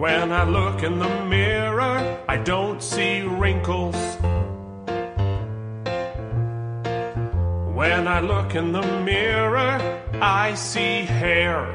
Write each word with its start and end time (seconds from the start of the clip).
When 0.00 0.32
I 0.32 0.44
look 0.44 0.82
in 0.82 0.98
the 0.98 1.24
mirror, 1.26 2.24
I 2.26 2.38
don't 2.38 2.82
see 2.82 3.20
wrinkles. 3.20 3.94
When 7.76 8.08
I 8.08 8.20
look 8.20 8.54
in 8.54 8.72
the 8.72 9.02
mirror, 9.04 10.02
I 10.14 10.54
see 10.54 11.02
hair 11.02 11.66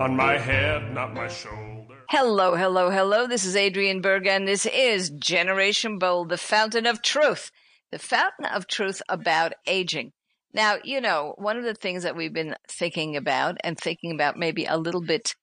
on 0.00 0.14
my 0.14 0.38
head, 0.38 0.94
not 0.94 1.12
my 1.12 1.26
shoulder. 1.26 1.96
Hello, 2.08 2.54
hello, 2.54 2.88
hello. 2.88 3.26
This 3.26 3.44
is 3.44 3.56
Adriane 3.56 4.00
Berg, 4.00 4.28
and 4.28 4.46
this 4.46 4.64
is 4.66 5.10
Generation 5.10 5.98
Bold, 5.98 6.28
the 6.28 6.38
fountain 6.38 6.86
of 6.86 7.02
truth. 7.02 7.50
The 7.90 7.98
fountain 7.98 8.44
of 8.44 8.68
truth 8.68 9.02
about 9.08 9.54
aging. 9.66 10.12
Now, 10.54 10.76
you 10.84 11.00
know, 11.00 11.34
one 11.36 11.56
of 11.56 11.64
the 11.64 11.74
things 11.74 12.04
that 12.04 12.14
we've 12.14 12.32
been 12.32 12.54
thinking 12.70 13.16
about 13.16 13.56
and 13.64 13.76
thinking 13.76 14.12
about 14.12 14.36
maybe 14.36 14.66
a 14.66 14.78
little 14.78 15.02
bit 15.02 15.34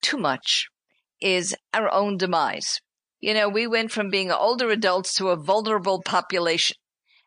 too 0.00 0.16
much 0.16 0.71
is 1.22 1.54
our 1.72 1.92
own 1.92 2.16
demise. 2.16 2.80
You 3.20 3.34
know, 3.34 3.48
we 3.48 3.66
went 3.66 3.92
from 3.92 4.10
being 4.10 4.32
older 4.32 4.70
adults 4.70 5.14
to 5.14 5.28
a 5.28 5.36
vulnerable 5.36 6.02
population. 6.02 6.76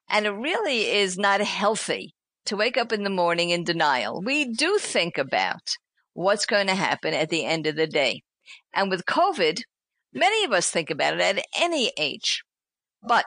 And 0.09 0.25
it 0.25 0.31
really 0.31 0.85
is 0.91 1.17
not 1.17 1.41
healthy 1.41 2.13
to 2.45 2.57
wake 2.57 2.77
up 2.77 2.91
in 2.91 3.03
the 3.03 3.09
morning 3.09 3.49
in 3.49 3.63
denial. 3.63 4.21
We 4.21 4.53
do 4.53 4.77
think 4.77 5.17
about 5.17 5.77
what's 6.13 6.45
going 6.45 6.67
to 6.67 6.75
happen 6.75 7.13
at 7.13 7.29
the 7.29 7.45
end 7.45 7.65
of 7.65 7.75
the 7.75 7.87
day. 7.87 8.21
And 8.73 8.89
with 8.89 9.05
COVID, 9.05 9.61
many 10.13 10.43
of 10.43 10.51
us 10.51 10.69
think 10.69 10.89
about 10.89 11.15
it 11.15 11.21
at 11.21 11.45
any 11.59 11.91
age. 11.97 12.43
But 13.01 13.25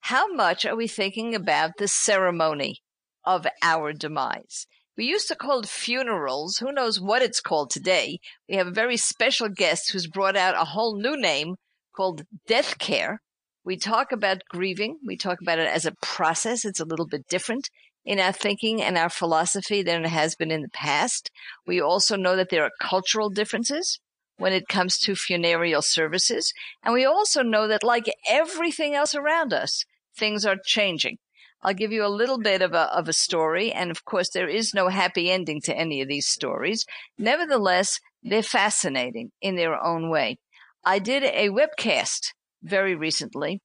how 0.00 0.32
much 0.32 0.64
are 0.64 0.76
we 0.76 0.88
thinking 0.88 1.34
about 1.34 1.72
the 1.78 1.88
ceremony 1.88 2.78
of 3.24 3.46
our 3.62 3.92
demise? 3.92 4.66
We 4.96 5.04
used 5.04 5.28
to 5.28 5.36
call 5.36 5.60
it 5.60 5.68
funerals. 5.68 6.56
Who 6.56 6.72
knows 6.72 6.98
what 6.98 7.20
it's 7.20 7.40
called 7.40 7.68
today? 7.70 8.18
We 8.48 8.56
have 8.56 8.66
a 8.66 8.72
very 8.72 8.96
special 8.96 9.50
guest 9.50 9.90
who's 9.90 10.06
brought 10.06 10.36
out 10.36 10.54
a 10.54 10.64
whole 10.64 10.96
new 10.96 11.20
name 11.20 11.56
called 11.94 12.22
death 12.46 12.78
care. 12.78 13.20
We 13.62 13.76
talk 13.76 14.10
about 14.10 14.44
grieving. 14.48 14.98
We 15.04 15.18
talk 15.18 15.42
about 15.42 15.58
it 15.58 15.68
as 15.68 15.84
a 15.84 15.94
process. 16.00 16.64
It's 16.64 16.80
a 16.80 16.86
little 16.86 17.06
bit 17.06 17.28
different 17.28 17.68
in 18.06 18.20
our 18.20 18.32
thinking 18.32 18.80
and 18.80 18.96
our 18.96 19.10
philosophy 19.10 19.82
than 19.82 20.04
it 20.04 20.08
has 20.08 20.34
been 20.34 20.50
in 20.50 20.62
the 20.62 20.68
past. 20.70 21.30
We 21.66 21.80
also 21.80 22.16
know 22.16 22.36
that 22.36 22.48
there 22.48 22.62
are 22.62 22.70
cultural 22.80 23.28
differences 23.28 24.00
when 24.38 24.54
it 24.54 24.68
comes 24.68 24.98
to 24.98 25.14
funereal 25.14 25.82
services. 25.82 26.54
And 26.82 26.94
we 26.94 27.04
also 27.04 27.42
know 27.42 27.68
that 27.68 27.82
like 27.82 28.10
everything 28.28 28.94
else 28.94 29.14
around 29.14 29.52
us, 29.52 29.84
things 30.16 30.46
are 30.46 30.56
changing. 30.64 31.18
I'll 31.62 31.74
give 31.74 31.92
you 31.92 32.04
a 32.04 32.08
little 32.08 32.38
bit 32.38 32.62
of 32.62 32.72
a, 32.72 32.94
of 32.96 33.08
a 33.08 33.12
story. 33.12 33.72
And 33.72 33.90
of 33.90 34.04
course, 34.04 34.30
there 34.30 34.48
is 34.48 34.74
no 34.74 34.88
happy 34.88 35.30
ending 35.30 35.60
to 35.62 35.76
any 35.76 36.00
of 36.02 36.08
these 36.08 36.26
stories. 36.26 36.84
Nevertheless, 37.18 38.00
they're 38.22 38.42
fascinating 38.42 39.30
in 39.40 39.56
their 39.56 39.82
own 39.82 40.10
way. 40.10 40.38
I 40.84 40.98
did 40.98 41.24
a 41.24 41.48
webcast 41.48 42.32
very 42.62 42.94
recently 42.94 43.60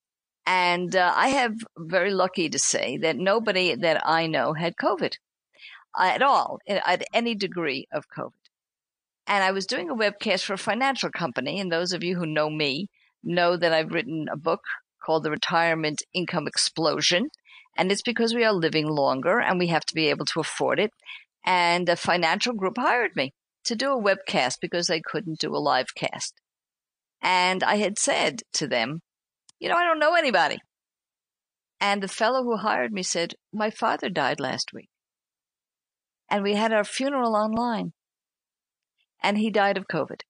and 0.46 0.96
uh, 0.96 1.14
I 1.16 1.30
have 1.30 1.54
very 1.78 2.12
lucky 2.12 2.50
to 2.50 2.60
say 2.60 2.98
that 2.98 3.18
nobody 3.18 3.76
that 3.76 4.02
I 4.06 4.28
know 4.28 4.54
had 4.54 4.76
COVID 4.76 5.14
at 5.98 6.22
all, 6.22 6.60
at 6.68 7.04
any 7.14 7.36
degree 7.36 7.88
of 7.92 8.06
COVID. 8.18 8.32
And 9.28 9.44
I 9.44 9.52
was 9.52 9.66
doing 9.66 9.90
a 9.90 9.96
webcast 9.96 10.44
for 10.44 10.54
a 10.54 10.58
financial 10.58 11.10
company. 11.10 11.60
And 11.60 11.72
those 11.72 11.94
of 11.94 12.04
you 12.04 12.16
who 12.16 12.26
know 12.26 12.50
me 12.50 12.88
know 13.24 13.56
that 13.56 13.74
I've 13.74 13.92
written 13.92 14.28
a 14.32 14.38
book 14.38 14.62
called 15.04 15.24
The 15.24 15.32
Retirement 15.32 16.02
Income 16.14 16.48
Explosion. 16.48 17.28
And 17.78 17.92
it's 17.92 18.02
because 18.02 18.34
we 18.34 18.44
are 18.44 18.54
living 18.54 18.88
longer 18.88 19.40
and 19.40 19.58
we 19.58 19.68
have 19.68 19.86
to 19.86 19.96
be 19.96 20.10
able 20.10 20.26
to 20.26 20.40
afford 20.40 20.80
it. 20.80 20.92
And 21.46 21.88
a 21.90 21.96
financial 21.96 22.54
group 22.54 22.78
hired 22.78 23.16
me 23.16 23.34
to 23.66 23.76
do 23.76 23.92
a 23.92 24.02
webcast 24.02 24.58
because 24.62 24.88
they 24.88 25.02
couldn't 25.02 25.40
do 25.40 25.56
a 25.56 25.58
live 25.58 25.96
cast. 25.96 26.34
And 27.22 27.64
I 27.64 27.76
had 27.76 28.00
said 28.00 28.42
to 28.54 28.68
them, 28.68 29.02
you 29.60 29.70
know, 29.70 29.76
I 29.76 29.84
don't 29.84 30.00
know 30.00 30.16
anybody. 30.16 30.58
And 31.80 32.02
the 32.02 32.08
fellow 32.08 32.44
who 32.44 32.58
hired 32.58 32.92
me 32.92 33.04
said, 33.04 33.34
my 33.54 33.70
father 33.70 34.10
died 34.10 34.40
last 34.40 34.72
week. 34.74 34.90
And 36.30 36.44
we 36.44 36.56
had 36.56 36.72
our 36.72 36.84
funeral 36.84 37.36
online. 37.36 37.94
And 39.24 39.38
he 39.38 39.50
died 39.50 39.78
of 39.78 39.88
COVID. 39.88 40.22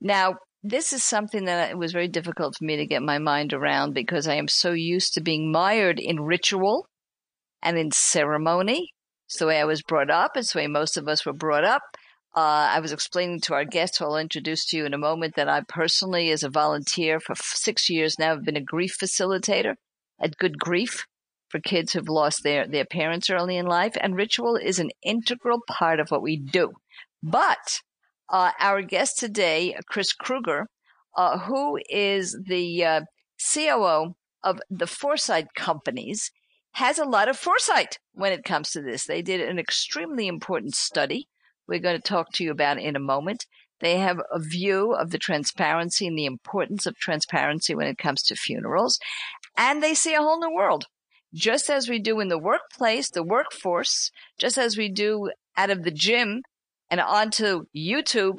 Now, 0.00 0.36
this 0.62 0.92
is 0.92 1.02
something 1.02 1.44
that 1.46 1.70
it 1.70 1.78
was 1.78 1.92
very 1.92 2.08
difficult 2.08 2.56
for 2.56 2.64
me 2.64 2.76
to 2.76 2.86
get 2.86 3.02
my 3.02 3.18
mind 3.18 3.52
around 3.52 3.94
because 3.94 4.28
I 4.28 4.34
am 4.34 4.48
so 4.48 4.72
used 4.72 5.14
to 5.14 5.20
being 5.20 5.50
mired 5.50 5.98
in 5.98 6.20
ritual 6.20 6.86
and 7.62 7.76
in 7.76 7.90
ceremony. 7.90 8.90
It's 9.26 9.38
the 9.38 9.46
way 9.46 9.60
I 9.60 9.64
was 9.64 9.82
brought 9.82 10.10
up. 10.10 10.36
It's 10.36 10.52
the 10.52 10.60
way 10.60 10.66
most 10.68 10.96
of 10.96 11.08
us 11.08 11.26
were 11.26 11.32
brought 11.32 11.64
up. 11.64 11.82
Uh, 12.34 12.70
I 12.70 12.80
was 12.80 12.92
explaining 12.92 13.40
to 13.42 13.54
our 13.54 13.64
guests, 13.64 13.98
who 13.98 14.04
I'll 14.04 14.16
introduce 14.16 14.64
to 14.66 14.76
you 14.76 14.86
in 14.86 14.94
a 14.94 14.98
moment, 14.98 15.34
that 15.36 15.48
I 15.48 15.62
personally, 15.68 16.30
as 16.30 16.42
a 16.42 16.48
volunteer 16.48 17.20
for 17.20 17.34
six 17.36 17.90
years 17.90 18.18
now, 18.18 18.34
have 18.34 18.44
been 18.44 18.56
a 18.56 18.62
grief 18.62 18.96
facilitator 18.98 19.74
at 20.20 20.38
Good 20.38 20.58
Grief 20.58 21.04
for 21.48 21.60
kids 21.60 21.92
who've 21.92 22.08
lost 22.08 22.42
their, 22.42 22.66
their 22.66 22.86
parents 22.86 23.28
early 23.28 23.58
in 23.58 23.66
life. 23.66 23.94
And 24.00 24.16
ritual 24.16 24.56
is 24.56 24.78
an 24.78 24.90
integral 25.02 25.60
part 25.68 26.00
of 26.00 26.10
what 26.10 26.22
we 26.22 26.38
do. 26.38 26.72
But 27.22 27.80
uh, 28.32 28.50
our 28.58 28.82
guest 28.82 29.18
today, 29.18 29.76
Chris 29.86 30.12
Kruger, 30.12 30.66
uh, 31.16 31.38
who 31.38 31.78
is 31.88 32.36
the 32.46 32.84
uh, 32.84 33.00
COO 33.54 34.14
of 34.42 34.60
the 34.70 34.86
Foresight 34.86 35.48
Companies, 35.54 36.30
has 36.72 36.98
a 36.98 37.04
lot 37.04 37.28
of 37.28 37.36
foresight 37.36 37.98
when 38.12 38.32
it 38.32 38.44
comes 38.44 38.70
to 38.70 38.80
this. 38.80 39.04
They 39.04 39.22
did 39.22 39.40
an 39.40 39.58
extremely 39.58 40.26
important 40.26 40.74
study 40.74 41.28
we're 41.68 41.78
going 41.78 42.00
to 42.00 42.02
talk 42.02 42.32
to 42.32 42.44
you 42.44 42.50
about 42.50 42.78
in 42.78 42.96
a 42.96 43.00
moment. 43.00 43.46
They 43.80 43.98
have 43.98 44.18
a 44.30 44.38
view 44.38 44.92
of 44.92 45.10
the 45.10 45.18
transparency 45.18 46.06
and 46.06 46.16
the 46.16 46.26
importance 46.26 46.86
of 46.86 46.96
transparency 46.96 47.74
when 47.74 47.86
it 47.86 47.98
comes 47.98 48.22
to 48.24 48.36
funerals. 48.36 48.98
And 49.56 49.82
they 49.82 49.94
see 49.94 50.14
a 50.14 50.22
whole 50.22 50.40
new 50.40 50.54
world. 50.54 50.86
Just 51.34 51.70
as 51.70 51.88
we 51.88 51.98
do 51.98 52.20
in 52.20 52.28
the 52.28 52.38
workplace, 52.38 53.10
the 53.10 53.22
workforce, 53.22 54.10
just 54.38 54.58
as 54.58 54.76
we 54.76 54.90
do 54.90 55.30
out 55.56 55.70
of 55.70 55.82
the 55.82 55.90
gym 55.90 56.42
and 56.92 57.00
onto 57.00 57.64
YouTube 57.74 58.38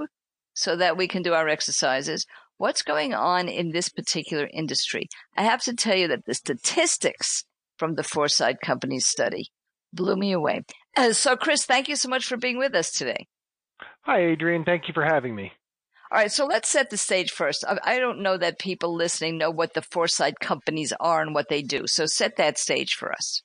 so 0.54 0.76
that 0.76 0.96
we 0.96 1.08
can 1.08 1.24
do 1.24 1.34
our 1.34 1.50
exercises. 1.50 2.28
What's 2.58 2.84
going 2.84 3.14
on 3.14 3.50
in 3.50 3.72
this 3.72 3.90
particular 3.90 4.48
industry? 4.54 5.08
I 5.36 5.42
have 5.42 5.64
to 5.64 5.76
tell 5.76 5.96
you 5.98 6.08
that 6.10 6.26
the 6.26 6.36
statistics 6.36 7.46
from 7.78 7.96
the 7.96 8.04
Foresight 8.04 8.62
Companies 8.64 9.08
study 9.08 9.48
blew 9.92 10.16
me 10.16 10.32
away. 10.32 10.62
Uh, 10.96 11.14
so, 11.14 11.36
Chris, 11.36 11.66
thank 11.66 11.90
you 11.90 11.96
so 11.96 12.08
much 12.08 12.28
for 12.28 12.38
being 12.38 12.60
with 12.60 12.76
us 12.76 12.92
today. 12.92 13.26
Hi, 14.02 14.20
Adriane. 14.20 14.66
Thank 14.66 14.88
you 14.88 14.94
for 14.94 15.04
having 15.04 15.36
me. 15.36 15.52
All 16.12 16.20
right, 16.20 16.32
so 16.32 16.46
let's 16.46 16.70
set 16.70 16.92
the 16.92 16.98
stage 16.98 17.32
first. 17.32 17.66
I 17.84 17.98
don't 17.98 18.22
know 18.22 18.38
that 18.38 18.60
people 18.60 18.94
listening 18.94 19.40
know 19.40 19.50
what 19.50 19.74
the 19.74 19.82
Foresight 19.82 20.40
companies 20.40 20.94
are 21.00 21.24
and 21.24 21.34
what 21.34 21.50
they 21.50 21.64
do. 21.64 21.88
So 21.88 22.06
set 22.06 22.36
that 22.38 22.60
stage 22.60 22.94
for 22.94 23.12
us. 23.12 23.42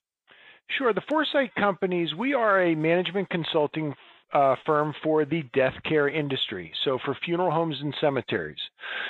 Sure. 0.76 0.92
The 0.92 1.00
Foresight 1.08 1.54
companies, 1.54 2.14
we 2.14 2.34
are 2.34 2.62
a 2.62 2.74
management 2.74 3.30
consulting 3.30 3.94
uh, 4.32 4.54
firm 4.66 4.94
for 5.02 5.24
the 5.24 5.42
death 5.54 5.74
care 5.84 6.08
industry, 6.08 6.72
so 6.84 6.98
for 7.04 7.16
funeral 7.24 7.50
homes 7.50 7.76
and 7.80 7.94
cemeteries. 8.00 8.58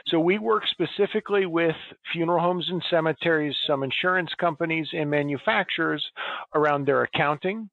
So 0.06 0.20
we 0.20 0.38
work 0.38 0.62
specifically 0.70 1.46
with 1.46 1.76
funeral 2.12 2.40
homes 2.40 2.66
and 2.68 2.82
cemeteries, 2.88 3.56
some 3.66 3.82
insurance 3.82 4.30
companies, 4.38 4.88
and 4.92 5.10
manufacturers 5.10 6.04
around 6.54 6.86
their 6.86 7.02
accounting, 7.02 7.68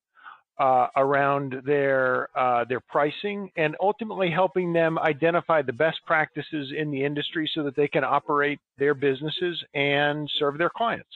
uh, 0.57 0.87
around 0.95 1.55
their 1.65 2.29
uh, 2.37 2.63
their 2.65 2.79
pricing 2.79 3.51
and 3.57 3.75
ultimately 3.81 4.31
helping 4.31 4.71
them 4.71 4.97
identify 4.99 5.61
the 5.61 5.73
best 5.73 5.97
practices 6.05 6.71
in 6.75 6.91
the 6.91 7.03
industry 7.03 7.49
so 7.53 7.63
that 7.63 7.75
they 7.75 7.87
can 7.87 8.03
operate 8.03 8.59
their 8.77 8.93
businesses 8.93 9.61
and 9.73 10.29
serve 10.39 10.57
their 10.57 10.69
clients. 10.69 11.09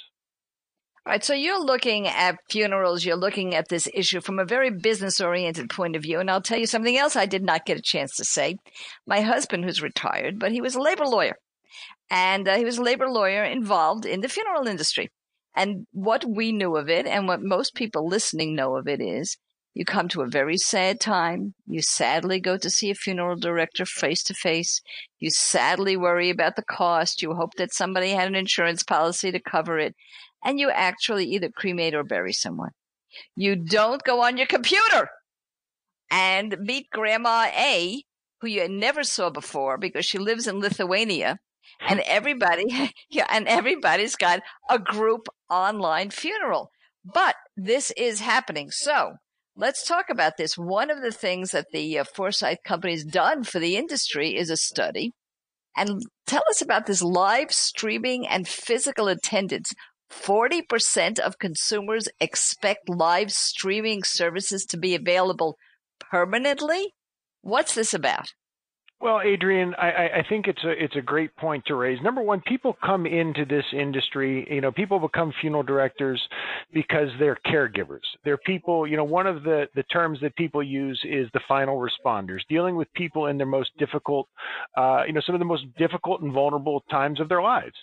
All 1.05 1.11
right, 1.13 1.23
so 1.23 1.33
you're 1.33 1.63
looking 1.63 2.07
at 2.07 2.37
funerals, 2.49 3.05
you're 3.05 3.15
looking 3.15 3.55
at 3.55 3.69
this 3.69 3.87
issue 3.93 4.19
from 4.19 4.37
a 4.37 4.45
very 4.45 4.69
business 4.69 5.21
oriented 5.21 5.69
point 5.69 5.95
of 5.95 6.03
view. 6.03 6.19
And 6.19 6.29
I'll 6.29 6.41
tell 6.41 6.59
you 6.59 6.67
something 6.67 6.97
else 6.97 7.15
I 7.15 7.25
did 7.25 7.43
not 7.43 7.65
get 7.65 7.79
a 7.79 7.81
chance 7.81 8.15
to 8.17 8.25
say. 8.25 8.57
My 9.07 9.21
husband, 9.21 9.63
who's 9.63 9.81
retired, 9.81 10.39
but 10.39 10.51
he 10.51 10.61
was 10.61 10.75
a 10.75 10.81
labor 10.81 11.05
lawyer, 11.05 11.35
and 12.11 12.47
uh, 12.47 12.57
he 12.57 12.65
was 12.65 12.77
a 12.77 12.83
labor 12.83 13.07
lawyer 13.07 13.43
involved 13.43 14.05
in 14.05 14.19
the 14.21 14.29
funeral 14.29 14.67
industry. 14.67 15.09
And 15.55 15.87
what 15.91 16.25
we 16.27 16.51
knew 16.51 16.75
of 16.75 16.89
it 16.89 17.05
and 17.05 17.27
what 17.27 17.41
most 17.41 17.75
people 17.75 18.07
listening 18.07 18.55
know 18.55 18.75
of 18.75 18.87
it 18.87 19.01
is 19.01 19.37
you 19.73 19.85
come 19.85 20.09
to 20.09 20.21
a 20.21 20.27
very 20.27 20.57
sad 20.57 20.99
time. 20.99 21.53
You 21.67 21.81
sadly 21.81 22.39
go 22.39 22.57
to 22.57 22.69
see 22.69 22.89
a 22.89 22.95
funeral 22.95 23.37
director 23.37 23.85
face 23.85 24.23
to 24.23 24.33
face. 24.33 24.81
You 25.19 25.29
sadly 25.29 25.95
worry 25.95 26.29
about 26.29 26.55
the 26.55 26.63
cost. 26.63 27.21
You 27.21 27.33
hope 27.33 27.53
that 27.57 27.73
somebody 27.73 28.09
had 28.09 28.27
an 28.27 28.35
insurance 28.35 28.83
policy 28.83 29.31
to 29.31 29.39
cover 29.39 29.79
it. 29.79 29.95
And 30.43 30.59
you 30.59 30.69
actually 30.69 31.25
either 31.25 31.49
cremate 31.49 31.93
or 31.93 32.03
bury 32.03 32.33
someone. 32.33 32.71
You 33.35 33.55
don't 33.55 34.03
go 34.03 34.21
on 34.23 34.37
your 34.37 34.47
computer 34.47 35.09
and 36.11 36.57
meet 36.59 36.89
Grandma 36.91 37.47
A, 37.55 38.03
who 38.41 38.47
you 38.47 38.67
never 38.69 39.03
saw 39.03 39.29
before 39.29 39.77
because 39.77 40.05
she 40.05 40.17
lives 40.17 40.47
in 40.47 40.59
Lithuania 40.59 41.37
and 41.81 41.99
everybody, 42.01 42.91
yeah, 43.09 43.27
and 43.29 43.47
everybody's 43.47 44.15
got 44.15 44.41
a 44.69 44.79
group 44.79 45.27
online 45.49 46.09
funeral. 46.09 46.71
But 47.03 47.35
this 47.55 47.91
is 47.97 48.19
happening. 48.19 48.71
So 48.71 49.13
let's 49.55 49.85
talk 49.87 50.05
about 50.09 50.37
this. 50.37 50.57
One 50.57 50.89
of 50.89 51.01
the 51.01 51.11
things 51.11 51.51
that 51.51 51.67
the 51.71 51.99
uh, 51.99 52.03
Foresight 52.03 52.59
company's 52.65 53.05
done 53.05 53.43
for 53.43 53.59
the 53.59 53.77
industry 53.77 54.35
is 54.35 54.49
a 54.49 54.57
study 54.57 55.13
And 55.77 56.03
tell 56.27 56.43
us 56.49 56.61
about 56.61 56.85
this 56.85 57.01
live 57.01 57.51
streaming 57.51 58.27
and 58.27 58.47
physical 58.47 59.07
attendance. 59.07 59.73
40% 60.11 61.19
of 61.19 61.39
consumers 61.39 62.07
expect 62.19 62.89
live 62.89 63.31
streaming 63.31 64.03
services 64.03 64.65
to 64.65 64.77
be 64.77 64.95
available 64.95 65.57
permanently. 65.99 66.93
What's 67.41 67.75
this 67.75 67.93
about? 67.93 68.33
Well, 69.01 69.21
Adriane, 69.25 69.71
I, 69.79 70.19
I, 70.19 70.25
think 70.27 70.47
it's 70.47 70.61
a 70.65 70.71
it's 70.71 70.97
a 70.97 71.01
great 71.01 71.33
point 71.37 71.63
to 71.67 71.75
raise. 71.75 72.01
Number 72.01 72.21
one, 72.21 72.41
people 72.45 72.75
come 72.83 73.05
into 73.05 73.45
this 73.45 73.63
industry. 73.71 74.45
You 74.51 74.59
know, 74.59 74.73
people 74.73 74.99
become 74.99 75.31
funeral 75.39 75.63
directors 75.63 76.21
because 76.73 77.07
they're 77.17 77.39
caregivers. 77.47 78.03
They're 78.25 78.37
people. 78.37 78.85
You 78.85 78.97
know, 78.97 79.05
one 79.05 79.25
of 79.25 79.43
the 79.43 79.69
the 79.73 79.83
terms 79.83 80.19
that 80.21 80.35
people 80.35 80.61
use 80.61 80.99
is 81.05 81.29
the 81.33 81.39
final 81.47 81.77
responders, 81.77 82.39
dealing 82.49 82.75
with 82.75 82.91
people 82.93 83.27
in 83.27 83.37
their 83.37 83.47
most 83.47 83.69
difficult, 83.77 84.27
uh, 84.75 85.03
you 85.07 85.13
know, 85.13 85.21
some 85.25 85.33
of 85.33 85.39
the 85.39 85.45
most 85.45 85.63
difficult 85.77 86.19
and 86.21 86.33
vulnerable 86.33 86.83
times 86.91 87.21
of 87.21 87.29
their 87.29 87.41
lives. 87.41 87.75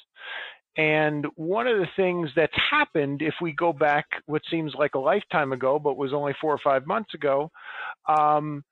And 0.77 1.27
one 1.37 1.67
of 1.67 1.79
the 1.79 1.89
things 1.97 2.31
that's 2.37 2.57
happened, 2.71 3.23
if 3.23 3.35
we 3.41 3.53
go 3.53 3.73
back 3.73 4.07
what 4.27 4.43
seems 4.51 4.75
like 4.79 4.95
a 4.95 4.99
lifetime 4.99 5.53
ago, 5.53 5.79
but 5.79 5.97
was 5.97 6.13
only 6.13 6.35
four 6.41 6.53
or 6.53 6.61
five 6.63 6.87
months 6.87 7.15
ago, 7.15 7.51
um, 8.09 8.63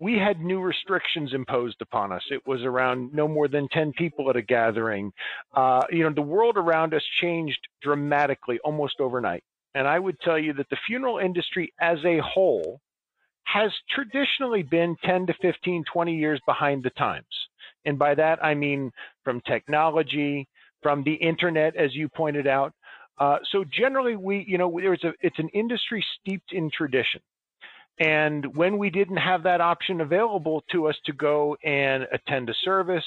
we 0.00 0.16
had 0.16 0.40
new 0.40 0.60
restrictions 0.60 1.34
imposed 1.34 1.82
upon 1.82 2.12
us. 2.12 2.22
It 2.30 2.46
was 2.46 2.62
around 2.62 3.12
no 3.12 3.26
more 3.26 3.48
than 3.48 3.68
10 3.68 3.92
people 3.94 4.30
at 4.30 4.36
a 4.36 4.42
gathering. 4.42 5.12
Uh, 5.52 5.82
you 5.90 6.04
know, 6.04 6.12
the 6.14 6.22
world 6.22 6.56
around 6.56 6.94
us 6.94 7.02
changed 7.20 7.58
dramatically 7.82 8.60
almost 8.62 9.00
overnight. 9.00 9.42
And 9.74 9.88
I 9.88 9.98
would 9.98 10.20
tell 10.20 10.38
you 10.38 10.52
that 10.54 10.70
the 10.70 10.78
funeral 10.86 11.18
industry 11.18 11.72
as 11.80 11.98
a 12.04 12.18
whole 12.18 12.80
has 13.44 13.72
traditionally 13.90 14.62
been 14.62 14.96
10 15.04 15.26
to 15.26 15.34
15, 15.40 15.84
20 15.92 16.16
years 16.16 16.40
behind 16.46 16.84
the 16.84 16.90
times. 16.90 17.26
And 17.84 17.98
by 17.98 18.14
that, 18.14 18.44
I 18.44 18.54
mean 18.54 18.92
from 19.24 19.40
technology, 19.40 20.46
from 20.82 21.02
the 21.04 21.14
internet, 21.14 21.76
as 21.76 21.94
you 21.94 22.08
pointed 22.08 22.46
out. 22.46 22.72
Uh, 23.18 23.38
so 23.50 23.64
generally, 23.64 24.16
we, 24.16 24.44
you 24.46 24.58
know, 24.58 24.78
there's 24.80 25.02
a, 25.04 25.12
it's 25.20 25.38
an 25.38 25.48
industry 25.48 26.04
steeped 26.20 26.52
in 26.52 26.70
tradition. 26.70 27.20
And 28.00 28.56
when 28.56 28.78
we 28.78 28.90
didn't 28.90 29.16
have 29.16 29.42
that 29.42 29.60
option 29.60 30.00
available 30.02 30.62
to 30.70 30.86
us 30.86 30.94
to 31.06 31.12
go 31.12 31.56
and 31.64 32.06
attend 32.12 32.48
a 32.48 32.54
service, 32.62 33.04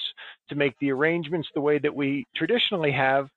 to 0.49 0.55
make 0.55 0.73
the 0.79 0.91
arrangements 0.91 1.47
the 1.53 1.61
way 1.61 1.79
that 1.79 1.95
we 1.95 2.27
traditionally 2.35 2.91
have, 2.91 3.29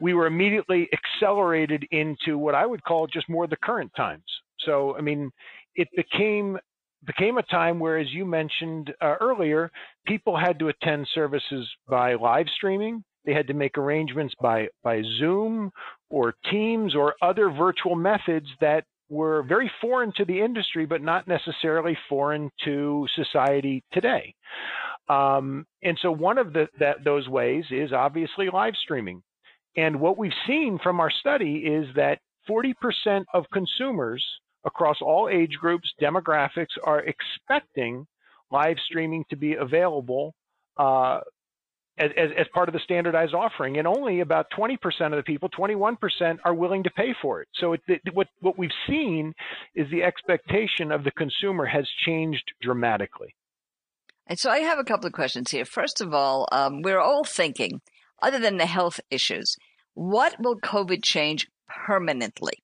we 0.00 0.14
were 0.14 0.26
immediately 0.26 0.88
accelerated 0.92 1.86
into 1.90 2.38
what 2.38 2.54
I 2.54 2.66
would 2.66 2.84
call 2.84 3.06
just 3.06 3.28
more 3.28 3.48
the 3.48 3.56
current 3.56 3.90
times. 3.96 4.22
So, 4.60 4.96
I 4.96 5.00
mean, 5.00 5.30
it 5.74 5.88
became 5.96 6.58
became 7.04 7.38
a 7.38 7.42
time 7.42 7.80
where, 7.80 7.98
as 7.98 8.12
you 8.12 8.24
mentioned 8.24 8.94
uh, 9.00 9.16
earlier, 9.20 9.72
people 10.06 10.36
had 10.36 10.56
to 10.60 10.68
attend 10.68 11.08
services 11.12 11.68
by 11.88 12.14
live 12.14 12.46
streaming. 12.54 13.02
They 13.24 13.34
had 13.34 13.46
to 13.48 13.54
make 13.54 13.78
arrangements 13.78 14.34
by 14.40 14.68
by 14.82 15.02
Zoom 15.18 15.70
or 16.10 16.34
Teams 16.50 16.94
or 16.94 17.14
other 17.22 17.50
virtual 17.50 17.94
methods 17.94 18.46
that 18.60 18.84
were 19.08 19.42
very 19.42 19.70
foreign 19.80 20.12
to 20.16 20.24
the 20.24 20.40
industry, 20.40 20.86
but 20.86 21.02
not 21.02 21.28
necessarily 21.28 21.96
foreign 22.08 22.50
to 22.64 23.06
society 23.14 23.84
today. 23.92 24.34
Um, 25.08 25.66
and 25.82 25.98
so 26.00 26.10
one 26.10 26.38
of 26.38 26.52
the, 26.52 26.68
that, 26.78 27.04
those 27.04 27.28
ways 27.28 27.64
is 27.70 27.92
obviously 27.92 28.48
live 28.50 28.74
streaming. 28.76 29.22
And 29.76 30.00
what 30.00 30.16
we've 30.16 30.32
seen 30.46 30.78
from 30.82 31.00
our 31.00 31.10
study 31.10 31.58
is 31.58 31.86
that 31.94 32.20
40% 32.48 33.24
of 33.34 33.44
consumers 33.52 34.24
across 34.64 34.96
all 35.00 35.28
age 35.28 35.56
groups, 35.60 35.92
demographics 36.00 36.78
are 36.84 37.00
expecting 37.00 38.06
live 38.50 38.76
streaming 38.86 39.24
to 39.30 39.36
be 39.36 39.54
available 39.54 40.34
uh, 40.76 41.20
as, 41.98 42.10
as, 42.16 42.30
as, 42.38 42.46
part 42.54 42.68
of 42.68 42.72
the 42.72 42.80
standardized 42.84 43.34
offering, 43.34 43.78
and 43.78 43.86
only 43.86 44.20
about 44.20 44.46
20% 44.58 44.76
of 45.06 45.12
the 45.12 45.22
people, 45.22 45.48
21%, 45.50 45.96
are 46.44 46.54
willing 46.54 46.82
to 46.84 46.90
pay 46.90 47.14
for 47.20 47.42
it. 47.42 47.48
So 47.54 47.74
it, 47.74 47.82
it, 47.86 48.00
what 48.14 48.28
what 48.40 48.58
we've 48.58 48.70
seen 48.88 49.34
is 49.74 49.86
the 49.90 50.02
expectation 50.02 50.90
of 50.90 51.04
the 51.04 51.10
consumer 51.10 51.66
has 51.66 51.86
changed 52.06 52.52
dramatically. 52.62 53.34
And 54.26 54.38
so 54.38 54.50
I 54.50 54.60
have 54.60 54.78
a 54.78 54.84
couple 54.84 55.06
of 55.06 55.12
questions 55.12 55.50
here. 55.50 55.64
First 55.64 56.00
of 56.00 56.14
all, 56.14 56.48
um, 56.52 56.80
we're 56.80 57.00
all 57.00 57.24
thinking, 57.24 57.80
other 58.22 58.38
than 58.38 58.56
the 58.56 58.66
health 58.66 59.00
issues, 59.10 59.56
what 59.94 60.36
will 60.38 60.58
COVID 60.58 61.02
change 61.04 61.48
permanently? 61.86 62.62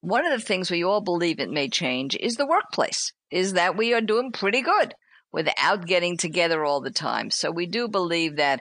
One 0.00 0.24
of 0.24 0.32
the 0.32 0.44
things 0.44 0.70
we 0.70 0.82
all 0.82 1.02
believe 1.02 1.38
it 1.38 1.50
may 1.50 1.68
change 1.68 2.16
is 2.18 2.36
the 2.36 2.46
workplace. 2.46 3.12
Is 3.30 3.52
that 3.52 3.76
we 3.76 3.92
are 3.92 4.00
doing 4.00 4.32
pretty 4.32 4.62
good 4.62 4.94
without 5.32 5.86
getting 5.86 6.16
together 6.16 6.64
all 6.64 6.80
the 6.80 6.90
time. 6.90 7.30
So 7.30 7.50
we 7.50 7.66
do 7.66 7.88
believe 7.88 8.36
that 8.36 8.60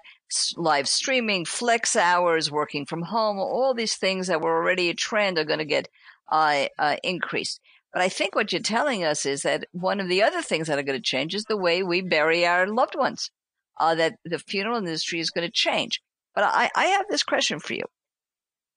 live 0.55 0.87
streaming, 0.87 1.45
flex 1.45 1.95
hours, 1.95 2.51
working 2.51 2.85
from 2.85 3.03
home, 3.03 3.39
all 3.39 3.73
these 3.73 3.95
things 3.95 4.27
that 4.27 4.41
were 4.41 4.55
already 4.55 4.89
a 4.89 4.93
trend 4.93 5.37
are 5.37 5.45
going 5.45 5.59
to 5.59 5.65
get 5.65 5.87
uh, 6.31 6.65
uh, 6.77 6.97
increased. 7.03 7.59
But 7.91 8.03
I 8.03 8.09
think 8.09 8.35
what 8.35 8.51
you're 8.51 8.61
telling 8.61 9.03
us 9.03 9.25
is 9.25 9.41
that 9.41 9.65
one 9.71 9.99
of 9.99 10.07
the 10.07 10.21
other 10.21 10.43
things 10.43 10.67
that 10.67 10.77
are 10.77 10.83
going 10.83 10.99
to 10.99 11.03
change 11.03 11.33
is 11.33 11.45
the 11.45 11.57
way 11.57 11.81
we 11.81 12.01
bury 12.01 12.45
our 12.45 12.67
loved 12.67 12.95
ones. 12.95 13.31
Uh, 13.79 13.95
that 13.95 14.15
the 14.25 14.39
funeral 14.39 14.77
industry 14.77 15.21
is 15.21 15.29
going 15.29 15.47
to 15.47 15.51
change. 15.51 16.01
But 16.35 16.43
I, 16.43 16.69
I 16.75 16.85
have 16.87 17.05
this 17.09 17.23
question 17.23 17.59
for 17.59 17.73
you. 17.73 17.85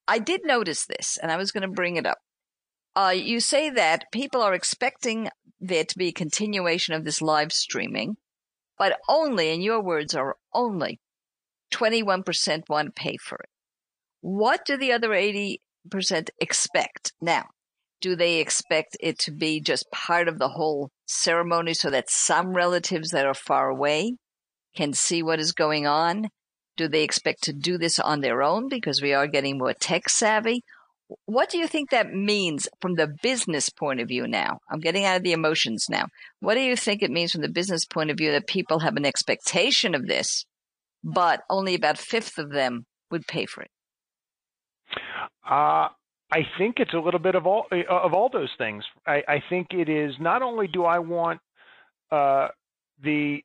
I 0.06 0.20
did 0.20 0.42
notice 0.44 0.86
this, 0.86 1.18
and 1.20 1.32
I 1.32 1.36
was 1.36 1.50
going 1.50 1.62
to 1.62 1.68
bring 1.68 1.96
it 1.96 2.06
up. 2.06 2.18
Uh, 2.94 3.14
you 3.14 3.40
say 3.40 3.70
that 3.70 4.04
people 4.12 4.42
are 4.42 4.54
expecting 4.54 5.28
there 5.60 5.84
to 5.84 5.98
be 5.98 6.08
a 6.08 6.12
continuation 6.12 6.94
of 6.94 7.04
this 7.04 7.22
live 7.22 7.52
streaming, 7.52 8.16
but 8.78 8.98
only, 9.08 9.50
in 9.50 9.62
your 9.62 9.80
words, 9.80 10.14
are 10.14 10.36
only 10.52 11.00
21% 11.72 12.68
want 12.68 12.86
to 12.86 12.92
pay 12.92 13.16
for 13.16 13.36
it. 13.36 13.48
What 14.20 14.64
do 14.66 14.76
the 14.76 14.92
other 14.92 15.10
80% 15.10 15.58
expect? 16.38 17.12
Now, 17.20 17.46
do 18.00 18.14
they 18.16 18.40
expect 18.40 18.96
it 19.00 19.18
to 19.20 19.30
be 19.30 19.60
just 19.60 19.90
part 19.90 20.28
of 20.28 20.38
the 20.38 20.48
whole 20.48 20.90
ceremony 21.06 21.72
so 21.72 21.88
that 21.90 22.10
some 22.10 22.54
relatives 22.54 23.10
that 23.10 23.26
are 23.26 23.34
far 23.34 23.68
away 23.70 24.16
can 24.74 24.92
see 24.92 25.22
what 25.22 25.40
is 25.40 25.52
going 25.52 25.86
on? 25.86 26.28
Do 26.76 26.88
they 26.88 27.02
expect 27.04 27.42
to 27.44 27.52
do 27.52 27.78
this 27.78 27.98
on 27.98 28.20
their 28.20 28.42
own 28.42 28.68
because 28.68 29.00
we 29.00 29.12
are 29.12 29.26
getting 29.26 29.58
more 29.58 29.74
tech 29.74 30.08
savy? 30.08 30.62
What 31.26 31.50
do 31.50 31.58
you 31.58 31.66
think 31.66 31.90
that 31.90 32.12
means 32.12 32.68
from 32.80 32.94
the 32.94 33.14
business 33.22 33.68
point 33.70 34.00
of 34.00 34.08
view 34.08 34.26
now? 34.26 34.58
I'm 34.70 34.80
getting 34.80 35.04
out 35.04 35.16
of 35.16 35.22
the 35.22 35.32
emotions 35.32 35.86
now. 35.88 36.06
What 36.40 36.54
do 36.54 36.60
you 36.60 36.76
think 36.76 37.02
it 37.02 37.10
means 37.10 37.32
from 37.32 37.42
the 37.42 37.48
business 37.48 37.84
point 37.84 38.10
of 38.10 38.16
view 38.16 38.32
that 38.32 38.46
people 38.46 38.81
have 38.81 38.96
an 38.96 39.06
expectation 39.06 39.94
of 39.94 40.06
this, 40.06 40.44
but 41.02 41.40
only 41.50 41.74
about 41.74 41.98
fifth 41.98 42.38
of 42.38 42.50
them 42.50 42.84
would 43.10 43.26
pay 43.26 43.46
for 43.46 43.62
it? 43.62 43.70
Uh, 45.48 45.88
I 46.32 46.46
think 46.58 46.76
it's 46.78 46.94
a 46.94 46.98
little 46.98 47.20
bit 47.20 47.34
of 47.34 47.46
all 47.46 47.66
of 47.90 48.14
all 48.14 48.31
those 48.32 48.50
things. 48.56 48.84
I, 49.06 49.22
I 49.28 49.42
think 49.50 49.69
it 49.72 49.88
is 49.88 50.14
not 50.19 50.40
only 50.40 50.66
do 50.66 50.84
I 50.84 50.98
want 50.98 51.40
uh, 52.10 52.48
the 53.02 53.42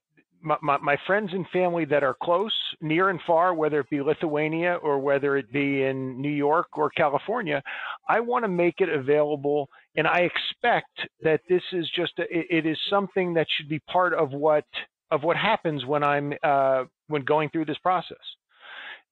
my, 0.62 0.78
my, 0.78 0.98
friends 1.06 1.30
and 1.34 1.46
family 1.50 1.86
that 1.86 2.04
are 2.04 2.16
close, 2.22 2.54
near 2.82 3.10
and 3.10 3.20
far, 3.26 3.54
whether 3.54 3.80
it 3.80 3.90
be 3.90 4.02
Lithuania 4.02 4.76
or 4.76 5.00
whether 5.00 5.38
it 5.38 5.52
be 5.52 5.84
in 5.84 6.22
New 6.22 6.32
York 6.32 6.68
or 6.78 6.90
California, 6.90 7.62
I 8.08 8.20
want 8.20 8.44
to 8.46 8.50
make 8.50 8.76
it 8.80 8.90
available. 8.90 9.70
And 9.96 10.08
I 10.08 10.20
expect 10.20 11.00
that 11.22 11.42
this 11.50 11.62
is 11.74 11.90
just 11.96 12.14
a, 12.20 12.24
it 12.30 12.66
is 12.66 12.78
something 12.90 13.34
that 13.34 13.48
should 13.58 13.70
be 13.70 13.80
part 13.80 14.14
of 14.14 14.32
what 14.32 14.66
of 15.10 15.24
what 15.24 15.38
happens 15.38 15.86
when 15.86 16.04
I'm 16.04 16.34
uh, 16.44 16.84
when 17.08 17.24
going 17.24 17.50
through 17.50 17.66
this 17.66 17.78
process. 17.80 18.18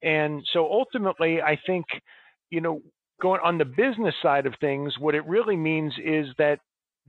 And 0.04 0.46
so 0.54 0.72
ultimately, 0.72 1.42
I 1.42 1.60
think 1.66 1.86
you 2.50 2.62
know 2.62 2.82
going 3.22 3.42
on 3.44 3.58
the 3.58 3.66
business 3.66 4.16
side 4.22 4.46
of 4.46 4.54
things, 4.60 4.94
what 5.00 5.16
it 5.16 5.26
really 5.26 5.56
means 5.56 5.94
is 6.04 6.28
that 6.38 6.60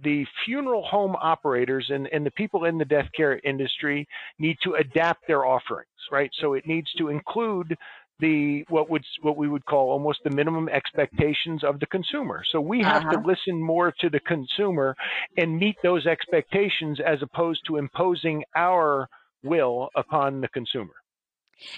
the 0.02 0.26
funeral 0.44 0.82
home 0.84 1.16
operators 1.20 1.86
and, 1.88 2.08
and 2.12 2.24
the 2.24 2.30
people 2.32 2.64
in 2.64 2.78
the 2.78 2.84
death 2.84 3.08
care 3.16 3.38
industry 3.44 4.06
need 4.38 4.56
to 4.62 4.74
adapt 4.74 5.26
their 5.26 5.46
offerings, 5.46 5.88
right? 6.10 6.30
So 6.40 6.54
it 6.54 6.66
needs 6.66 6.92
to 6.98 7.08
include 7.08 7.76
the 8.18 8.64
what 8.68 8.88
would 8.88 9.04
what 9.20 9.36
we 9.36 9.48
would 9.48 9.64
call 9.66 9.90
almost 9.90 10.20
the 10.24 10.30
minimum 10.30 10.68
expectations 10.70 11.62
of 11.62 11.80
the 11.80 11.86
consumer. 11.86 12.42
So 12.50 12.60
we 12.60 12.82
have 12.82 13.02
uh-huh. 13.02 13.20
to 13.20 13.26
listen 13.26 13.62
more 13.62 13.92
to 14.00 14.08
the 14.08 14.20
consumer 14.20 14.96
and 15.36 15.58
meet 15.58 15.76
those 15.82 16.06
expectations 16.06 16.98
as 17.04 17.20
opposed 17.22 17.60
to 17.66 17.76
imposing 17.76 18.42
our 18.54 19.08
will 19.42 19.90
upon 19.94 20.40
the 20.40 20.48
consumer. 20.48 20.94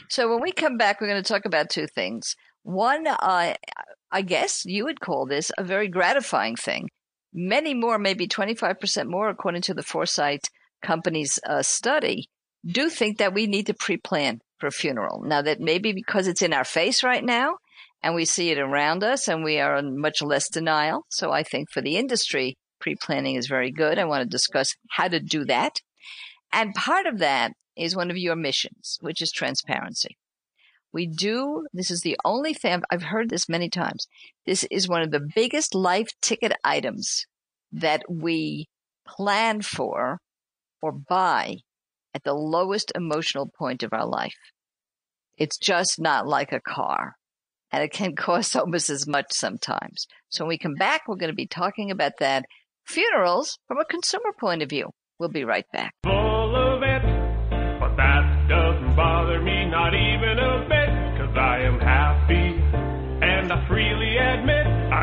So 0.09 0.29
when 0.29 0.41
we 0.41 0.53
come 0.53 0.77
back, 0.77 1.01
we're 1.01 1.09
going 1.09 1.23
to 1.23 1.29
talk 1.29 1.45
about 1.45 1.71
two 1.71 1.87
things. 1.87 2.37
One, 2.63 3.07
uh, 3.07 3.55
I 4.11 4.23
guess 4.23 4.65
you 4.65 4.85
would 4.85 5.01
call 5.01 5.27
this 5.27 5.51
a 5.57 5.65
very 5.65 5.89
gratifying 5.89 6.57
thing 6.57 6.89
many 7.33 7.75
more, 7.75 7.99
maybe 7.99 8.27
25% 8.27 9.07
more, 9.07 9.29
according 9.29 9.63
to 9.63 9.75
the 9.75 9.83
Foresight 9.83 10.49
Company's 10.83 11.39
uh, 11.47 11.63
study, 11.63 12.29
do 12.65 12.89
think 12.91 13.19
that 13.19 13.35
we 13.35 13.47
need 13.47 13.67
to 13.67 13.75
pre 13.75 13.97
plan 13.97 14.41
for 14.59 14.67
a 14.67 14.73
funeral. 14.73 15.23
Now, 15.25 15.43
that 15.43 15.61
maybe 15.61 15.93
because 15.93 16.27
it's 16.27 16.43
in 16.43 16.53
our 16.53 16.65
face 16.65 17.03
right 17.03 17.25
now 17.25 17.57
and 18.03 18.15
we 18.15 18.25
see 18.25 18.51
it 18.51 18.59
around 18.59 19.05
us 19.05 19.29
and 19.29 19.45
we 19.45 19.59
are 19.61 19.77
in 19.77 19.99
much 19.99 20.23
less 20.23 20.49
denial. 20.49 21.05
So 21.09 21.31
I 21.31 21.43
think 21.43 21.71
for 21.71 21.81
the 21.81 21.97
industry, 21.97 22.57
pre 22.81 22.97
planning 22.97 23.37
is 23.37 23.47
very 23.47 23.71
good. 23.71 23.99
I 23.99 24.05
want 24.05 24.23
to 24.23 24.29
discuss 24.29 24.75
how 24.91 25.09
to 25.09 25.21
do 25.21 25.45
that. 25.47 25.81
And 26.53 26.75
part 26.75 27.07
of 27.07 27.19
that 27.19 27.53
is 27.77 27.95
one 27.95 28.11
of 28.11 28.17
your 28.17 28.37
missions, 28.37 28.99
which 29.01 29.23
is 29.23 29.31
transparency. 29.31 30.18
We 30.99 31.07
do, 31.07 31.69
this 31.73 31.93
is 31.93 32.01
the 32.01 32.19
only 32.25 32.53
thing, 32.53 32.83
I've 32.91 33.05
heard 33.05 33.31
this 33.31 33.49
many 33.49 33.71
times. 33.71 34.09
This 34.47 34.65
is 34.69 34.89
one 34.89 35.01
of 35.01 35.13
the 35.13 35.29
biggest 35.33 35.73
life 35.73 36.09
ticket 36.21 36.51
items 36.65 37.25
that 37.71 38.03
we 38.11 38.67
plan 39.07 39.63
for 39.63 40.19
or 40.83 40.91
buy 40.91 41.59
at 42.15 42.25
the 42.25 42.35
lowest 42.35 42.91
emotional 42.97 43.49
point 43.57 43.85
of 43.85 43.93
our 43.93 44.07
life. 44.07 44.35
It's 45.37 45.57
just 45.57 46.01
not 46.01 46.27
like 46.27 46.51
a 46.51 46.59
car 46.59 47.15
and 47.71 47.85
it 47.85 47.93
can 47.93 48.17
cost 48.27 48.57
almost 48.57 48.91
as 48.91 49.07
much 49.07 49.27
sometimes. 49.31 50.09
So 50.31 50.43
when 50.43 50.49
we 50.49 50.59
come 50.59 50.75
back, 50.75 51.03
we're 51.07 51.15
going 51.15 51.31
to 51.31 51.37
be 51.37 51.47
talking 51.47 51.93
about 51.93 52.19
that 52.19 52.45
funerals 52.89 53.57
from 53.69 53.79
a 53.79 53.85
consumer 53.85 54.33
point 54.37 54.65
of 54.65 54.69
view. 54.69 54.91
We'll 55.21 55.29
be 55.29 55.45
right 55.45 55.67
back. 55.73 55.93
Full 56.03 56.57
of 56.57 56.83
it, 56.83 57.03
but 57.79 57.95
that 57.95 58.49
doesn't 58.49 58.97
bother 58.97 59.41
me 59.41 59.69
not 59.71 59.95
even 59.95 60.39
a 60.39 60.67
bit, 60.69 60.78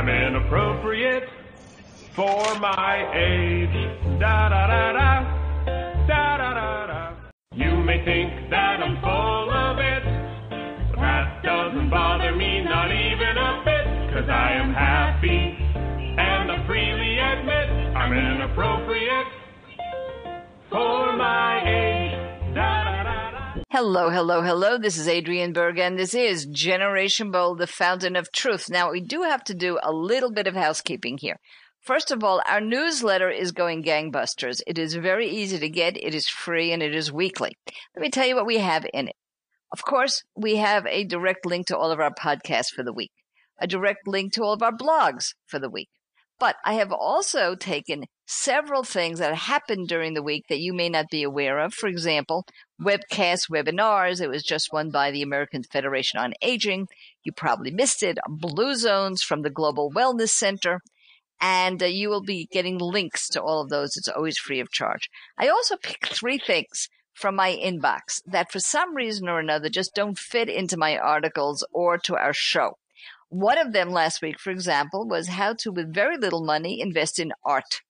I'm 0.05 0.35
inappropriate 0.35 1.23
for 2.15 2.59
my 2.59 3.11
age. 3.15 4.19
Da 4.19 4.49
da 4.49 4.67
da 4.67 4.93
da, 4.93 6.05
da 6.05 6.37
da 6.37 6.53
da 6.53 6.85
da. 6.85 7.15
You 7.55 7.81
may 7.83 8.05
think 8.05 8.51
that 8.51 8.83
I'm 8.83 9.01
full 9.01 9.49
of 9.49 9.79
it, 9.79 10.03
but 10.91 10.99
that 11.01 11.41
doesn't 11.41 11.89
bother 11.89 12.35
me 12.35 12.61
not 12.63 12.91
even 12.91 13.35
a 13.35 13.63
bit, 13.65 14.13
cause 14.13 14.29
I 14.29 14.53
am 14.53 14.75
happy 14.75 15.57
and 16.21 16.51
I 16.51 16.67
freely 16.67 17.17
admit 17.17 17.97
I'm 17.97 18.13
inappropriate 18.13 19.27
for 20.69 21.17
my 21.17 21.63
age. 21.65 21.94
Hello, 23.71 24.11
hello, 24.11 24.43
hello. 24.43 24.77
This 24.77 24.95
is 24.95 25.07
Adriane 25.07 25.51
Berg, 25.51 25.79
and 25.79 25.97
this 25.97 26.13
is 26.13 26.45
Generation 26.45 27.31
Bold, 27.31 27.57
the 27.57 27.65
fountain 27.65 28.15
of 28.15 28.31
truth. 28.31 28.69
Now, 28.69 28.91
we 28.91 29.01
do 29.01 29.23
have 29.23 29.43
to 29.45 29.55
do 29.55 29.79
a 29.81 29.91
little 29.91 30.31
bit 30.31 30.45
of 30.45 30.53
housekeeping 30.53 31.17
here. 31.17 31.39
First 31.81 32.11
of 32.11 32.23
all, 32.23 32.43
our 32.45 32.61
newsletter 32.61 33.31
is 33.31 33.51
going 33.51 33.83
gangbusters. 33.83 34.61
It 34.67 34.77
is 34.77 34.93
very 34.93 35.27
easy 35.27 35.57
to 35.57 35.67
get, 35.67 35.97
it 35.97 36.13
is 36.13 36.29
free, 36.29 36.71
and 36.71 36.83
it 36.83 36.93
is 36.93 37.11
weekly. 37.11 37.57
Let 37.95 38.03
me 38.03 38.11
tell 38.11 38.27
you 38.27 38.35
what 38.35 38.45
we 38.45 38.59
have 38.59 38.85
in 38.93 39.07
it. 39.07 39.15
Of 39.71 39.83
course, 39.83 40.23
we 40.35 40.57
have 40.57 40.85
a 40.85 41.03
direct 41.03 41.43
link 41.43 41.65
to 41.67 41.77
all 41.77 41.89
of 41.89 41.99
our 41.99 42.13
podcasts 42.13 42.69
for 42.69 42.83
the 42.83 42.93
week, 42.93 43.11
a 43.59 43.65
direct 43.65 44.07
link 44.07 44.33
to 44.33 44.43
all 44.43 44.53
of 44.53 44.61
our 44.61 44.77
blogs 44.77 45.33
for 45.47 45.57
the 45.57 45.71
week. 45.71 45.89
But 46.39 46.57
I 46.65 46.73
have 46.73 46.91
also 46.91 47.55
taken 47.55 48.05
several 48.27 48.83
things 48.83 49.19
that 49.19 49.33
happened 49.35 49.87
during 49.87 50.13
the 50.13 50.23
week 50.23 50.45
that 50.49 50.59
you 50.59 50.73
may 50.73 50.89
not 50.89 51.09
be 51.09 51.23
aware 51.23 51.59
of. 51.59 51.73
For 51.73 51.87
example, 51.87 52.45
webcast 52.81 53.49
webinars. 53.49 54.21
It 54.21 54.29
was 54.29 54.43
just 54.43 54.73
one 54.73 54.91
by 54.91 55.11
the 55.11 55.21
American 55.21 55.63
Federation 55.63 56.19
on 56.19 56.33
Aging. 56.41 56.87
You 57.23 57.31
probably 57.31 57.71
missed 57.71 58.03
it. 58.03 58.17
Blue 58.27 58.75
Zones 58.75 59.23
from 59.23 59.41
the 59.41 59.49
Global 59.49 59.91
Wellness 59.91 60.29
Center. 60.29 60.81
And 61.41 61.83
uh, 61.83 61.87
you 61.87 62.09
will 62.09 62.23
be 62.23 62.47
getting 62.51 62.77
links 62.77 63.27
to 63.29 63.41
all 63.41 63.61
of 63.61 63.69
those. 63.69 63.97
It's 63.97 64.07
always 64.07 64.37
free 64.37 64.59
of 64.59 64.71
charge. 64.71 65.09
I 65.37 65.49
also 65.49 65.75
picked 65.75 66.07
three 66.07 66.37
things 66.37 66.87
from 67.13 67.35
my 67.35 67.51
inbox 67.51 68.21
that 68.25 68.51
for 68.51 68.59
some 68.59 68.95
reason 68.95 69.27
or 69.29 69.39
another 69.39 69.69
just 69.69 69.95
don't 69.95 70.17
fit 70.17 70.49
into 70.49 70.77
my 70.77 70.97
articles 70.97 71.65
or 71.71 71.97
to 71.99 72.15
our 72.15 72.33
show. 72.33 72.77
One 73.29 73.57
of 73.57 73.73
them 73.73 73.89
last 73.89 74.21
week, 74.21 74.39
for 74.39 74.51
example, 74.51 75.07
was 75.07 75.27
how 75.27 75.53
to, 75.59 75.71
with 75.71 75.93
very 75.93 76.17
little 76.17 76.43
money, 76.43 76.79
invest 76.79 77.19
in 77.19 77.33
art. 77.43 77.81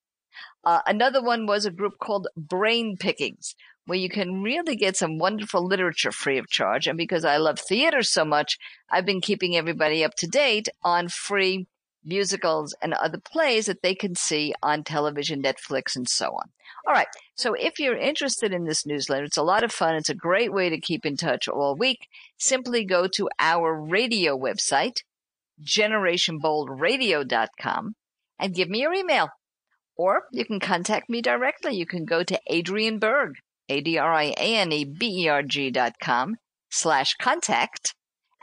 Uh, 0.63 0.79
another 0.87 1.21
one 1.21 1.45
was 1.45 1.65
a 1.65 1.71
group 1.71 1.93
called 2.01 2.27
Brain 2.35 2.97
Pickings, 2.97 3.55
where 3.85 3.99
you 3.99 4.09
can 4.09 4.41
really 4.41 4.75
get 4.75 4.97
some 4.97 5.17
wonderful 5.17 5.65
literature 5.65 6.11
free 6.11 6.37
of 6.37 6.49
charge. 6.49 6.87
And 6.87 6.97
because 6.97 7.23
I 7.23 7.37
love 7.37 7.59
theater 7.59 8.01
so 8.01 8.25
much, 8.25 8.57
I've 8.89 9.05
been 9.05 9.21
keeping 9.21 9.55
everybody 9.55 10.03
up 10.03 10.15
to 10.15 10.27
date 10.27 10.69
on 10.83 11.09
free 11.09 11.67
musicals 12.03 12.75
and 12.81 12.93
other 12.93 13.19
plays 13.19 13.65
that 13.65 13.81
they 13.81 13.95
can 13.95 14.15
see 14.15 14.53
on 14.61 14.83
television, 14.83 15.41
Netflix, 15.41 15.95
and 15.95 16.07
so 16.07 16.27
on. 16.27 16.49
All 16.87 16.93
right. 16.93 17.07
So 17.35 17.53
if 17.53 17.79
you're 17.79 17.97
interested 17.97 18.53
in 18.53 18.65
this 18.65 18.85
newsletter, 18.85 19.23
it's 19.23 19.37
a 19.37 19.43
lot 19.43 19.63
of 19.63 19.71
fun. 19.71 19.95
It's 19.95 20.09
a 20.09 20.15
great 20.15 20.53
way 20.53 20.69
to 20.69 20.79
keep 20.79 21.05
in 21.05 21.17
touch 21.17 21.47
all 21.47 21.75
week. 21.75 22.07
Simply 22.37 22.85
go 22.85 23.07
to 23.07 23.29
our 23.39 23.73
radio 23.73 24.37
website, 24.37 24.97
generationboldradio.com 25.63 27.95
and 28.39 28.53
give 28.53 28.69
me 28.69 28.81
your 28.81 28.93
email. 28.93 29.29
Or 29.97 30.23
you 30.31 30.45
can 30.45 30.59
contact 30.59 31.09
me 31.09 31.21
directly. 31.21 31.75
You 31.75 31.85
can 31.85 32.05
go 32.05 32.23
to 32.23 32.39
Adriane 32.51 32.99
Berg, 32.99 33.35
A-D-R-I-A-N-E-B-E-R-G 33.69 35.71
dot 35.71 35.93
com 36.01 36.35
slash 36.69 37.15
contact 37.15 37.93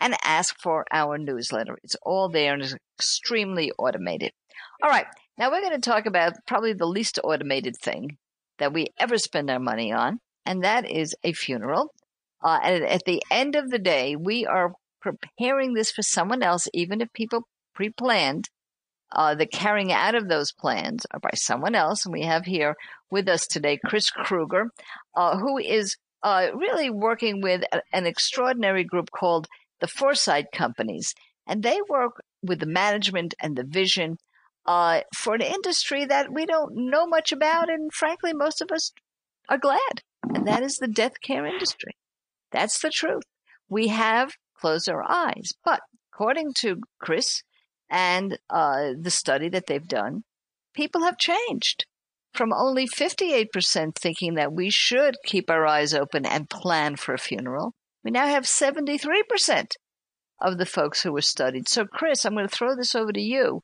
and 0.00 0.16
ask 0.24 0.56
for 0.60 0.84
our 0.92 1.18
newsletter. 1.18 1.78
It's 1.82 1.96
all 2.02 2.28
there 2.28 2.54
and 2.54 2.62
it's 2.62 2.74
extremely 2.98 3.70
automated. 3.78 4.32
All 4.82 4.90
right. 4.90 5.06
Now 5.38 5.50
we're 5.50 5.60
going 5.60 5.80
to 5.80 5.90
talk 5.90 6.06
about 6.06 6.34
probably 6.46 6.72
the 6.72 6.86
least 6.86 7.18
automated 7.22 7.76
thing 7.76 8.16
that 8.58 8.72
we 8.72 8.88
ever 8.98 9.18
spend 9.18 9.50
our 9.50 9.58
money 9.58 9.92
on, 9.92 10.18
and 10.44 10.62
that 10.62 10.90
is 10.90 11.14
a 11.24 11.32
funeral. 11.32 11.92
Uh, 12.42 12.58
and 12.62 12.84
at 12.84 13.04
the 13.06 13.22
end 13.30 13.56
of 13.56 13.70
the 13.70 13.78
day, 13.78 14.16
we 14.16 14.44
are 14.44 14.72
preparing 15.00 15.74
this 15.74 15.90
for 15.90 16.02
someone 16.02 16.42
else, 16.42 16.68
even 16.74 17.00
if 17.00 17.12
people 17.12 17.46
pre-planned, 17.74 18.48
uh, 19.14 19.34
the 19.34 19.46
carrying 19.46 19.92
out 19.92 20.14
of 20.14 20.28
those 20.28 20.52
plans 20.52 21.06
are 21.10 21.20
by 21.20 21.30
someone 21.34 21.74
else. 21.74 22.04
And 22.04 22.12
we 22.12 22.22
have 22.22 22.44
here 22.44 22.74
with 23.10 23.28
us 23.28 23.46
today 23.46 23.78
Chris 23.84 24.10
Kruger, 24.10 24.70
uh, 25.16 25.38
who 25.38 25.58
is 25.58 25.96
uh, 26.22 26.48
really 26.54 26.90
working 26.90 27.40
with 27.40 27.62
an 27.92 28.06
extraordinary 28.06 28.84
group 28.84 29.10
called 29.10 29.48
the 29.80 29.88
Foresight 29.88 30.46
Companies. 30.54 31.14
And 31.46 31.62
they 31.62 31.80
work 31.88 32.22
with 32.42 32.60
the 32.60 32.66
management 32.66 33.34
and 33.40 33.56
the 33.56 33.64
vision 33.64 34.16
uh, 34.64 35.00
for 35.14 35.34
an 35.34 35.42
industry 35.42 36.04
that 36.04 36.32
we 36.32 36.46
don't 36.46 36.72
know 36.74 37.06
much 37.06 37.32
about. 37.32 37.68
And 37.68 37.92
frankly, 37.92 38.32
most 38.32 38.60
of 38.60 38.70
us 38.70 38.92
are 39.48 39.58
glad. 39.58 40.02
And 40.34 40.46
that 40.46 40.62
is 40.62 40.76
the 40.76 40.88
death 40.88 41.20
care 41.22 41.44
industry. 41.44 41.92
That's 42.52 42.80
the 42.80 42.90
truth. 42.90 43.24
We 43.68 43.88
have 43.88 44.32
closed 44.60 44.88
our 44.88 45.02
eyes. 45.02 45.50
But 45.64 45.80
according 46.12 46.52
to 46.58 46.80
Chris 47.00 47.42
and 47.92 48.38
uh, 48.48 48.92
the 48.98 49.10
study 49.10 49.50
that 49.50 49.66
they've 49.66 49.86
done, 49.86 50.24
people 50.74 51.04
have 51.04 51.18
changed 51.18 51.84
from 52.32 52.50
only 52.50 52.88
58% 52.88 53.94
thinking 53.94 54.34
that 54.34 54.54
we 54.54 54.70
should 54.70 55.16
keep 55.24 55.50
our 55.50 55.66
eyes 55.66 55.92
open 55.92 56.24
and 56.24 56.48
plan 56.48 56.96
for 56.96 57.12
a 57.12 57.18
funeral. 57.18 57.74
We 58.02 58.10
now 58.10 58.26
have 58.26 58.44
73% 58.44 59.72
of 60.40 60.56
the 60.56 60.64
folks 60.64 61.02
who 61.02 61.12
were 61.12 61.20
studied. 61.20 61.68
So, 61.68 61.84
Chris, 61.84 62.24
I'm 62.24 62.32
going 62.32 62.48
to 62.48 62.54
throw 62.54 62.74
this 62.74 62.94
over 62.94 63.12
to 63.12 63.20
you. 63.20 63.62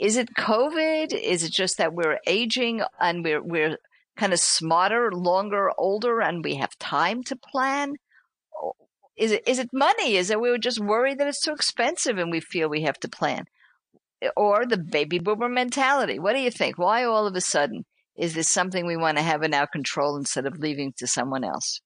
Is 0.00 0.16
it 0.16 0.34
COVID? 0.36 1.12
Is 1.12 1.44
it 1.44 1.52
just 1.52 1.78
that 1.78 1.94
we're 1.94 2.18
aging 2.26 2.82
and 3.00 3.22
we're, 3.22 3.42
we're 3.42 3.76
kind 4.16 4.32
of 4.32 4.40
smarter, 4.40 5.12
longer, 5.12 5.70
older, 5.78 6.20
and 6.20 6.42
we 6.42 6.56
have 6.56 6.76
time 6.78 7.22
to 7.24 7.36
plan? 7.36 7.94
Is 9.16 9.32
it 9.32 9.46
is 9.46 9.58
it 9.58 9.68
money? 9.72 10.16
Is 10.16 10.30
it 10.30 10.40
we 10.40 10.50
were 10.50 10.58
just 10.58 10.80
worried 10.80 11.18
that 11.18 11.28
it's 11.28 11.42
too 11.42 11.52
expensive 11.52 12.16
and 12.16 12.30
we 12.30 12.40
feel 12.40 12.68
we 12.68 12.82
have 12.82 12.98
to 13.00 13.08
plan? 13.08 13.44
Or 14.36 14.66
the 14.66 14.78
baby 14.78 15.18
boomer 15.18 15.48
mentality. 15.48 16.18
What 16.18 16.34
do 16.34 16.40
you 16.40 16.50
think? 16.50 16.78
Why 16.78 17.04
all 17.04 17.26
of 17.26 17.34
a 17.34 17.40
sudden 17.40 17.84
is 18.16 18.34
this 18.34 18.48
something 18.48 18.86
we 18.86 18.96
want 18.96 19.16
to 19.16 19.22
have 19.22 19.42
in 19.42 19.54
our 19.54 19.66
control 19.66 20.16
instead 20.16 20.46
of 20.46 20.58
leaving 20.58 20.92
to 20.98 21.06
someone 21.06 21.44
else? 21.44 21.80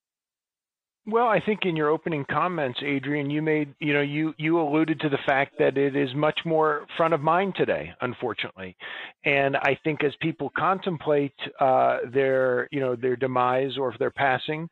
Well, 1.06 1.26
I 1.26 1.38
think 1.38 1.60
in 1.64 1.76
your 1.76 1.90
opening 1.90 2.24
comments, 2.30 2.80
Adriane, 2.80 3.30
you 3.30 3.42
made, 3.42 3.74
you 3.78 3.92
know, 3.92 4.00
you, 4.00 4.32
you 4.38 4.58
alluded 4.58 5.00
to 5.00 5.10
the 5.10 5.18
fact 5.26 5.52
that 5.58 5.76
it 5.76 5.94
is 5.94 6.08
much 6.14 6.40
more 6.46 6.86
front 6.96 7.12
of 7.12 7.20
mind 7.20 7.56
today, 7.58 7.92
unfortunately. 8.00 8.74
And 9.26 9.54
I 9.54 9.78
think 9.84 10.02
as 10.02 10.12
people 10.22 10.50
contemplate 10.56 11.34
uh, 11.60 11.98
their, 12.10 12.68
you 12.72 12.80
know, 12.80 12.96
their 12.96 13.16
demise 13.16 13.76
or 13.78 13.92
if 13.92 13.98
they're 13.98 14.10
passing, 14.10 14.66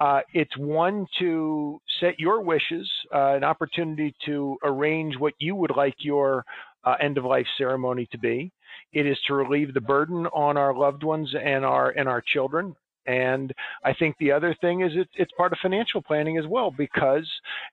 uh, 0.00 0.22
it's 0.34 0.56
one 0.56 1.06
to 1.20 1.80
set 2.00 2.18
your 2.18 2.42
wishes, 2.42 2.90
uh, 3.14 3.34
an 3.34 3.44
opportunity 3.44 4.12
to 4.24 4.58
arrange 4.64 5.14
what 5.16 5.34
you 5.38 5.54
would 5.54 5.76
like 5.76 5.94
your 6.00 6.44
uh, 6.86 6.94
end 7.00 7.18
of 7.18 7.24
life 7.24 7.46
ceremony 7.58 8.08
to 8.12 8.18
be. 8.18 8.50
It 8.92 9.06
is 9.06 9.18
to 9.26 9.34
relieve 9.34 9.74
the 9.74 9.80
burden 9.80 10.26
on 10.28 10.56
our 10.56 10.74
loved 10.74 11.02
ones 11.02 11.34
and 11.34 11.64
our 11.64 11.90
and 11.90 12.08
our 12.08 12.22
children 12.22 12.74
and 13.06 13.52
I 13.84 13.94
think 13.94 14.16
the 14.18 14.32
other 14.32 14.54
thing 14.60 14.82
is 14.82 14.92
it, 14.94 15.08
it's 15.14 15.32
part 15.36 15.52
of 15.52 15.58
financial 15.62 16.02
planning 16.02 16.38
as 16.38 16.46
well, 16.46 16.70
because 16.76 17.28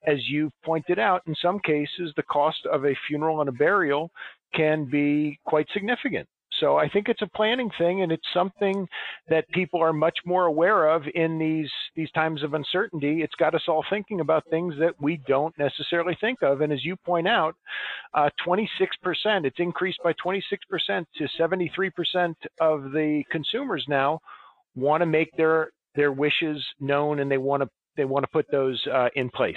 as 0.06 0.18
you 0.28 0.50
pointed 0.64 0.98
out, 0.98 1.22
in 1.26 1.34
some 1.42 1.58
cases, 1.60 2.12
the 2.16 2.22
cost 2.24 2.66
of 2.70 2.84
a 2.84 2.96
funeral 3.08 3.40
and 3.40 3.48
a 3.48 3.52
burial 3.52 4.10
can 4.54 4.84
be 4.84 5.38
quite 5.44 5.66
significant. 5.72 6.28
So 6.60 6.76
I 6.76 6.88
think 6.88 7.08
it's 7.08 7.22
a 7.22 7.26
planning 7.26 7.70
thing, 7.78 8.02
and 8.02 8.12
it's 8.12 8.26
something 8.32 8.86
that 9.28 9.48
people 9.50 9.82
are 9.82 9.92
much 9.92 10.18
more 10.24 10.46
aware 10.46 10.88
of 10.88 11.02
in 11.14 11.38
these 11.38 11.70
these 11.96 12.10
times 12.12 12.42
of 12.42 12.54
uncertainty. 12.54 13.22
It's 13.22 13.34
got 13.34 13.54
us 13.54 13.62
all 13.68 13.84
thinking 13.90 14.20
about 14.20 14.44
things 14.50 14.74
that 14.78 14.94
we 15.00 15.20
don't 15.26 15.56
necessarily 15.58 16.16
think 16.20 16.42
of. 16.42 16.60
And 16.60 16.72
as 16.72 16.84
you 16.84 16.96
point 16.96 17.28
out, 17.28 17.54
uh, 18.14 18.30
26%, 18.46 18.68
it's 19.44 19.58
increased 19.58 19.98
by 20.02 20.12
26% 20.24 20.40
to 21.16 21.28
73% 21.38 22.34
of 22.60 22.92
the 22.92 23.24
consumers 23.30 23.84
now 23.88 24.20
want 24.74 25.00
to 25.00 25.06
make 25.06 25.36
their 25.36 25.70
their 25.94 26.12
wishes 26.12 26.64
known 26.80 27.20
and 27.20 27.30
they 27.30 27.38
want 27.38 27.62
to 27.62 27.68
they 27.96 28.04
want 28.04 28.24
to 28.24 28.28
put 28.28 28.46
those 28.50 28.84
uh, 28.92 29.08
in 29.14 29.30
place. 29.30 29.56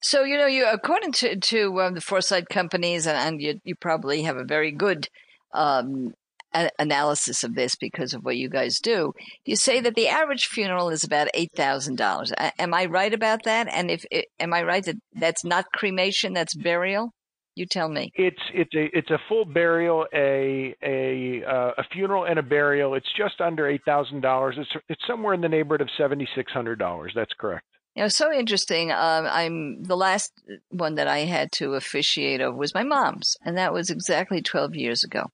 So 0.00 0.22
you 0.22 0.38
know, 0.38 0.46
you 0.46 0.66
according 0.66 1.12
to 1.12 1.36
to 1.36 1.80
um, 1.80 1.94
the 1.94 2.00
foresight 2.00 2.48
companies, 2.48 3.06
and, 3.06 3.16
and 3.16 3.42
you 3.42 3.60
you 3.64 3.74
probably 3.74 4.22
have 4.22 4.36
a 4.36 4.44
very 4.44 4.70
good 4.70 5.08
um, 5.52 6.14
a- 6.54 6.70
analysis 6.78 7.44
of 7.44 7.54
this 7.54 7.76
because 7.76 8.14
of 8.14 8.24
what 8.24 8.36
you 8.36 8.48
guys 8.48 8.78
do. 8.80 9.12
You 9.44 9.56
say 9.56 9.80
that 9.80 9.94
the 9.94 10.08
average 10.08 10.46
funeral 10.46 10.90
is 10.90 11.04
about 11.04 11.28
eight 11.34 11.50
thousand 11.54 11.96
dollars. 11.96 12.32
Am 12.58 12.74
I 12.74 12.86
right 12.86 13.12
about 13.12 13.44
that? 13.44 13.68
And 13.68 13.90
if 13.90 14.04
am 14.38 14.54
I 14.54 14.62
right 14.62 14.84
that 14.84 14.96
that's 15.14 15.44
not 15.44 15.66
cremation, 15.74 16.32
that's 16.32 16.54
burial? 16.54 17.12
You 17.54 17.66
tell 17.66 17.88
me. 17.88 18.12
It's 18.14 18.40
it's 18.54 18.74
a 18.74 18.96
it's 18.96 19.10
a 19.10 19.18
full 19.28 19.44
burial, 19.44 20.06
a 20.14 20.74
a 20.80 21.42
uh, 21.44 21.72
a 21.76 21.84
funeral 21.92 22.24
and 22.24 22.38
a 22.38 22.42
burial. 22.42 22.94
It's 22.94 23.12
just 23.16 23.40
under 23.40 23.66
eight 23.68 23.84
thousand 23.84 24.20
dollars. 24.20 24.54
It's 24.58 24.70
it's 24.88 25.02
somewhere 25.08 25.34
in 25.34 25.40
the 25.40 25.48
neighborhood 25.48 25.80
of 25.80 25.88
seventy 25.98 26.28
six 26.36 26.52
hundred 26.52 26.78
dollars. 26.78 27.12
That's 27.16 27.32
correct. 27.38 27.64
You 27.98 28.04
know, 28.04 28.08
so 28.08 28.32
interesting. 28.32 28.92
Um, 28.92 29.26
I'm 29.28 29.82
the 29.82 29.96
last 29.96 30.32
one 30.68 30.94
that 30.94 31.08
I 31.08 31.20
had 31.20 31.50
to 31.52 31.74
officiate 31.74 32.40
of 32.40 32.54
was 32.54 32.72
my 32.72 32.84
mom's, 32.84 33.36
and 33.44 33.58
that 33.58 33.72
was 33.72 33.90
exactly 33.90 34.40
twelve 34.40 34.74
years 34.74 35.02
ago 35.02 35.26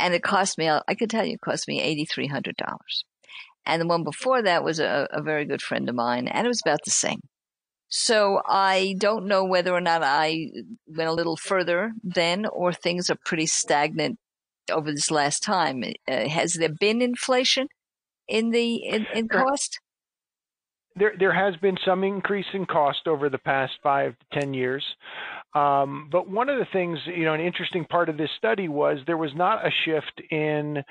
and 0.00 0.14
it 0.14 0.22
cost 0.22 0.58
me, 0.58 0.68
I 0.68 0.94
could 0.94 1.10
tell 1.10 1.24
you, 1.24 1.34
it 1.34 1.40
cost 1.40 1.68
me 1.68 1.80
$8,300. 2.06 2.54
And 3.66 3.82
the 3.82 3.86
one 3.86 4.02
before 4.02 4.42
that 4.42 4.64
was 4.64 4.80
a, 4.80 5.06
a 5.12 5.22
very 5.22 5.44
good 5.44 5.60
friend 5.60 5.88
of 5.88 5.94
mine, 5.94 6.26
and 6.26 6.46
it 6.46 6.48
was 6.48 6.62
about 6.64 6.80
the 6.84 6.90
same. 6.90 7.20
So 7.88 8.40
I 8.48 8.94
don't 8.98 9.26
know 9.26 9.44
whether 9.44 9.72
or 9.72 9.80
not 9.80 10.02
I 10.02 10.46
went 10.86 11.10
a 11.10 11.14
little 11.14 11.36
further 11.36 11.92
then, 12.02 12.46
or 12.46 12.72
things 12.72 13.10
are 13.10 13.18
pretty 13.24 13.46
stagnant 13.46 14.18
over 14.72 14.90
this 14.90 15.10
last 15.10 15.42
time. 15.42 15.84
Uh, 16.08 16.28
has 16.28 16.54
there 16.54 16.72
been 16.80 17.02
inflation 17.02 17.66
in 18.26 18.50
the 18.50 18.76
in, 18.76 19.06
in 19.14 19.28
cost? 19.28 19.78
There, 20.96 21.12
there 21.18 21.32
has 21.32 21.56
been 21.56 21.76
some 21.84 22.02
increase 22.04 22.46
in 22.52 22.66
cost 22.66 23.06
over 23.06 23.28
the 23.28 23.38
past 23.38 23.72
five 23.82 24.14
to 24.18 24.40
ten 24.40 24.52
years. 24.52 24.84
Um, 25.54 26.08
but 26.10 26.28
one 26.28 26.48
of 26.48 26.58
the 26.58 26.66
things, 26.72 26.98
you 27.06 27.24
know, 27.24 27.34
an 27.34 27.40
interesting 27.40 27.84
part 27.84 28.08
of 28.08 28.16
this 28.16 28.30
study 28.38 28.68
was 28.68 28.98
there 29.06 29.16
was 29.16 29.34
not 29.34 29.64
a 29.66 29.70
shift 29.84 30.20
in 30.30 30.82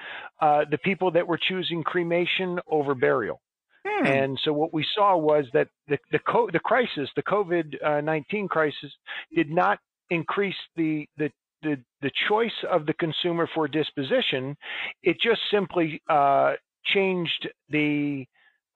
uh, 0.42 0.66
the 0.72 0.78
people 0.80 1.12
that 1.12 1.28
were 1.28 1.38
choosing 1.38 1.84
cremation 1.84 2.60
over 2.68 2.96
burial. 2.96 3.42
Hmm. 3.86 4.06
And 4.06 4.40
so 4.44 4.52
what 4.54 4.74
we 4.74 4.86
saw 4.96 5.18
was 5.18 5.46
that 5.54 5.68
the 5.88 5.98
the, 6.12 6.20
co- 6.20 6.50
the 6.52 6.60
crisis, 6.60 7.10
the 7.16 7.24
COVID 7.24 8.04
nineteen 8.04 8.48
crisis, 8.48 8.92
did 9.36 9.50
not 9.50 9.80
increase 10.10 10.56
the 10.76 11.06
the 11.18 11.30
the, 11.62 11.78
the 12.02 12.12
choice 12.30 12.52
of 12.72 12.86
the 12.86 12.94
consumer 12.94 13.48
for 13.54 13.68
disposition. 13.68 14.56
It 15.04 15.18
just 15.22 15.42
simply 15.52 16.02
uh, 16.10 16.54
changed 16.86 17.50
the 17.70 18.26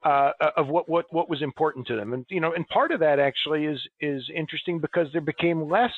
uh, 0.03 0.31
of 0.57 0.67
what, 0.67 0.89
what 0.89 1.05
what 1.11 1.29
was 1.29 1.41
important 1.41 1.87
to 1.87 1.95
them. 1.95 2.13
And 2.13 2.25
you 2.29 2.39
know, 2.39 2.53
and 2.53 2.67
part 2.67 2.91
of 2.91 2.99
that 2.99 3.19
actually 3.19 3.65
is 3.65 3.79
is 3.99 4.23
interesting 4.35 4.79
because 4.79 5.07
there 5.11 5.21
became 5.21 5.69
less 5.69 5.93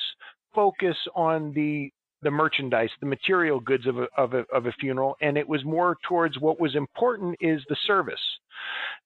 focus 0.53 0.95
on 1.15 1.51
the 1.53 1.91
the 2.21 2.31
merchandise, 2.31 2.89
the 3.01 3.05
material 3.05 3.59
goods 3.59 3.85
of 3.85 3.99
a, 3.99 4.07
of 4.17 4.33
a, 4.33 4.45
of 4.51 4.65
a 4.65 4.71
funeral, 4.79 5.15
and 5.21 5.37
it 5.37 5.47
was 5.47 5.63
more 5.63 5.95
towards 6.07 6.39
what 6.39 6.59
was 6.59 6.75
important 6.75 7.37
is 7.39 7.61
the 7.69 7.77
service, 7.85 8.19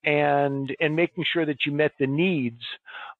and 0.05 0.73
and 0.79 0.95
making 0.95 1.25
sure 1.33 1.45
that 1.45 1.65
you 1.65 1.71
met 1.71 1.91
the 1.99 2.07
needs 2.07 2.61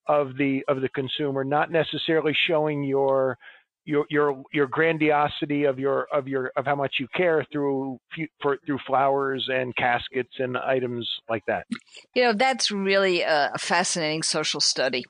of 0.08 0.38
the 0.38 0.64
of 0.68 0.82
the 0.82 0.90
consumer, 0.90 1.44
not 1.44 1.72
necessarily 1.72 2.36
showing 2.48 2.84
your 2.84 3.38
your 3.86 4.06
your 4.10 4.44
your 4.54 4.68
grandiosity 4.68 5.64
of 5.64 5.80
your 5.80 6.08
of 6.14 6.28
your 6.28 6.52
of 6.56 6.66
how 6.66 6.76
much 6.76 6.96
you 7.00 7.08
care 7.16 7.46
through 7.52 8.00
for, 8.42 8.58
through 8.66 8.80
flowers 8.86 9.48
and 9.52 9.76
caskets 9.76 10.34
and 10.38 10.58
items 10.58 11.10
like 11.30 11.44
that. 11.48 11.66
You 12.14 12.24
know, 12.24 12.34
that's 12.34 12.72
really 12.72 13.22
a 13.22 13.52
fascinating 13.58 14.24
social 14.24 14.62
study. 14.62 15.06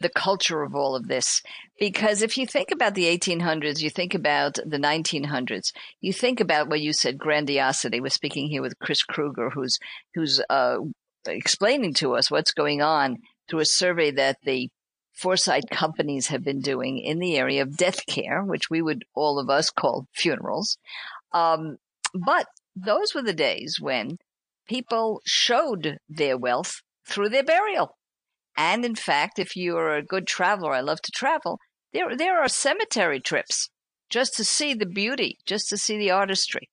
The 0.00 0.10
culture 0.10 0.62
of 0.62 0.74
all 0.74 0.94
of 0.94 1.08
this, 1.08 1.40
because 1.80 2.20
if 2.20 2.36
you 2.36 2.46
think 2.46 2.70
about 2.70 2.94
the 2.94 3.04
1800s, 3.04 3.80
you 3.80 3.88
think 3.88 4.14
about 4.14 4.56
the 4.56 4.76
1900s, 4.76 5.72
you 6.02 6.12
think 6.12 6.38
about 6.38 6.68
what 6.68 6.82
you 6.82 6.92
said, 6.92 7.16
grandiosity. 7.16 7.98
We're 8.02 8.10
speaking 8.10 8.50
here 8.50 8.60
with 8.60 8.78
Chris 8.78 9.02
Kruger, 9.02 9.48
who's 9.48 9.78
who's 10.14 10.38
uh, 10.50 10.76
explaining 11.26 11.94
to 11.94 12.14
us 12.14 12.30
what's 12.30 12.52
going 12.52 12.82
on 12.82 13.16
through 13.48 13.60
a 13.60 13.64
survey 13.64 14.10
that 14.10 14.36
the 14.44 14.68
foresight 15.16 15.64
companies 15.70 16.28
have 16.28 16.44
been 16.44 16.60
doing 16.60 16.98
in 16.98 17.18
the 17.18 17.36
area 17.36 17.62
of 17.62 17.76
death 17.76 18.06
care, 18.06 18.42
which 18.42 18.70
we 18.70 18.82
would 18.82 19.04
all 19.14 19.38
of 19.38 19.48
us 19.48 19.70
call 19.70 20.06
funerals. 20.12 20.78
Um, 21.32 21.78
but 22.14 22.46
those 22.74 23.14
were 23.14 23.22
the 23.22 23.32
days 23.32 23.78
when 23.80 24.18
people 24.68 25.20
showed 25.24 25.98
their 26.08 26.36
wealth 26.36 26.82
through 27.06 27.30
their 27.30 27.44
burial. 27.44 27.96
And 28.56 28.84
in 28.84 28.94
fact, 28.94 29.38
if 29.38 29.56
you're 29.56 29.94
a 29.94 30.02
good 30.02 30.26
traveler, 30.26 30.72
I 30.72 30.80
love 30.80 31.00
to 31.02 31.12
travel, 31.12 31.58
there, 31.92 32.16
there 32.16 32.40
are 32.40 32.48
cemetery 32.48 33.20
trips 33.20 33.70
just 34.10 34.34
to 34.36 34.44
see 34.44 34.74
the 34.74 34.86
beauty, 34.86 35.38
just 35.46 35.68
to 35.70 35.76
see 35.76 35.98
the 35.98 36.10
artistry. 36.10 36.68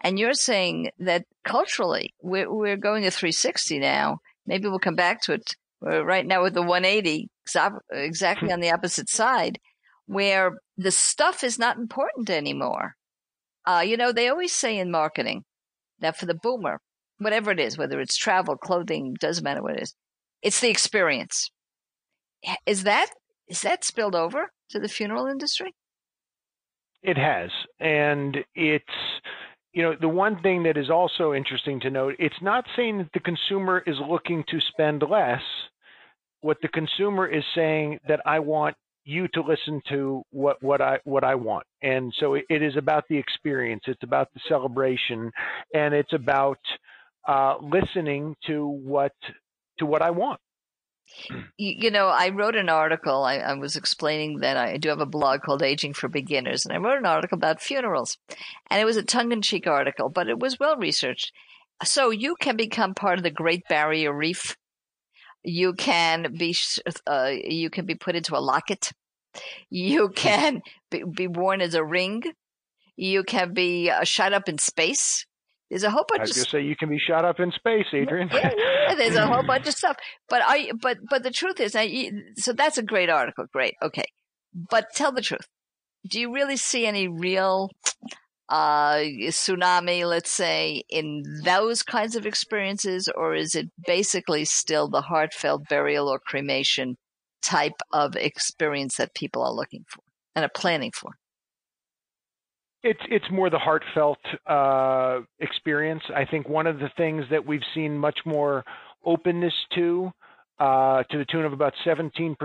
And 0.00 0.18
you're 0.18 0.34
saying 0.34 0.90
that 0.98 1.26
culturally, 1.44 2.14
we're, 2.20 2.52
we're 2.52 2.76
going 2.76 3.04
to 3.04 3.10
360 3.10 3.78
now. 3.78 4.18
Maybe 4.46 4.68
we'll 4.68 4.78
come 4.78 4.96
back 4.96 5.22
to 5.22 5.34
it 5.34 5.54
right 5.82 6.26
now 6.26 6.42
with 6.42 6.54
the 6.54 6.62
180 6.62 7.28
exactly 7.90 8.52
on 8.52 8.60
the 8.60 8.70
opposite 8.70 9.08
side 9.08 9.58
where 10.06 10.52
the 10.76 10.90
stuff 10.90 11.44
is 11.44 11.58
not 11.58 11.78
important 11.78 12.30
anymore. 12.30 12.94
Uh, 13.64 13.82
you 13.84 13.96
know, 13.96 14.12
they 14.12 14.28
always 14.28 14.52
say 14.52 14.78
in 14.78 14.90
marketing 14.90 15.44
that 16.00 16.16
for 16.16 16.26
the 16.26 16.34
boomer, 16.34 16.80
whatever 17.18 17.50
it 17.50 17.60
is, 17.60 17.78
whether 17.78 18.00
it's 18.00 18.16
travel, 18.16 18.56
clothing, 18.56 19.14
doesn't 19.20 19.44
matter 19.44 19.62
what 19.62 19.76
it 19.76 19.82
is, 19.82 19.94
it's 20.42 20.60
the 20.60 20.68
experience. 20.68 21.50
Is 22.66 22.82
that 22.82 23.08
is 23.48 23.62
that 23.62 23.84
spilled 23.84 24.14
over 24.14 24.50
to 24.70 24.80
the 24.80 24.88
funeral 24.88 25.26
industry? 25.26 25.74
It 27.02 27.16
has, 27.16 27.50
and 27.78 28.38
it's 28.54 28.84
you 29.72 29.82
know 29.82 29.94
the 30.00 30.08
one 30.08 30.42
thing 30.42 30.64
that 30.64 30.76
is 30.76 30.90
also 30.90 31.32
interesting 31.32 31.78
to 31.80 31.90
note. 31.90 32.16
It's 32.18 32.42
not 32.42 32.64
saying 32.74 32.98
that 32.98 33.12
the 33.14 33.20
consumer 33.20 33.82
is 33.86 33.96
looking 34.08 34.44
to 34.48 34.60
spend 34.60 35.02
less 35.08 35.42
what 36.42 36.58
the 36.60 36.68
consumer 36.68 37.26
is 37.26 37.44
saying 37.54 37.98
that 38.06 38.20
I 38.26 38.38
want 38.40 38.76
you 39.04 39.26
to 39.28 39.40
listen 39.40 39.80
to 39.88 40.22
what 40.30 40.62
what 40.62 40.80
I 40.80 40.98
what 41.04 41.24
I 41.24 41.34
want. 41.34 41.66
And 41.82 42.12
so 42.18 42.34
it, 42.34 42.44
it 42.48 42.62
is 42.62 42.76
about 42.76 43.04
the 43.08 43.16
experience. 43.16 43.82
It's 43.86 44.02
about 44.02 44.28
the 44.34 44.40
celebration, 44.48 45.30
and 45.74 45.94
it's 45.94 46.12
about 46.12 46.58
uh, 47.26 47.56
listening 47.60 48.36
to 48.46 48.66
what 48.66 49.12
to 49.78 49.86
what 49.86 50.02
I 50.02 50.10
want. 50.10 50.40
You, 51.58 51.90
know, 51.90 52.06
I 52.06 52.30
wrote 52.30 52.56
an 52.56 52.68
article. 52.68 53.24
I, 53.24 53.36
I, 53.36 53.54
was 53.54 53.76
explaining 53.76 54.38
that 54.38 54.56
I 54.56 54.78
do 54.78 54.88
have 54.88 55.00
a 55.00 55.06
blog 55.06 55.42
called 55.42 55.62
Aging 55.62 55.92
for 55.92 56.08
Beginners, 56.08 56.64
and 56.64 56.72
I 56.72 56.78
wrote 56.78 56.96
an 56.96 57.06
article 57.06 57.36
about 57.36 57.60
funerals. 57.60 58.16
And 58.70 58.80
it 58.80 58.84
was 58.84 58.96
a 58.96 59.02
tongue 59.02 59.32
in 59.32 59.42
cheek 59.42 59.66
article, 59.66 60.08
but 60.08 60.28
it 60.28 60.38
was 60.38 60.58
well 60.58 60.76
researched. 60.76 61.32
So 61.84 62.10
you 62.10 62.36
can 62.36 62.56
become 62.56 62.94
part 62.94 63.18
of 63.18 63.24
the 63.24 63.30
Great 63.30 63.64
Barrier 63.68 64.12
Reef 64.12 64.56
you 65.44 65.72
can 65.74 66.34
be 66.36 66.54
uh, 67.06 67.32
you 67.32 67.70
can 67.70 67.86
be 67.86 67.94
put 67.94 68.16
into 68.16 68.36
a 68.36 68.40
locket. 68.40 68.90
You 69.70 70.08
can 70.14 70.62
be, 70.90 71.04
be 71.04 71.26
worn 71.26 71.60
as 71.60 71.74
a 71.74 71.84
ring. 71.84 72.22
You 72.96 73.24
can 73.24 73.54
be 73.54 73.90
uh, 73.90 74.04
shot 74.04 74.32
up 74.32 74.48
in 74.48 74.58
space. 74.58 75.26
There's 75.70 75.84
a 75.84 75.90
whole 75.90 76.04
bunch. 76.06 76.20
I 76.20 76.22
was 76.24 76.32
going 76.32 76.44
to 76.44 76.50
say 76.50 76.60
you 76.60 76.76
can 76.76 76.90
be 76.90 76.98
shot 76.98 77.24
up 77.24 77.40
in 77.40 77.50
space, 77.50 77.86
Adriane. 77.94 78.30
yeah, 78.30 78.50
yeah, 78.54 78.94
there's 78.94 79.16
a 79.16 79.26
whole 79.26 79.42
bunch 79.42 79.66
of 79.66 79.72
stuff. 79.78 79.96
But 80.28 80.42
I, 80.44 80.70
but 80.80 80.98
but 81.08 81.22
the 81.22 81.30
truth 81.30 81.60
is, 81.60 81.72
so 82.36 82.52
that's 82.52 82.76
a 82.76 82.82
great 82.82 83.08
article. 83.08 83.46
Great, 83.50 83.74
okay. 83.82 84.04
But 84.54 84.88
tell 84.94 85.12
the 85.12 85.22
truth. 85.22 85.48
Do 86.06 86.20
you 86.20 86.34
really 86.34 86.58
see 86.58 86.84
any 86.84 87.08
real 87.08 87.70
uh, 88.48 88.96
tsunami, 89.28 90.06
let's 90.06 90.30
say, 90.30 90.82
in 90.90 91.22
those 91.44 91.82
kinds 91.82 92.16
of 92.16 92.26
experiences, 92.26 93.08
or 93.14 93.34
is 93.34 93.54
it 93.54 93.70
basically 93.86 94.44
still 94.44 94.88
the 94.88 95.00
heartfelt 95.00 95.68
burial 95.68 96.08
or 96.08 96.18
cremation 96.18 96.96
type 97.42 97.80
of 97.92 98.16
experience 98.16 98.96
that 98.96 99.14
people 99.14 99.42
are 99.42 99.52
looking 99.52 99.84
for 99.88 100.02
and 100.34 100.44
are 100.44 100.50
planning 100.54 100.92
for? 100.94 101.12
It's 102.82 103.00
it's 103.08 103.30
more 103.30 103.48
the 103.48 103.58
heartfelt 103.58 104.18
uh, 104.46 105.20
experience. 105.38 106.02
I 106.14 106.24
think 106.24 106.48
one 106.48 106.66
of 106.66 106.78
the 106.78 106.90
things 106.96 107.24
that 107.30 107.46
we've 107.46 107.62
seen 107.74 107.96
much 107.96 108.18
more 108.26 108.64
openness 109.04 109.54
to, 109.74 110.10
uh, 110.58 111.04
to 111.04 111.18
the 111.18 111.24
tune 111.24 111.44
of 111.44 111.52
about 111.52 111.74
17% 111.84 112.36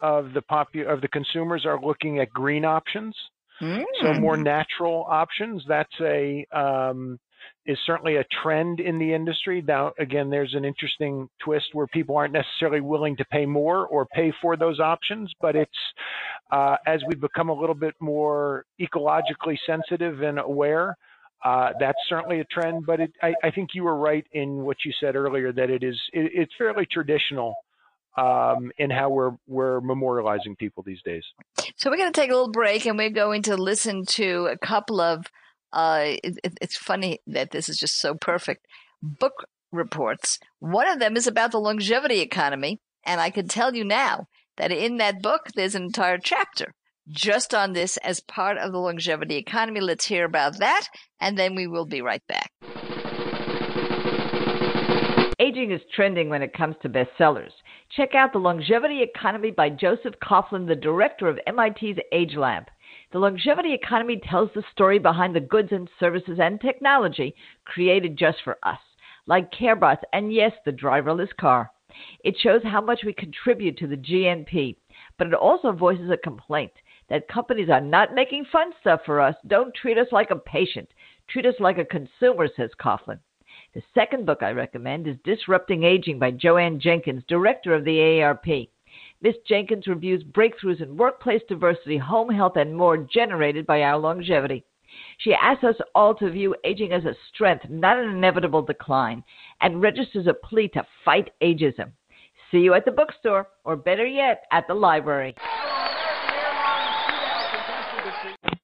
of 0.00 0.32
the 0.32 0.42
popu- 0.50 0.86
of 0.86 1.00
the 1.00 1.08
consumers 1.08 1.64
are 1.64 1.80
looking 1.80 2.18
at 2.18 2.30
green 2.30 2.64
options. 2.64 3.14
Mm. 3.60 3.84
So 4.00 4.14
more 4.14 4.36
natural 4.36 5.06
options. 5.08 5.62
That's 5.68 6.00
a 6.00 6.46
um, 6.52 7.18
is 7.66 7.78
certainly 7.86 8.16
a 8.16 8.24
trend 8.42 8.80
in 8.80 8.98
the 8.98 9.12
industry. 9.12 9.62
Now, 9.66 9.92
again, 9.98 10.30
there's 10.30 10.54
an 10.54 10.64
interesting 10.64 11.28
twist 11.44 11.66
where 11.72 11.86
people 11.86 12.16
aren't 12.16 12.32
necessarily 12.32 12.80
willing 12.80 13.16
to 13.16 13.24
pay 13.26 13.46
more 13.46 13.86
or 13.86 14.06
pay 14.06 14.32
for 14.40 14.56
those 14.56 14.80
options, 14.80 15.32
but 15.40 15.56
it's 15.56 15.70
uh, 16.50 16.76
as 16.86 17.00
we 17.06 17.14
become 17.14 17.48
a 17.48 17.54
little 17.54 17.74
bit 17.74 17.94
more 18.00 18.64
ecologically 18.80 19.56
sensitive 19.66 20.22
and 20.22 20.38
aware. 20.38 20.96
uh, 21.44 21.70
that's 21.78 21.98
certainly 22.08 22.40
a 22.40 22.44
trend, 22.44 22.84
but 22.86 23.00
it, 23.00 23.12
I, 23.22 23.32
I, 23.42 23.50
think 23.50 23.70
you 23.72 23.84
were 23.84 23.96
right 23.96 24.26
in 24.32 24.62
what 24.62 24.76
you 24.84 24.92
said 25.00 25.16
earlier 25.16 25.52
that 25.52 25.70
it 25.70 25.82
is 25.82 25.98
it, 26.12 26.30
it's 26.34 26.52
fairly 26.58 26.86
traditional 26.90 27.54
um, 28.16 28.70
in 28.78 28.90
how 28.90 29.10
we're 29.10 29.32
we're 29.46 29.80
memorializing 29.80 30.56
people 30.58 30.82
these 30.84 31.02
days. 31.02 31.24
So 31.76 31.90
we're 31.90 31.96
going 31.96 32.12
to 32.12 32.20
take 32.20 32.30
a 32.30 32.34
little 32.34 32.50
break, 32.50 32.86
and 32.86 32.98
we're 32.98 33.10
going 33.10 33.42
to 33.42 33.56
listen 33.56 34.04
to 34.10 34.48
a 34.50 34.58
couple 34.58 35.00
of. 35.00 35.26
Uh, 35.72 36.16
it, 36.24 36.38
it's 36.60 36.76
funny 36.76 37.20
that 37.28 37.52
this 37.52 37.68
is 37.68 37.78
just 37.78 38.00
so 38.00 38.14
perfect. 38.14 38.66
Book 39.02 39.44
reports. 39.72 40.38
One 40.58 40.88
of 40.88 40.98
them 40.98 41.16
is 41.16 41.26
about 41.26 41.52
the 41.52 41.60
longevity 41.60 42.20
economy, 42.20 42.80
and 43.04 43.20
I 43.20 43.30
can 43.30 43.46
tell 43.46 43.74
you 43.74 43.84
now 43.84 44.26
that 44.56 44.72
in 44.72 44.96
that 44.98 45.22
book 45.22 45.42
there's 45.54 45.74
an 45.74 45.84
entire 45.84 46.18
chapter 46.18 46.74
just 47.08 47.54
on 47.54 47.72
this 47.72 47.96
as 47.98 48.20
part 48.20 48.58
of 48.58 48.72
the 48.72 48.78
longevity 48.78 49.36
economy. 49.36 49.80
Let's 49.80 50.06
hear 50.06 50.24
about 50.24 50.58
that, 50.58 50.86
and 51.20 51.38
then 51.38 51.54
we 51.54 51.66
will 51.66 51.86
be 51.86 52.02
right 52.02 52.22
back. 52.28 52.50
Aging 55.40 55.70
is 55.70 55.80
trending 55.96 56.28
when 56.28 56.42
it 56.42 56.52
comes 56.52 56.76
to 56.82 56.88
bestsellers. 56.90 57.52
Check 57.96 58.14
out 58.14 58.34
The 58.34 58.38
Longevity 58.38 59.00
Economy 59.02 59.50
by 59.50 59.70
Joseph 59.70 60.14
Coughlin, 60.22 60.66
the 60.68 60.76
director 60.76 61.28
of 61.28 61.38
MIT's 61.46 61.98
Age 62.12 62.36
Lab. 62.36 62.64
The 63.10 63.20
longevity 63.20 63.72
economy 63.72 64.20
tells 64.22 64.50
the 64.52 64.62
story 64.70 64.98
behind 64.98 65.34
the 65.34 65.40
goods 65.40 65.72
and 65.72 65.88
services 65.98 66.38
and 66.42 66.60
technology 66.60 67.34
created 67.64 68.18
just 68.18 68.36
for 68.44 68.58
us, 68.64 68.80
like 69.24 69.50
CareBots 69.50 70.02
and 70.12 70.30
yes, 70.30 70.52
the 70.66 70.72
driverless 70.72 71.34
car. 71.40 71.70
It 72.22 72.36
shows 72.38 72.62
how 72.62 72.82
much 72.82 73.00
we 73.06 73.14
contribute 73.14 73.78
to 73.78 73.86
the 73.86 73.96
GNP, 73.96 74.76
but 75.16 75.28
it 75.28 75.32
also 75.32 75.72
voices 75.72 76.10
a 76.10 76.18
complaint 76.18 76.72
that 77.08 77.28
companies 77.28 77.70
are 77.70 77.80
not 77.80 78.14
making 78.14 78.44
fun 78.52 78.72
stuff 78.82 79.00
for 79.06 79.22
us. 79.22 79.36
Don't 79.46 79.74
treat 79.74 79.96
us 79.96 80.08
like 80.12 80.30
a 80.30 80.36
patient. 80.36 80.90
Treat 81.30 81.46
us 81.46 81.58
like 81.60 81.78
a 81.78 81.84
consumer, 81.86 82.46
says 82.54 82.72
Coughlin. 82.78 83.20
The 83.72 83.82
second 83.94 84.26
book 84.26 84.42
I 84.42 84.50
recommend 84.50 85.06
is 85.06 85.16
Disrupting 85.22 85.84
Aging 85.84 86.18
by 86.18 86.32
Jo 86.32 86.56
Ann 86.56 86.80
Jenkins, 86.80 87.22
director 87.28 87.72
of 87.72 87.84
the 87.84 87.98
AARP. 87.98 88.68
Miss 89.22 89.36
Jenkins 89.46 89.86
reviews 89.86 90.24
breakthroughs 90.24 90.82
in 90.82 90.96
workplace 90.96 91.42
diversity, 91.48 91.96
home 91.96 92.34
health, 92.34 92.56
and 92.56 92.76
more 92.76 92.96
generated 92.96 93.66
by 93.66 93.82
our 93.82 93.96
longevity. 93.96 94.64
She 95.18 95.34
asks 95.34 95.62
us 95.62 95.76
all 95.94 96.16
to 96.16 96.30
view 96.30 96.56
aging 96.64 96.90
as 96.90 97.04
a 97.04 97.14
strength, 97.32 97.70
not 97.70 97.96
an 97.96 98.08
inevitable 98.08 98.62
decline, 98.62 99.22
and 99.60 99.80
registers 99.80 100.26
a 100.26 100.34
plea 100.34 100.66
to 100.70 100.84
fight 101.04 101.30
ageism. 101.40 101.92
See 102.50 102.58
you 102.58 102.74
at 102.74 102.84
the 102.84 102.90
bookstore, 102.90 103.50
or 103.62 103.76
better 103.76 104.04
yet, 104.04 104.46
at 104.50 104.66
the 104.66 104.74
library. 104.74 105.36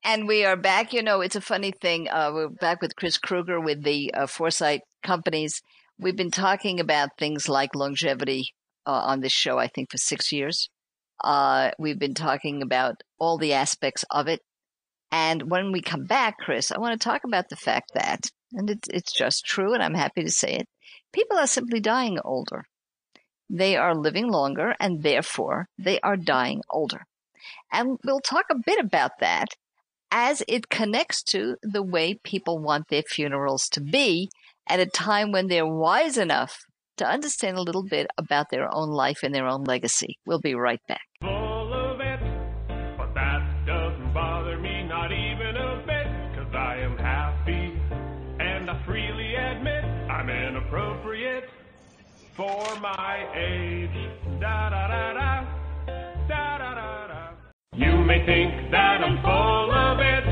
And 0.08 0.28
we 0.28 0.44
are 0.44 0.54
back. 0.54 0.92
You 0.92 1.02
know, 1.02 1.20
it's 1.20 1.34
a 1.34 1.40
funny 1.40 1.72
thing. 1.72 2.08
Uh, 2.08 2.30
we're 2.32 2.48
back 2.48 2.80
with 2.80 2.94
Chris 2.94 3.18
Kruger 3.18 3.58
with 3.58 3.82
the 3.82 4.14
uh, 4.14 4.28
Foresight 4.28 4.82
Companies. 5.02 5.62
We've 5.98 6.14
been 6.14 6.30
talking 6.30 6.78
about 6.78 7.18
things 7.18 7.48
like 7.48 7.74
longevity 7.74 8.54
uh, 8.86 8.92
on 8.92 9.20
this 9.20 9.32
show, 9.32 9.58
I 9.58 9.66
think, 9.66 9.90
for 9.90 9.98
six 9.98 10.30
years. 10.30 10.70
Uh, 11.24 11.72
we've 11.80 11.98
been 11.98 12.14
talking 12.14 12.62
about 12.62 13.02
all 13.18 13.36
the 13.36 13.52
aspects 13.52 14.04
of 14.12 14.28
it. 14.28 14.42
And 15.10 15.50
when 15.50 15.72
we 15.72 15.82
come 15.82 16.04
back, 16.04 16.36
Chris, 16.38 16.70
I 16.70 16.78
want 16.78 16.92
to 16.92 17.04
talk 17.04 17.22
about 17.24 17.48
the 17.48 17.56
fact 17.56 17.90
that, 17.94 18.30
and 18.52 18.70
it's, 18.70 18.88
it's 18.88 19.12
just 19.12 19.44
true, 19.44 19.74
and 19.74 19.82
I'm 19.82 19.94
happy 19.94 20.22
to 20.22 20.30
say 20.30 20.52
it, 20.52 20.68
people 21.12 21.36
are 21.36 21.48
simply 21.48 21.80
dying 21.80 22.20
older. 22.24 22.66
They 23.50 23.76
are 23.76 23.92
living 23.92 24.30
longer, 24.30 24.76
and 24.78 25.02
therefore 25.02 25.66
they 25.76 25.98
are 26.02 26.16
dying 26.16 26.62
older. 26.70 27.06
And 27.72 27.98
we'll 28.04 28.20
talk 28.20 28.44
a 28.52 28.62
bit 28.64 28.78
about 28.78 29.18
that 29.18 29.48
as 30.10 30.42
it 30.48 30.68
connects 30.68 31.22
to 31.22 31.56
the 31.62 31.82
way 31.82 32.14
people 32.22 32.58
want 32.58 32.88
their 32.88 33.02
funerals 33.02 33.68
to 33.70 33.80
be 33.80 34.28
at 34.68 34.80
a 34.80 34.86
time 34.86 35.32
when 35.32 35.46
they're 35.46 35.66
wise 35.66 36.16
enough 36.18 36.58
to 36.96 37.06
understand 37.06 37.56
a 37.56 37.62
little 37.62 37.84
bit 37.84 38.06
about 38.16 38.46
their 38.50 38.68
own 38.72 38.88
life 38.88 39.20
and 39.22 39.34
their 39.34 39.46
own 39.46 39.64
legacy. 39.64 40.16
We'll 40.26 40.40
be 40.40 40.54
right 40.54 40.80
back. 40.88 41.02
For 52.36 52.80
my 52.80 53.26
age. 53.34 54.10
Da 54.40 54.68
da 54.68 54.88
da, 54.88 55.14
da 55.14 55.55
may 58.06 58.24
think 58.24 58.70
that 58.70 59.02
I'm 59.02 59.20
full 59.20 59.72
of 59.74 59.98
it, 59.98 60.24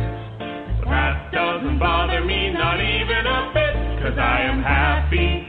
but 0.78 0.88
that 0.88 1.32
doesn't 1.32 1.80
bother 1.80 2.24
me 2.24 2.52
not 2.52 2.80
even 2.80 3.26
a 3.26 3.50
bit, 3.52 3.74
cause 4.00 4.16
I 4.16 4.42
am 4.42 4.62
happy 4.62 5.44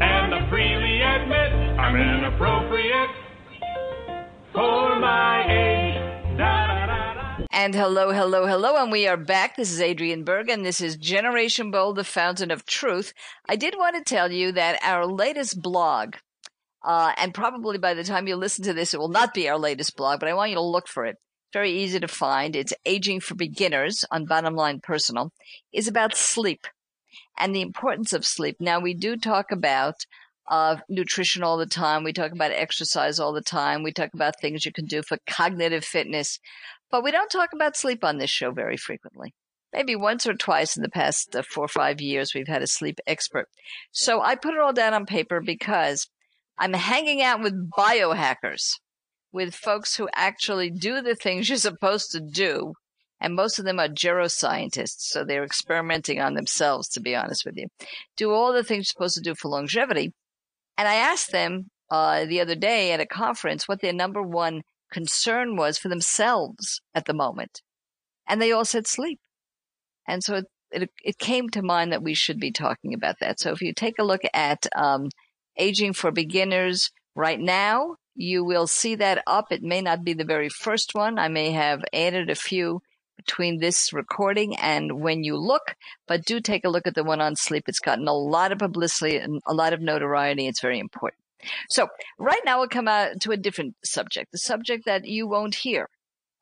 and 0.00 0.34
I 0.34 0.48
freely 0.48 1.02
admit 1.02 1.52
I'm 1.78 1.94
inappropriate 1.94 3.10
for 4.54 4.98
my 4.98 5.44
age. 5.46 5.68
And 7.50 7.74
hello, 7.74 8.12
hello, 8.12 8.46
hello, 8.46 8.82
and 8.82 8.90
we 8.90 9.06
are 9.06 9.16
back. 9.16 9.56
This 9.56 9.70
is 9.70 9.80
Adriane 9.80 10.24
Berg, 10.24 10.48
and 10.48 10.64
this 10.64 10.80
is 10.80 10.96
Generation 10.96 11.70
Bold, 11.70 11.96
the 11.96 12.04
fountain 12.04 12.50
of 12.50 12.64
truth. 12.64 13.12
I 13.46 13.56
did 13.56 13.74
want 13.76 13.96
to 13.96 14.02
tell 14.02 14.30
you 14.30 14.52
that 14.52 14.78
our 14.82 15.04
latest 15.04 15.60
blog, 15.60 16.14
uh, 16.82 17.12
and 17.18 17.34
probably 17.34 17.76
by 17.76 17.94
the 17.94 18.04
time 18.04 18.26
you 18.26 18.36
listen 18.36 18.64
to 18.64 18.72
this, 18.72 18.94
it 18.94 19.00
will 19.00 19.08
not 19.08 19.34
be 19.34 19.48
our 19.48 19.58
latest 19.58 19.96
blog, 19.96 20.20
but 20.20 20.28
I 20.28 20.34
want 20.34 20.50
you 20.50 20.56
to 20.56 20.62
look 20.62 20.88
for 20.88 21.04
it 21.04 21.16
very 21.52 21.72
easy 21.72 22.00
to 22.00 22.08
find. 22.08 22.54
It's 22.54 22.72
Aging 22.84 23.20
for 23.20 23.34
Beginners 23.34 24.04
on 24.10 24.26
Bottom 24.26 24.54
Line 24.54 24.80
Personal, 24.80 25.32
is 25.72 25.88
about 25.88 26.14
sleep 26.14 26.66
and 27.38 27.54
the 27.54 27.62
importance 27.62 28.12
of 28.12 28.26
sleep. 28.26 28.56
Now, 28.60 28.80
we 28.80 28.94
do 28.94 29.16
talk 29.16 29.50
about 29.50 29.94
uh, 30.50 30.76
nutrition 30.88 31.42
all 31.42 31.56
the 31.56 31.66
time. 31.66 32.04
We 32.04 32.12
talk 32.12 32.32
about 32.32 32.52
exercise 32.52 33.18
all 33.18 33.32
the 33.32 33.40
time. 33.40 33.82
We 33.82 33.92
talk 33.92 34.10
about 34.14 34.40
things 34.40 34.64
you 34.64 34.72
can 34.72 34.86
do 34.86 35.02
for 35.02 35.18
cognitive 35.28 35.84
fitness, 35.84 36.38
but 36.90 37.04
we 37.04 37.10
don't 37.10 37.30
talk 37.30 37.50
about 37.52 37.76
sleep 37.76 38.04
on 38.04 38.18
this 38.18 38.30
show 38.30 38.50
very 38.50 38.76
frequently. 38.76 39.34
Maybe 39.72 39.94
once 39.94 40.26
or 40.26 40.34
twice 40.34 40.76
in 40.76 40.82
the 40.82 40.88
past 40.88 41.36
uh, 41.36 41.42
four 41.42 41.66
or 41.66 41.68
five 41.68 42.00
years, 42.00 42.34
we've 42.34 42.48
had 42.48 42.62
a 42.62 42.66
sleep 42.66 42.98
expert. 43.06 43.48
So 43.92 44.22
I 44.22 44.34
put 44.34 44.54
it 44.54 44.60
all 44.60 44.72
down 44.72 44.94
on 44.94 45.04
paper 45.04 45.42
because 45.42 46.08
I'm 46.58 46.72
hanging 46.72 47.22
out 47.22 47.42
with 47.42 47.70
biohackers 47.70 48.78
with 49.32 49.54
folks 49.54 49.96
who 49.96 50.08
actually 50.14 50.70
do 50.70 51.02
the 51.02 51.14
things 51.14 51.48
you're 51.48 51.58
supposed 51.58 52.10
to 52.12 52.20
do. 52.20 52.72
And 53.20 53.34
most 53.34 53.58
of 53.58 53.64
them 53.64 53.80
are 53.80 53.88
geroscientists, 53.88 55.00
so 55.00 55.24
they're 55.24 55.44
experimenting 55.44 56.20
on 56.20 56.34
themselves, 56.34 56.88
to 56.90 57.00
be 57.00 57.16
honest 57.16 57.44
with 57.44 57.56
you. 57.56 57.66
Do 58.16 58.30
all 58.30 58.52
the 58.52 58.62
things 58.62 58.78
you're 58.78 58.84
supposed 58.84 59.16
to 59.16 59.20
do 59.20 59.34
for 59.34 59.48
longevity. 59.48 60.12
And 60.76 60.86
I 60.86 60.94
asked 60.94 61.32
them 61.32 61.70
uh, 61.90 62.26
the 62.26 62.40
other 62.40 62.54
day 62.54 62.92
at 62.92 63.00
a 63.00 63.06
conference 63.06 63.66
what 63.66 63.80
their 63.80 63.92
number 63.92 64.22
one 64.22 64.62
concern 64.92 65.56
was 65.56 65.78
for 65.78 65.88
themselves 65.88 66.80
at 66.94 67.06
the 67.06 67.14
moment. 67.14 67.60
And 68.28 68.40
they 68.40 68.52
all 68.52 68.64
said 68.64 68.86
sleep. 68.86 69.18
And 70.06 70.22
so 70.22 70.36
it, 70.36 70.44
it, 70.70 70.90
it 71.02 71.18
came 71.18 71.48
to 71.50 71.62
mind 71.62 71.92
that 71.92 72.02
we 72.02 72.14
should 72.14 72.38
be 72.38 72.52
talking 72.52 72.94
about 72.94 73.16
that. 73.20 73.40
So 73.40 73.50
if 73.52 73.60
you 73.60 73.72
take 73.72 73.98
a 73.98 74.04
look 74.04 74.22
at 74.32 74.66
um, 74.76 75.08
Aging 75.56 75.92
for 75.92 76.12
Beginners 76.12 76.90
right 77.14 77.40
now, 77.40 77.96
you 78.18 78.42
will 78.42 78.66
see 78.66 78.96
that 78.96 79.22
up. 79.28 79.52
It 79.52 79.62
may 79.62 79.80
not 79.80 80.02
be 80.02 80.12
the 80.12 80.24
very 80.24 80.48
first 80.48 80.92
one. 80.92 81.20
I 81.20 81.28
may 81.28 81.52
have 81.52 81.84
added 81.92 82.28
a 82.28 82.34
few 82.34 82.82
between 83.16 83.60
this 83.60 83.92
recording 83.92 84.56
and 84.56 85.00
when 85.00 85.22
you 85.22 85.36
look, 85.36 85.76
but 86.08 86.24
do 86.24 86.40
take 86.40 86.64
a 86.64 86.68
look 86.68 86.88
at 86.88 86.96
the 86.96 87.04
one 87.04 87.20
on 87.20 87.36
sleep. 87.36 87.64
It's 87.68 87.78
gotten 87.78 88.08
a 88.08 88.12
lot 88.12 88.50
of 88.50 88.58
publicity 88.58 89.18
and 89.18 89.40
a 89.46 89.54
lot 89.54 89.72
of 89.72 89.80
notoriety. 89.80 90.48
It's 90.48 90.60
very 90.60 90.80
important. 90.80 91.22
So 91.70 91.86
right 92.18 92.40
now 92.44 92.58
we'll 92.58 92.68
come 92.68 92.88
out 92.88 93.20
to 93.20 93.30
a 93.30 93.36
different 93.36 93.76
subject, 93.84 94.32
the 94.32 94.38
subject 94.38 94.84
that 94.86 95.06
you 95.06 95.28
won't 95.28 95.54
hear 95.54 95.88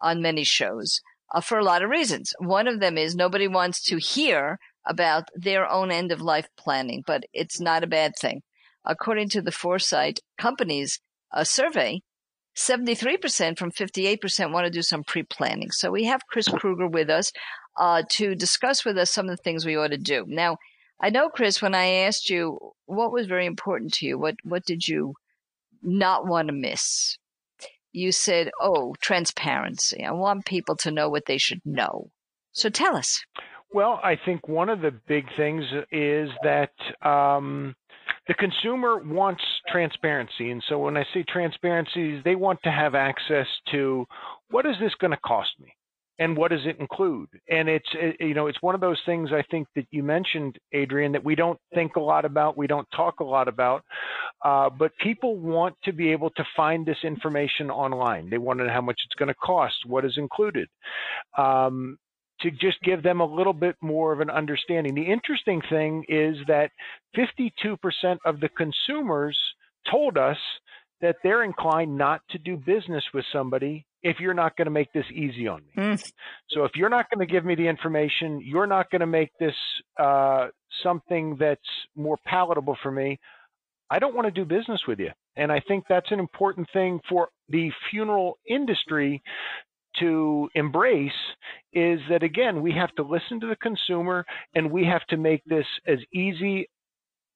on 0.01 0.23
many 0.23 0.45
shows 0.45 1.03
uh, 1.35 1.43
for 1.43 1.59
a 1.59 1.65
lot 1.65 1.83
of 1.83 1.91
reasons. 1.91 2.33
One 2.39 2.69
of 2.69 2.81
them 2.81 2.97
is 2.97 3.15
nobody 3.15 3.49
wants 3.49 3.83
to 3.85 3.99
hear 3.99 4.59
about 4.87 5.29
their 5.35 5.71
own 5.71 5.91
end 5.91 6.11
of 6.11 6.23
life 6.23 6.49
planning, 6.57 7.05
but 7.07 7.25
it's 7.35 7.61
not 7.61 7.85
a 7.85 7.89
bad 7.89 8.13
thing. 8.17 8.41
According 8.83 9.29
to 9.31 9.43
the 9.43 9.53
Foresight 9.53 10.21
companies, 10.39 11.01
a 11.33 11.45
survey, 11.45 12.03
73% 12.57 13.59
from 13.59 13.71
58% 13.71 14.53
want 14.53 14.65
to 14.65 14.71
do 14.71 14.83
some 14.83 15.05
pre 15.05 15.23
planning. 15.23 15.71
So 15.71 15.91
we 15.91 16.05
have 16.05 16.27
Chris 16.27 16.49
Kruger 16.49 16.89
with 16.89 17.11
us 17.11 17.33
uh, 17.79 18.03
to 18.11 18.35
discuss 18.35 18.85
with 18.85 18.97
us 18.97 19.11
some 19.11 19.29
of 19.29 19.37
the 19.37 19.43
things 19.43 19.67
we 19.67 19.77
ought 19.77 19.89
to 19.89 19.99
do. 19.99 20.25
Now, 20.27 20.57
I 21.01 21.11
know, 21.11 21.29
Chris, 21.29 21.61
when 21.61 21.75
I 21.75 21.87
asked 21.87 22.31
you 22.31 22.59
what 22.87 23.13
was 23.13 23.27
very 23.27 23.45
important 23.45 23.93
to 23.95 24.07
you, 24.07 24.19
what, 24.19 24.37
what 24.45 24.65
did 24.65 24.89
you 24.89 25.15
not 25.83 26.27
want 26.27 26.49
to 26.49 26.55
miss? 26.55 27.19
You 27.93 28.13
said, 28.13 28.51
oh, 28.61 28.95
transparency. 29.01 30.05
I 30.05 30.13
want 30.13 30.47
people 30.47 30.77
to 30.77 30.91
know 30.91 31.09
what 31.09 31.27
they 31.27 31.39
should 31.39 31.61
know. 31.65 32.11
So 32.53 32.71
tell 32.71 32.97
us. 32.97 33.23
Well, 33.73 34.01
I 34.03 34.17
think 34.17 34.49
one 34.49 34.71
of 34.71 34.81
the 34.81 34.93
big 35.07 35.25
things 35.37 35.65
is 35.91 36.31
that 36.43 36.73
um, 37.07 37.75
the 38.29 38.35
consumer 38.35 38.99
wants 38.99 39.43
transparency. 39.69 40.51
And 40.51 40.63
so 40.69 40.79
when 40.79 40.97
I 40.97 41.05
say 41.15 41.25
transparency, 41.29 42.21
they 42.25 42.35
want 42.35 42.61
to 42.65 42.71
have 42.71 42.95
access 42.95 43.47
to 43.73 44.07
what 44.51 44.67
is 44.67 44.77
this 44.81 44.95
going 45.01 45.13
to 45.13 45.19
cost 45.19 45.51
me? 45.61 45.73
and 46.19 46.37
what 46.37 46.51
does 46.51 46.65
it 46.65 46.79
include? 46.81 47.29
And 47.49 47.69
it's 47.69 47.89
it, 47.95 48.17
you 48.21 48.35
know 48.35 48.47
it's 48.47 48.61
one 48.63 48.75
of 48.75 48.81
those 48.81 49.01
things 49.05 49.31
I 49.33 49.43
think 49.51 49.69
that 49.77 49.87
you 49.91 50.03
mentioned, 50.03 50.59
Adriane, 50.75 51.13
that 51.13 51.25
we 51.25 51.35
don't 51.35 51.59
think 51.75 51.97
a 51.97 52.01
lot 52.01 52.25
about, 52.25 52.57
we 52.57 52.67
don't 52.67 52.89
talk 52.95 53.21
a 53.21 53.25
lot 53.25 53.49
about, 53.49 53.85
uh, 54.45 54.71
but 54.71 54.93
people 55.03 55.37
want 55.37 55.75
to 55.85 55.93
be 55.93 56.11
able 56.11 56.31
to 56.31 56.45
find 56.57 56.87
this 56.87 56.99
information 57.05 57.71
online. 57.71 58.31
They 58.31 58.39
want 58.39 58.59
to 58.61 58.67
know 58.67 58.73
how 58.73 58.81
much 58.81 59.01
it's 59.05 59.15
going 59.15 59.29
to 59.29 59.35
cost, 59.35 59.75
what 59.87 60.05
is 60.05 60.17
included. 60.17 60.69
Um, 61.37 61.99
to 62.41 62.51
just 62.51 62.81
give 62.83 63.03
them 63.03 63.21
a 63.21 63.25
little 63.25 63.53
bit 63.53 63.77
more 63.81 64.13
of 64.13 64.21
an 64.21 64.31
understanding. 64.31 64.95
The 64.95 65.11
interesting 65.11 65.63
thing 65.71 66.05
is 66.09 66.37
that 66.49 66.71
52% 67.17 68.19
of 68.25 68.41
the 68.41 68.49
consumers 68.49 69.39
told 69.91 70.19
us 70.19 70.37
that 71.01 71.17
they're 71.23 71.45
inclined 71.45 71.97
not 71.97 72.23
to 72.31 72.39
do 72.39 72.57
business 72.57 73.05
with 73.13 73.25
somebody 73.33 73.87
if 74.03 74.21
you're 74.21 74.35
not 74.35 74.57
going 74.57 74.67
to 74.67 74.71
make 74.71 74.93
this 74.93 75.05
easy 75.13 75.49
on 75.49 75.63
me. 75.67 75.83
Mm. 75.83 76.13
So 76.51 76.65
if 76.65 76.73
you're 76.75 76.89
not 76.89 77.07
going 77.11 77.27
to 77.27 77.31
give 77.31 77.45
me 77.45 77.55
the 77.55 77.67
information, 77.67 78.41
you're 78.43 78.67
not 78.67 78.91
going 78.91 79.01
to 79.01 79.07
make 79.07 79.31
this 79.39 79.55
uh, 79.99 80.47
something 80.83 81.37
that's 81.39 81.61
more 81.97 82.17
palatable 82.25 82.77
for 82.83 82.91
me. 82.91 83.19
I 83.91 83.99
don't 83.99 84.15
want 84.15 84.27
to 84.27 84.31
do 84.31 84.45
business 84.45 84.81
with 84.87 84.99
you. 84.99 85.11
And 85.37 85.53
I 85.53 85.61
think 85.61 85.85
that's 85.89 86.11
an 86.11 86.19
important 86.19 86.69
thing 86.73 87.01
for 87.09 87.29
the 87.49 87.71
funeral 87.91 88.39
industry 88.49 89.23
to 90.01 90.49
embrace 90.55 91.11
is 91.73 92.01
that 92.09 92.23
again, 92.23 92.63
we 92.63 92.73
have 92.73 92.93
to 92.97 93.03
listen 93.03 93.41
to 93.41 93.47
the 93.47 93.57
consumer 93.57 94.25
and 94.55 94.71
we 94.71 94.85
have 94.85 95.05
to 95.09 95.17
make 95.17 95.43
this 95.45 95.67
as 95.87 95.99
easy 96.13 96.69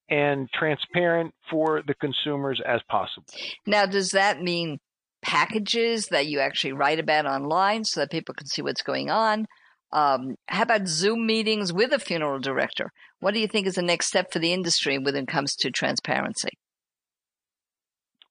and 0.08 0.48
transparent 0.52 1.32
for 1.48 1.82
the 1.86 1.94
consumers 1.94 2.60
as 2.66 2.80
possible. 2.88 3.26
Now, 3.66 3.86
does 3.86 4.10
that 4.10 4.40
mean 4.42 4.78
packages 5.22 6.06
that 6.08 6.26
you 6.26 6.40
actually 6.40 6.72
write 6.72 6.98
about 6.98 7.26
online 7.26 7.84
so 7.84 8.00
that 8.00 8.10
people 8.10 8.34
can 8.34 8.46
see 8.46 8.62
what's 8.62 8.82
going 8.82 9.10
on? 9.10 9.46
Um, 9.92 10.36
how 10.48 10.62
about 10.62 10.88
Zoom 10.88 11.26
meetings 11.26 11.72
with 11.72 11.92
a 11.92 11.98
funeral 11.98 12.38
director? 12.38 12.90
What 13.20 13.34
do 13.34 13.40
you 13.40 13.48
think 13.48 13.66
is 13.66 13.74
the 13.74 13.82
next 13.82 14.06
step 14.06 14.32
for 14.32 14.38
the 14.38 14.52
industry 14.52 14.98
when 14.98 15.16
it 15.16 15.26
comes 15.26 15.54
to 15.56 15.70
transparency? 15.70 16.50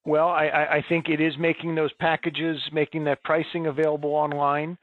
Well, 0.09 0.29
I, 0.29 0.47
I, 0.47 0.83
think 0.89 1.07
it 1.07 1.21
is 1.21 1.37
making 1.37 1.75
those 1.75 1.93
packages, 1.99 2.59
making 2.73 3.03
that 3.03 3.23
pricing 3.23 3.67
available 3.67 4.15
online. 4.15 4.75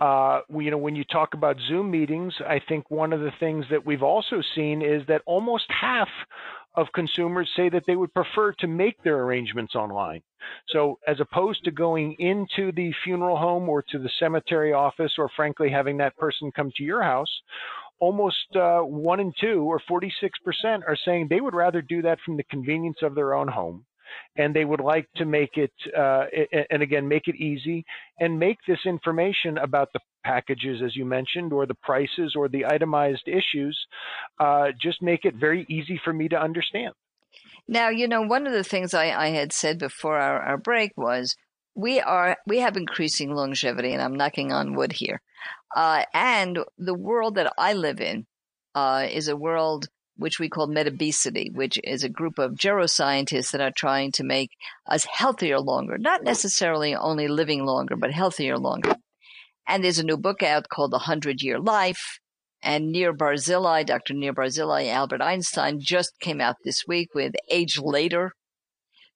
Uh, 0.00 0.40
you 0.58 0.72
know, 0.72 0.76
when 0.76 0.96
you 0.96 1.04
talk 1.04 1.34
about 1.34 1.56
Zoom 1.68 1.88
meetings, 1.88 2.34
I 2.44 2.60
think 2.68 2.90
one 2.90 3.12
of 3.12 3.20
the 3.20 3.30
things 3.38 3.64
that 3.70 3.86
we've 3.86 4.02
also 4.02 4.42
seen 4.56 4.82
is 4.82 5.06
that 5.06 5.22
almost 5.24 5.66
half 5.68 6.08
of 6.74 6.88
consumers 6.96 7.48
say 7.56 7.68
that 7.68 7.84
they 7.86 7.94
would 7.94 8.12
prefer 8.12 8.54
to 8.54 8.66
make 8.66 9.00
their 9.04 9.22
arrangements 9.22 9.76
online. 9.76 10.20
So, 10.70 10.98
as 11.06 11.20
opposed 11.20 11.62
to 11.62 11.70
going 11.70 12.16
into 12.18 12.72
the 12.72 12.92
funeral 13.04 13.36
home 13.36 13.68
or 13.68 13.84
to 13.92 14.00
the 14.00 14.10
cemetery 14.18 14.72
office, 14.72 15.12
or 15.16 15.30
frankly 15.36 15.70
having 15.70 15.96
that 15.98 16.16
person 16.16 16.50
come 16.50 16.72
to 16.76 16.82
your 16.82 17.04
house, 17.04 17.30
almost 18.00 18.56
uh, 18.56 18.80
one 18.80 19.20
in 19.20 19.32
two, 19.40 19.62
or 19.62 19.80
46%, 19.88 20.10
are 20.88 20.98
saying 21.04 21.28
they 21.30 21.40
would 21.40 21.54
rather 21.54 21.82
do 21.82 22.02
that 22.02 22.18
from 22.24 22.36
the 22.36 22.42
convenience 22.50 22.98
of 23.02 23.14
their 23.14 23.34
own 23.34 23.46
home 23.46 23.84
and 24.36 24.54
they 24.54 24.64
would 24.64 24.80
like 24.80 25.08
to 25.16 25.24
make 25.24 25.56
it, 25.56 25.72
uh, 25.96 26.24
and 26.70 26.82
again, 26.82 27.06
make 27.06 27.28
it 27.28 27.36
easy 27.36 27.84
and 28.18 28.38
make 28.38 28.58
this 28.66 28.80
information 28.86 29.58
about 29.58 29.88
the 29.92 30.00
packages, 30.24 30.80
as 30.84 30.96
you 30.96 31.04
mentioned, 31.04 31.52
or 31.52 31.66
the 31.66 31.74
prices 31.74 32.34
or 32.36 32.48
the 32.48 32.64
itemized 32.64 33.26
issues, 33.26 33.78
uh, 34.38 34.68
just 34.80 35.02
make 35.02 35.24
it 35.24 35.34
very 35.34 35.66
easy 35.68 36.00
for 36.04 36.12
me 36.12 36.28
to 36.28 36.40
understand. 36.40 36.92
Now, 37.68 37.88
you 37.88 38.08
know, 38.08 38.22
one 38.22 38.46
of 38.46 38.52
the 38.52 38.64
things 38.64 38.94
I, 38.94 39.10
I 39.10 39.28
had 39.28 39.52
said 39.52 39.78
before 39.78 40.18
our, 40.18 40.40
our 40.40 40.56
break 40.58 40.92
was 40.96 41.36
we 41.74 42.00
are 42.00 42.36
we 42.46 42.58
have 42.58 42.76
increasing 42.76 43.34
longevity, 43.34 43.92
and 43.92 44.02
I'm 44.02 44.14
knocking 44.14 44.52
on 44.52 44.74
wood 44.74 44.92
here. 44.92 45.22
Uh, 45.74 46.04
and 46.12 46.58
the 46.76 46.94
world 46.94 47.36
that 47.36 47.52
I 47.56 47.72
live 47.72 48.00
in 48.00 48.26
uh, 48.74 49.06
is 49.10 49.28
a 49.28 49.36
world 49.36 49.88
which 50.16 50.38
we 50.38 50.48
call 50.48 50.68
metabesity, 50.68 51.52
which 51.52 51.78
is 51.84 52.04
a 52.04 52.08
group 52.08 52.38
of 52.38 52.52
geroscientists 52.52 53.50
that 53.52 53.60
are 53.60 53.72
trying 53.74 54.12
to 54.12 54.24
make 54.24 54.50
us 54.86 55.04
healthier 55.04 55.58
longer, 55.58 55.98
not 55.98 56.22
necessarily 56.22 56.94
only 56.94 57.28
living 57.28 57.64
longer, 57.64 57.96
but 57.96 58.12
healthier 58.12 58.58
longer. 58.58 58.94
And 59.66 59.82
there's 59.82 59.98
a 59.98 60.04
new 60.04 60.16
book 60.16 60.42
out 60.42 60.68
called 60.68 60.90
The 60.90 60.98
Hundred 60.98 61.42
Year 61.42 61.58
Life. 61.58 62.18
And 62.64 62.92
Nir 62.92 63.12
Barzilai, 63.12 63.84
Dr. 63.84 64.14
Nir 64.14 64.32
Barzilai, 64.32 64.88
Albert 64.88 65.20
Einstein 65.20 65.80
just 65.80 66.12
came 66.20 66.40
out 66.40 66.56
this 66.64 66.84
week 66.86 67.08
with 67.12 67.32
Age 67.50 67.80
Later. 67.80 68.32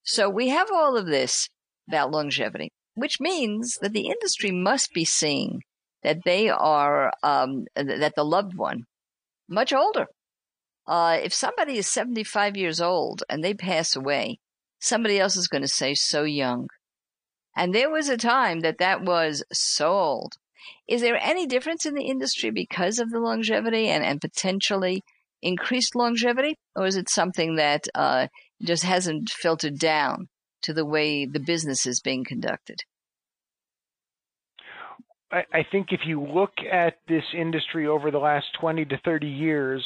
So 0.03 0.29
we 0.29 0.49
have 0.49 0.69
all 0.73 0.97
of 0.97 1.07
this 1.07 1.49
about 1.89 2.11
longevity, 2.11 2.71
which 2.95 3.21
means 3.21 3.79
that 3.81 3.93
the 3.93 4.09
industry 4.09 4.51
must 4.51 4.93
be 4.93 5.05
seeing 5.05 5.61
that 6.03 6.19
they 6.25 6.49
are, 6.49 7.13
um, 7.23 7.67
that 7.75 8.15
the 8.17 8.25
loved 8.25 8.57
one, 8.57 8.83
much 9.49 9.73
older, 9.73 10.07
uh, 10.87 11.18
if 11.22 11.33
somebody 11.33 11.79
is 11.79 11.87
75 11.88 12.57
years 12.57 12.81
old 12.81 13.22
and 13.29 13.42
they 13.42 13.55
pass 13.55 13.96
away, 13.96 14.38
somebody 14.81 15.18
else 15.18 15.37
is 15.37 15.49
going 15.49 15.62
to 15.62 15.68
say 15.68 15.94
so 15.94 16.22
young. 16.22 16.68
And 17.57 17.75
there 17.75 17.90
was 17.90 18.09
a 18.09 18.16
time 18.16 18.61
that 18.61 18.79
that 18.79 19.03
was 19.03 19.42
so 19.53 19.88
old. 19.88 20.35
Is 20.87 21.01
there 21.01 21.18
any 21.20 21.46
difference 21.46 21.87
in 21.87 21.94
the 21.94 22.05
industry 22.05 22.51
because 22.51 22.99
of 22.99 23.11
the 23.11 23.18
longevity 23.18 23.88
and, 23.88 24.05
and 24.05 24.20
potentially 24.20 25.03
increased 25.42 25.96
longevity? 25.96 26.57
Or 26.75 26.87
is 26.87 26.96
it 26.96 27.09
something 27.09 27.57
that 27.57 27.87
uh, 27.94 28.29
just 28.62 28.85
hasn't 28.85 29.31
filtered 29.31 29.79
down 29.79 30.29
to 30.62 30.75
the 30.75 30.85
way 30.85 31.25
the 31.27 31.40
business 31.40 31.87
is 31.87 32.01
being 32.01 32.25
conducted? 32.25 32.81
I 35.33 35.66
think 35.72 35.88
if 35.90 36.01
you 36.07 36.22
look 36.22 36.53
at 36.70 36.99
this 37.09 37.25
industry 37.37 37.87
over 37.87 38.11
the 38.12 38.18
last 38.18 38.46
20 38.61 38.85
to 38.87 38.99
30 39.05 39.27
years, 39.27 39.85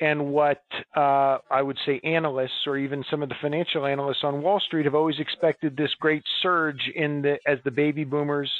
and 0.00 0.32
what 0.32 0.62
uh, 0.96 1.38
I 1.50 1.62
would 1.62 1.78
say 1.86 2.00
analysts 2.04 2.66
or 2.66 2.76
even 2.76 3.04
some 3.10 3.22
of 3.22 3.28
the 3.28 3.34
financial 3.40 3.86
analysts 3.86 4.24
on 4.24 4.42
Wall 4.42 4.60
Street 4.60 4.84
have 4.84 4.94
always 4.94 5.18
expected 5.18 5.76
this 5.76 5.92
great 6.00 6.22
surge 6.42 6.80
in 6.94 7.22
the 7.22 7.38
as 7.46 7.58
the 7.64 7.70
baby 7.70 8.04
boomers 8.04 8.50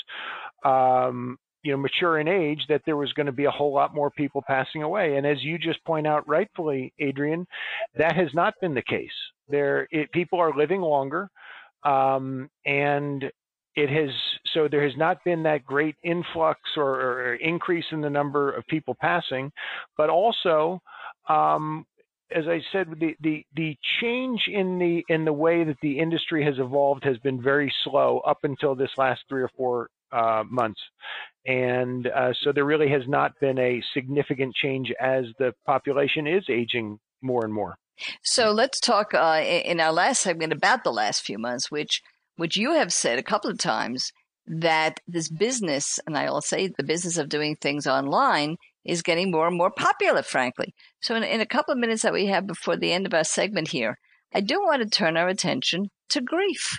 um, 0.65 1.39
you 1.63 1.73
know 1.73 1.79
mature 1.79 2.19
in 2.21 2.29
age 2.29 2.61
that 2.69 2.83
there 2.87 2.97
was 2.97 3.13
going 3.13 3.27
to 3.27 3.33
be 3.33 3.45
a 3.45 3.51
whole 3.51 3.73
lot 3.73 3.95
more 3.95 4.11
people 4.11 4.43
passing 4.47 4.83
away. 4.83 5.17
And 5.17 5.27
as 5.27 5.43
you 5.43 5.59
just 5.59 5.85
point 5.85 6.07
out 6.07 6.27
rightfully 6.29 6.93
Adriane 7.01 7.47
that 7.99 8.17
has 8.17 8.29
not 8.35 8.55
been 8.61 8.75
the 8.75 8.83
case. 8.83 9.11
There 9.49 9.87
it, 9.91 10.11
people 10.13 10.41
are 10.41 10.57
living 10.57 10.81
longer 10.81 11.29
um, 11.85 12.49
and 12.65 13.25
it 13.77 13.91
has 13.91 14.11
so 14.55 14.69
there 14.69 14.83
has 14.83 14.97
not 14.97 15.23
been 15.25 15.43
that 15.43 15.65
great 15.65 15.97
influx 16.03 16.61
or, 16.77 16.89
or 16.89 17.35
increase 17.37 17.85
in 17.93 18.01
the 18.01 18.11
number 18.11 18.53
of 18.53 18.67
people 18.67 18.97
passing. 19.01 19.53
But 19.99 20.09
also 20.09 20.81
um, 21.29 21.85
as 22.35 22.45
I 22.49 22.61
said, 22.73 22.89
the, 22.99 23.15
the 23.21 23.45
the 23.55 23.77
change 24.01 24.49
in 24.53 24.79
the 24.79 25.05
in 25.09 25.25
the 25.25 25.33
way 25.33 25.65
that 25.65 25.77
the 25.81 25.99
industry 25.99 26.45
has 26.45 26.59
evolved 26.59 27.05
has 27.05 27.19
been 27.19 27.41
very 27.41 27.73
slow 27.85 28.19
up 28.21 28.39
until 28.43 28.75
this 28.75 28.91
last 28.97 29.21
three 29.29 29.43
or 29.43 29.51
four 29.57 29.89
uh, 30.13 30.43
months, 30.49 30.81
and 31.47 32.09
uh, 32.09 32.33
so 32.43 32.53
there 32.53 32.65
really 32.65 32.91
has 32.91 33.03
not 33.07 33.33
been 33.41 33.59
a 33.59 33.83
significant 33.95 34.55
change 34.55 34.93
as 35.01 35.27
the 35.39 35.53
population 35.67 36.27
is 36.27 36.45
aging 36.51 36.99
more 37.23 37.45
and 37.45 37.55
more. 37.55 37.77
So 38.23 38.51
let's 38.51 38.81
talk 38.81 39.15
uh, 39.15 39.43
in 39.45 39.81
our 39.81 39.93
last 39.93 40.21
segment 40.21 40.53
about 40.53 40.85
the 40.85 40.93
last 40.93 41.23
few 41.23 41.39
months, 41.39 41.71
which 41.71 42.03
which 42.37 42.57
you 42.57 42.73
have 42.73 42.93
said 42.93 43.19
a 43.19 43.23
couple 43.23 43.51
of 43.51 43.59
times 43.59 44.13
that 44.47 45.01
this 45.07 45.29
business, 45.29 45.99
and 46.07 46.17
I'll 46.17 46.41
say 46.41 46.69
the 46.69 46.85
business 46.85 47.19
of 47.19 47.29
doing 47.29 47.57
things 47.57 47.87
online, 47.87 48.57
is 48.87 49.03
getting 49.03 49.31
more 49.31 49.47
and 49.47 49.57
more 49.57 49.71
popular, 49.71 50.23
frankly. 50.23 50.75
So, 51.01 51.15
in, 51.15 51.23
in 51.23 51.41
a 51.41 51.47
couple 51.47 51.73
of 51.73 51.79
minutes 51.79 52.03
that 52.03 52.13
we 52.13 52.27
have 52.27 52.47
before 52.47 52.77
the 52.77 52.93
end 52.93 53.07
of 53.07 53.15
our 53.15 53.25
segment 53.25 53.69
here, 53.69 53.99
I 54.35 54.41
do 54.41 54.61
want 54.61 54.83
to 54.83 54.89
turn 54.89 55.17
our 55.17 55.29
attention 55.29 55.91
to 56.11 56.21
grief. 56.21 56.79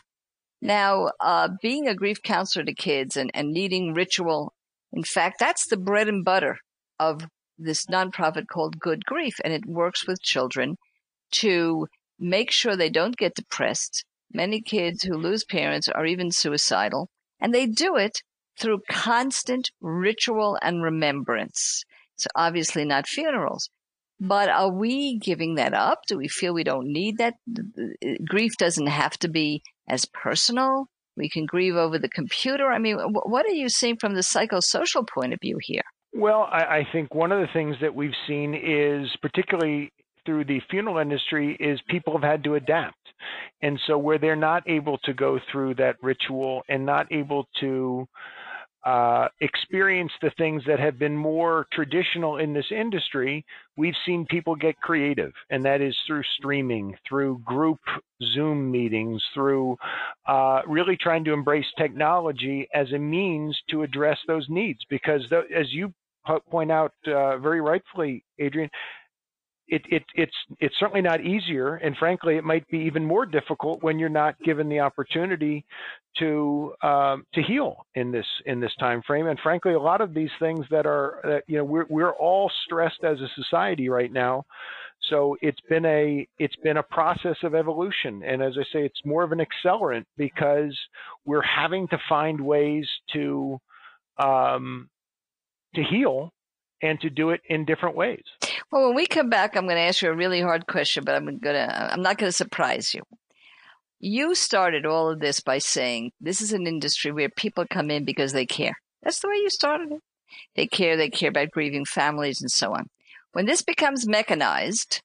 Now, 0.62 1.12
uh, 1.20 1.50
being 1.62 1.88
a 1.88 1.96
grief 1.96 2.22
counselor 2.24 2.66
to 2.66 2.74
kids 2.74 3.16
and, 3.16 3.30
and 3.34 3.52
needing 3.52 3.94
ritual, 3.94 4.54
in 4.92 5.04
fact, 5.04 5.40
that's 5.40 5.68
the 5.68 5.78
bread 5.78 6.08
and 6.08 6.26
butter 6.26 6.58
of 7.00 7.28
this 7.58 7.86
nonprofit 7.86 8.48
called 8.48 8.80
Good 8.80 9.06
Grief, 9.06 9.36
and 9.44 9.54
it 9.54 9.66
works 9.66 10.08
with 10.08 10.22
children 10.22 10.78
to 11.34 11.88
make 12.20 12.52
sure 12.52 12.76
they 12.76 12.90
don't 12.90 13.18
get 13.18 13.36
depressed. 13.36 14.06
Many 14.34 14.62
kids 14.62 15.04
who 15.04 15.16
lose 15.18 15.44
parents 15.44 15.88
are 15.88 16.06
even 16.06 16.32
suicidal, 16.32 17.10
and 17.40 17.54
they 17.54 17.66
do 17.66 17.96
it 17.96 18.22
through 18.60 18.82
constant 18.90 19.70
ritual 19.82 20.58
and 20.62 20.84
remembrance. 20.84 21.84
So 22.18 22.28
obviously 22.36 22.86
not 22.86 23.08
funerals. 23.08 23.70
But 24.20 24.50
are 24.50 24.72
we 24.72 25.20
giving 25.20 25.56
that 25.56 25.74
up? 25.74 26.00
Do 26.08 26.18
we 26.18 26.28
feel 26.28 26.54
we 26.54 26.64
don't 26.64 26.88
need 26.88 27.18
that? 27.20 27.36
Grief 28.28 28.58
doesn't 28.58 28.88
have 28.88 29.18
to 29.20 29.28
be 29.28 29.62
as 29.88 30.06
personal. 30.06 30.90
We 31.16 31.30
can 31.30 31.46
grieve 31.46 31.76
over 31.76 32.00
the 32.00 32.10
computer. 32.10 32.72
I 32.72 32.80
mean, 32.80 32.98
what 32.98 33.46
are 33.46 33.54
you 33.54 33.70
seeing 33.70 33.98
from 33.98 34.16
the 34.16 34.22
psychosocial 34.22 35.08
point 35.08 35.34
of 35.34 35.40
view 35.42 35.58
here? 35.62 35.84
Well, 36.14 36.48
I, 36.52 36.80
I 36.80 36.88
think 36.92 37.14
one 37.14 37.32
of 37.32 37.42
the 37.42 37.54
things 37.54 37.76
that 37.82 37.94
we've 37.94 38.12
seen 38.28 38.54
is 38.56 39.08
particularly 39.22 39.92
through 40.26 40.46
the 40.46 40.62
funeral 40.70 40.98
industry 40.98 41.56
is 41.60 41.80
people 41.88 42.14
have 42.14 42.24
had 42.24 42.44
to 42.44 42.56
adapt. 42.56 42.96
And 43.62 43.80
so 43.88 43.98
where 43.98 44.20
they're 44.20 44.36
not 44.36 44.64
able 44.68 44.98
to 45.06 45.14
go 45.14 45.40
through 45.52 45.76
that 45.76 45.96
ritual 46.02 46.62
and 46.70 46.86
not 46.86 47.12
able 47.12 47.48
to 47.62 48.08
uh, 48.86 49.28
experience 49.42 50.12
the 50.22 50.32
things 50.38 50.64
that 50.68 50.80
have 50.80 50.98
been 50.98 51.16
more 51.16 51.68
traditional 51.74 52.38
in 52.38 52.54
this 52.54 52.72
industry, 52.72 53.46
we've 53.76 53.96
seen 54.06 54.26
people 54.30 54.56
get 54.56 54.80
creative, 54.80 55.34
and 55.50 55.66
that 55.66 55.82
is 55.82 55.96
through 56.06 56.24
streaming, 56.38 56.96
through 57.08 57.40
group 57.40 57.80
Zoom 58.34 58.72
meetings, 58.72 59.22
through 59.34 59.78
uh, 60.28 60.62
really 60.68 60.98
trying 60.98 61.24
to 61.26 61.34
embrace 61.34 61.66
technology 61.78 62.68
as 62.74 62.92
a 62.94 63.00
means 63.00 63.58
to 63.70 63.84
address 63.84 64.18
those 64.28 64.46
needs. 64.50 64.80
Because, 64.90 65.22
as 65.56 65.72
you 65.74 65.94
point 66.50 66.72
out 66.72 66.94
uh, 67.08 67.38
very 67.38 67.62
rightfully, 67.62 68.24
Adriane, 68.40 68.70
it, 69.68 69.82
it, 69.90 70.04
it's 70.16 70.36
it's 70.60 70.76
certainly 70.80 71.02
not 71.02 71.22
easier, 71.22 71.76
and 71.76 71.96
frankly, 71.98 72.38
it 72.38 72.44
might 72.44 72.68
be 72.70 72.80
even 72.80 73.04
more 73.04 73.26
difficult 73.26 73.84
when 73.84 74.00
you're 74.00 74.10
not 74.10 74.40
given 74.44 74.70
the 74.70 74.80
opportunity 74.80 75.66
to 76.20 76.74
um, 76.82 77.26
to 77.34 77.42
heal 77.42 77.86
in 77.96 78.12
this 78.12 78.26
in 78.46 78.60
this 78.60 78.74
time 78.80 79.02
frame. 79.06 79.28
And 79.28 79.40
frankly, 79.40 79.74
a 79.74 79.80
lot 79.80 80.02
of 80.02 80.14
these 80.14 80.30
things 80.40 80.66
that 80.72 80.86
are 80.86 81.20
that 81.24 81.44
you 81.48 81.58
know 81.58 81.66
we're 81.66 81.86
we're 81.90 82.14
all 82.14 82.50
stressed 82.66 83.04
as 83.04 83.20
a 83.20 83.28
society 83.36 83.90
right 83.90 84.12
now. 84.12 84.46
So 85.10 85.38
it's 85.42 85.62
been 85.70 85.86
a 85.86 86.28
it's 86.40 86.56
been 86.64 86.78
a 86.78 86.84
process 86.84 87.38
of 87.44 87.54
evolution, 87.54 88.24
and 88.24 88.42
as 88.42 88.54
I 88.58 88.64
say, 88.74 88.86
it's 88.86 89.06
more 89.06 89.24
of 89.24 89.32
an 89.32 89.40
accelerant 89.40 90.06
because 90.18 90.78
we're 91.26 91.44
having 91.44 91.88
to 91.90 91.98
find 92.08 92.40
ways 92.40 92.88
to 93.14 93.60
um, 94.18 94.90
to 95.76 95.84
heal 95.84 96.32
and 96.82 97.00
to 97.02 97.10
do 97.10 97.32
it 97.32 97.42
in 97.50 97.66
different 97.66 97.96
ways. 97.96 98.24
Well, 98.72 98.88
when 98.88 98.96
we 98.96 99.08
come 99.08 99.30
back, 99.30 99.56
I'm 99.56 99.66
going 99.66 99.78
to 99.78 99.82
ask 99.82 100.02
you 100.02 100.10
a 100.10 100.16
really 100.16 100.42
hard 100.42 100.68
question, 100.68 101.04
but 101.06 101.16
I'm 101.16 101.26
going 101.26 101.56
to 101.56 101.94
I'm 101.94 102.02
not 102.02 102.18
going 102.18 102.30
to 102.30 102.36
surprise 102.36 102.94
you. 102.94 103.02
You 104.00 104.36
started 104.36 104.86
all 104.86 105.10
of 105.10 105.20
this 105.20 105.40
by 105.40 105.58
saying 105.58 106.12
this 106.20 106.42
is 106.42 106.54
an 106.54 106.68
industry 106.68 107.12
where 107.12 107.30
people 107.30 107.66
come 107.70 107.90
in 107.90 108.04
because 108.04 108.34
they 108.34 108.46
care. 108.46 108.74
That's 109.02 109.20
the 109.20 109.30
way 109.30 109.36
you 109.36 109.50
started 109.50 109.92
it. 109.94 110.02
They 110.56 110.68
care, 110.68 110.98
they 110.98 111.10
care 111.10 111.30
about 111.30 111.52
grieving 111.52 111.86
families 111.86 112.42
and 112.42 112.52
so 112.52 112.74
on. 112.74 112.88
When 113.32 113.46
this 113.46 113.62
becomes 113.62 114.08
mechanized, 114.08 115.02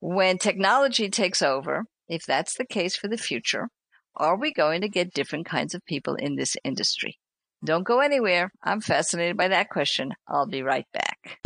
when 0.00 0.36
technology 0.38 1.08
takes 1.08 1.40
over, 1.40 1.84
if 2.08 2.24
that's 2.26 2.56
the 2.56 2.66
case 2.66 2.96
for 2.96 3.08
the 3.08 3.16
future, 3.16 3.68
are 4.16 4.36
we 4.36 4.52
going 4.52 4.80
to 4.82 4.88
get 4.88 5.14
different 5.14 5.46
kinds 5.46 5.74
of 5.74 5.84
people 5.86 6.14
in 6.16 6.36
this 6.36 6.56
industry? 6.64 7.18
Don't 7.64 7.84
go 7.84 8.00
anywhere. 8.00 8.52
I'm 8.62 8.80
fascinated 8.80 9.36
by 9.36 9.48
that 9.48 9.70
question. 9.70 10.12
I'll 10.28 10.46
be 10.46 10.62
right 10.62 10.86
back. 10.92 11.38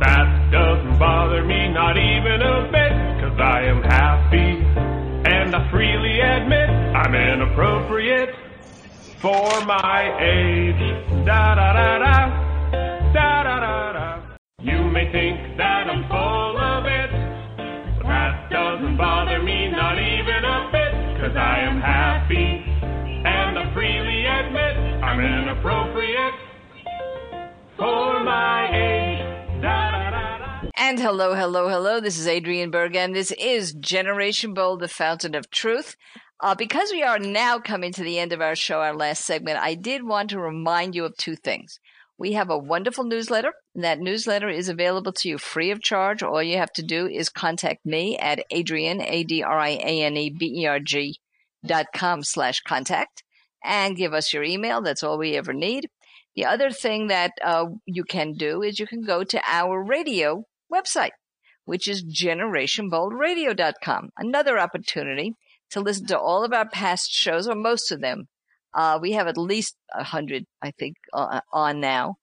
That 0.00 0.50
doesn't 0.52 0.98
bother 0.98 1.42
me 1.42 1.72
not 1.72 1.96
even 1.96 2.42
a 2.42 2.68
bit, 2.68 2.92
cause 3.20 3.40
I 3.40 3.62
am 3.64 3.82
happy, 3.82 4.60
and 5.24 5.56
I 5.56 5.70
freely 5.70 6.20
admit 6.20 6.68
I'm 6.68 7.14
inappropriate 7.14 8.28
for 9.22 9.64
my 9.64 10.12
age. 10.20 11.24
Da 11.24 11.54
da 11.54 11.72
da 11.72 11.98
da, 11.98 12.16
da 13.14 13.42
da 13.42 13.60
da 13.60 13.92
da. 13.92 14.36
You 14.60 14.84
may 14.84 15.10
think 15.10 15.56
that 15.56 15.88
I'm 15.88 16.04
full 16.12 16.56
of 16.60 16.84
it, 16.84 17.10
but 17.96 18.06
that 18.06 18.50
doesn't 18.50 18.98
bother 18.98 19.42
me 19.42 19.70
not 19.72 19.96
even 19.96 20.44
a 20.44 20.68
bit, 20.72 20.92
cause 21.20 21.36
I 21.36 21.60
am 21.64 21.80
happy 21.80 22.62
and 23.24 23.58
I 23.58 23.72
freely 23.72 24.26
admit 24.26 24.76
I'm 25.02 25.20
inappropriate 25.20 26.34
for 27.78 28.22
my 28.22 28.68
age. 28.76 29.05
And 30.78 30.98
hello, 31.00 31.34
hello, 31.34 31.68
hello. 31.68 32.00
This 32.00 32.18
is 32.18 32.26
Adriane 32.26 32.70
Berg, 32.70 32.94
and 32.94 33.14
this 33.14 33.32
is 33.32 33.72
Generation 33.72 34.54
Bold, 34.54 34.80
the 34.80 34.88
fountain 34.88 35.34
of 35.34 35.50
truth. 35.50 35.96
Uh, 36.40 36.54
because 36.54 36.90
we 36.92 37.02
are 37.02 37.18
now 37.18 37.58
coming 37.58 37.92
to 37.92 38.02
the 38.02 38.18
end 38.18 38.32
of 38.32 38.40
our 38.40 38.54
show, 38.54 38.80
our 38.80 38.94
last 38.94 39.24
segment, 39.24 39.58
I 39.58 39.74
did 39.74 40.02
want 40.02 40.30
to 40.30 40.38
remind 40.38 40.94
you 40.94 41.04
of 41.04 41.16
two 41.16 41.36
things. 41.36 41.80
We 42.18 42.32
have 42.32 42.50
a 42.50 42.58
wonderful 42.58 43.04
newsletter. 43.04 43.52
That 43.74 44.00
newsletter 44.00 44.48
is 44.48 44.68
available 44.68 45.12
to 45.12 45.28
you 45.28 45.38
free 45.38 45.70
of 45.70 45.82
charge. 45.82 46.22
All 46.22 46.42
you 46.42 46.58
have 46.58 46.72
to 46.74 46.82
do 46.82 47.06
is 47.06 47.28
contact 47.28 47.84
me 47.86 48.18
at 48.18 48.44
Adriane, 48.52 49.02
A-D-R-I-A-N-E-B-E-R-G 49.06 49.60
dot 51.64 51.86
com 51.94 52.22
slash 52.22 52.60
contact 52.60 53.22
and 53.64 53.96
give 53.96 54.14
us 54.14 54.32
your 54.32 54.44
email. 54.44 54.80
That's 54.80 55.02
all 55.02 55.18
we 55.18 55.36
ever 55.36 55.52
need. 55.52 55.90
The 56.36 56.44
other 56.44 56.70
thing 56.70 57.08
that 57.08 57.32
uh, 57.42 57.64
you 57.86 58.04
can 58.04 58.34
do 58.34 58.62
is 58.62 58.78
you 58.78 58.86
can 58.86 59.02
go 59.02 59.24
to 59.24 59.42
our 59.44 59.82
radio 59.82 60.44
website, 60.72 61.10
which 61.64 61.88
is 61.88 62.04
generationboldradio.com. 62.04 64.10
Another 64.18 64.56
opportunity 64.58 65.34
to 65.70 65.80
listen 65.80 66.06
to 66.08 66.18
all 66.18 66.44
of 66.44 66.52
our 66.52 66.68
past 66.68 67.10
shows, 67.10 67.48
or 67.48 67.54
most 67.54 67.90
of 67.90 68.02
them. 68.02 68.28
Uh, 68.74 68.98
we 69.00 69.12
have 69.12 69.26
at 69.26 69.38
least 69.38 69.76
a 69.94 70.04
hundred, 70.04 70.44
I 70.60 70.72
think, 70.72 70.96
uh, 71.12 71.40
on 71.50 71.80
now. 71.80 72.16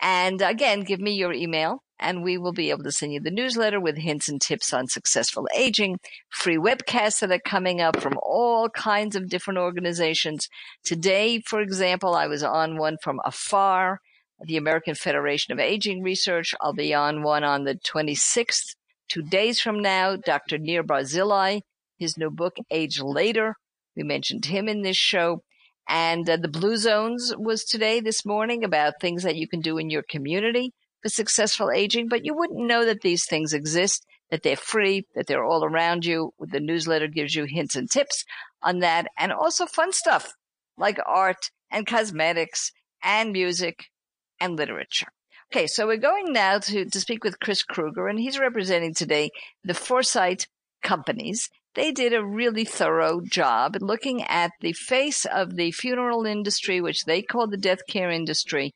And 0.00 0.40
again, 0.40 0.82
give 0.82 1.00
me 1.00 1.14
your 1.14 1.32
email 1.32 1.82
and 1.98 2.22
we 2.22 2.36
will 2.36 2.52
be 2.52 2.70
able 2.70 2.84
to 2.84 2.92
send 2.92 3.12
you 3.12 3.20
the 3.20 3.30
newsletter 3.30 3.80
with 3.80 3.96
hints 3.96 4.28
and 4.28 4.40
tips 4.40 4.72
on 4.72 4.86
successful 4.86 5.48
aging, 5.54 5.98
free 6.28 6.56
webcasts 6.56 7.20
that 7.20 7.32
are 7.32 7.38
coming 7.38 7.80
up 7.80 8.00
from 8.00 8.18
all 8.22 8.68
kinds 8.68 9.16
of 9.16 9.28
different 9.28 9.58
organizations. 9.58 10.48
Today, 10.84 11.40
for 11.40 11.60
example, 11.60 12.14
I 12.14 12.26
was 12.26 12.42
on 12.42 12.76
one 12.76 12.96
from 13.02 13.20
AFAR, 13.24 13.98
the 14.40 14.56
American 14.56 14.94
Federation 14.94 15.52
of 15.52 15.58
Aging 15.58 16.02
Research. 16.02 16.54
I'll 16.60 16.74
be 16.74 16.92
on 16.92 17.22
one 17.22 17.44
on 17.44 17.64
the 17.64 17.74
26th, 17.74 18.76
two 19.08 19.22
days 19.22 19.60
from 19.60 19.80
now. 19.80 20.16
Dr. 20.16 20.58
Nir 20.58 20.82
Barzilai, 20.82 21.62
his 21.98 22.18
new 22.18 22.30
book, 22.30 22.56
Age 22.70 23.00
Later. 23.00 23.54
We 23.96 24.02
mentioned 24.02 24.46
him 24.46 24.68
in 24.68 24.82
this 24.82 24.98
show. 24.98 25.42
And 25.88 26.28
uh, 26.28 26.36
the 26.36 26.48
Blue 26.48 26.76
Zones 26.76 27.32
was 27.38 27.64
today, 27.64 28.00
this 28.00 28.26
morning, 28.26 28.64
about 28.64 28.94
things 29.00 29.22
that 29.22 29.36
you 29.36 29.48
can 29.48 29.60
do 29.60 29.78
in 29.78 29.88
your 29.88 30.02
community 30.02 30.72
for 31.06 31.10
successful 31.10 31.70
aging, 31.70 32.08
but 32.08 32.24
you 32.24 32.34
wouldn't 32.34 32.66
know 32.66 32.84
that 32.84 33.02
these 33.02 33.26
things 33.26 33.52
exist, 33.52 34.04
that 34.30 34.42
they're 34.42 34.56
free, 34.56 35.06
that 35.14 35.28
they're 35.28 35.44
all 35.44 35.64
around 35.64 36.04
you. 36.04 36.32
The 36.40 36.58
newsletter 36.58 37.06
gives 37.06 37.34
you 37.36 37.44
hints 37.44 37.76
and 37.76 37.88
tips 37.88 38.24
on 38.60 38.80
that 38.80 39.06
and 39.16 39.32
also 39.32 39.66
fun 39.66 39.92
stuff 39.92 40.32
like 40.76 40.98
art 41.06 41.50
and 41.70 41.86
cosmetics 41.86 42.72
and 43.04 43.32
music 43.32 43.84
and 44.40 44.56
literature. 44.56 45.06
Okay, 45.52 45.68
so 45.68 45.86
we're 45.86 45.96
going 45.96 46.32
now 46.32 46.58
to, 46.58 46.86
to 46.86 47.00
speak 47.00 47.22
with 47.22 47.38
Chris 47.38 47.62
Kruger, 47.62 48.08
and 48.08 48.18
he's 48.18 48.40
representing 48.40 48.92
today 48.92 49.30
the 49.62 49.74
Foresight 49.74 50.48
companies. 50.82 51.48
They 51.76 51.92
did 51.92 52.12
a 52.12 52.24
really 52.24 52.64
thorough 52.64 53.20
job 53.20 53.76
looking 53.80 54.24
at 54.24 54.50
the 54.60 54.72
face 54.72 55.24
of 55.24 55.54
the 55.54 55.70
funeral 55.70 56.26
industry, 56.26 56.80
which 56.80 57.04
they 57.04 57.22
call 57.22 57.46
the 57.46 57.56
death 57.56 57.86
care 57.88 58.10
industry, 58.10 58.74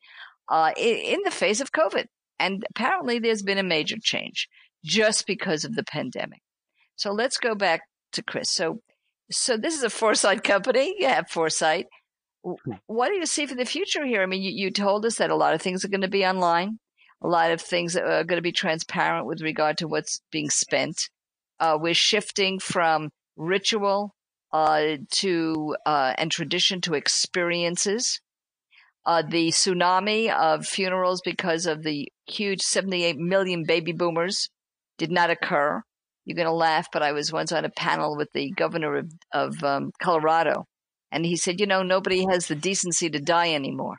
uh, 0.49 0.73
in 0.77 1.21
the 1.25 1.31
face 1.33 1.61
of 1.61 1.73
COVID. 1.73 2.07
And 2.41 2.65
apparently 2.71 3.19
there's 3.19 3.43
been 3.43 3.59
a 3.59 3.63
major 3.63 3.97
change 4.03 4.49
just 4.83 5.27
because 5.27 5.65
of 5.65 5.75
the 5.75 5.85
pandemic. 5.85 6.41
So 6.97 7.13
let's 7.13 7.37
go 7.37 7.55
back 7.55 7.83
to 8.13 8.23
Chris. 8.23 8.51
So, 8.51 8.81
so 9.31 9.57
this 9.57 9.77
is 9.77 9.85
a 9.85 9.91
foresight 9.91 10.43
company. 10.43 10.97
You 10.99 11.09
have 11.09 11.29
foresight. 11.29 11.87
What 12.87 13.09
do 13.09 13.15
you 13.15 13.27
see 13.27 13.45
for 13.45 13.55
the 13.55 13.67
future 13.67 14.05
here? 14.07 14.23
I 14.23 14.27
mean, 14.27 14.43
you, 14.43 14.51
you 14.51 14.71
told 14.71 15.05
us 15.05 15.17
that 15.17 15.31
a 15.31 15.37
lot 15.37 15.55
of 15.55 15.61
things 15.61 15.85
are 15.85 15.89
going 15.89 16.01
to 16.01 16.09
be 16.09 16.25
online. 16.25 16.79
A 17.23 17.29
lot 17.29 17.51
of 17.51 17.61
things 17.61 17.97
are 17.97 18.25
going 18.25 18.39
to 18.39 18.43
be 18.43 18.53
transparent 18.53 19.27
with 19.27 19.43
regard 19.43 19.77
to 19.79 19.89
what's 19.89 20.23
being 20.33 20.49
spent. 20.49 21.11
Uh, 21.59 21.77
we're 21.79 21.93
shifting 21.93 22.59
from 22.59 23.11
ritual 23.37 24.15
uh, 24.53 24.97
to 25.11 25.77
uh, 25.85 26.15
and 26.17 26.33
tradition 26.33 26.81
to 26.81 26.95
experiences 26.95 28.21
uh, 29.07 29.23
the 29.23 29.49
tsunami 29.49 30.31
of 30.31 30.67
funerals 30.67 31.21
because 31.25 31.67
of 31.67 31.83
the 31.83 32.09
huge 32.27 32.61
78 32.61 33.17
million 33.17 33.65
baby 33.67 33.93
boomers 33.93 34.49
did 34.99 35.11
not 35.11 35.31
occur. 35.31 35.83
You're 36.25 36.37
going 36.37 36.47
to 36.47 36.53
laugh, 36.53 36.89
but 36.93 37.03
I 37.03 37.13
was 37.13 37.33
once 37.33 37.51
on 37.51 37.65
a 37.65 37.71
panel 37.71 38.17
with 38.17 38.29
the 38.35 38.51
governor 38.53 38.97
of, 38.97 39.11
of 39.33 39.65
um, 39.65 39.91
Colorado, 40.03 40.67
and 41.11 41.25
he 41.25 41.37
said, 41.37 41.59
"You 41.59 41.67
know, 41.67 41.83
nobody 41.83 42.27
has 42.31 42.47
the 42.47 42.55
decency 42.55 43.09
to 43.11 43.19
die 43.19 43.55
anymore." 43.55 43.97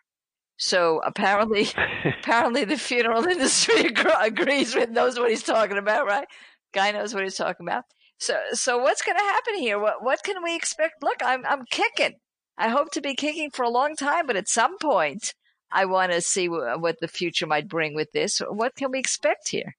So 0.57 1.01
apparently, 1.03 1.67
apparently, 2.19 2.63
the 2.65 2.77
funeral 2.77 3.25
industry 3.27 3.91
agrees 4.21 4.75
with 4.75 4.91
knows 4.91 5.19
what 5.19 5.31
he's 5.31 5.43
talking 5.43 5.79
about, 5.79 6.05
right? 6.05 6.27
Guy 6.73 6.91
knows 6.91 7.13
what 7.13 7.23
he's 7.23 7.35
talking 7.35 7.67
about. 7.67 7.83
So, 8.19 8.39
so 8.53 8.77
what's 8.77 9.01
going 9.01 9.17
to 9.17 9.23
happen 9.23 9.55
here? 9.55 9.79
What 9.79 10.03
what 10.03 10.23
can 10.23 10.43
we 10.43 10.55
expect? 10.55 11.01
Look, 11.01 11.17
I'm 11.25 11.43
I'm 11.45 11.65
kicking. 11.69 12.13
I 12.57 12.69
hope 12.69 12.91
to 12.91 13.01
be 13.01 13.15
kicking 13.15 13.49
for 13.51 13.63
a 13.63 13.69
long 13.69 13.95
time, 13.95 14.27
but 14.27 14.35
at 14.35 14.47
some 14.47 14.77
point, 14.77 15.33
I 15.71 15.85
want 15.85 16.11
to 16.11 16.21
see 16.21 16.49
what 16.49 16.99
the 16.99 17.07
future 17.07 17.47
might 17.47 17.67
bring 17.67 17.95
with 17.95 18.11
this. 18.11 18.39
What 18.39 18.75
can 18.75 18.91
we 18.91 18.99
expect 18.99 19.49
here? 19.49 19.75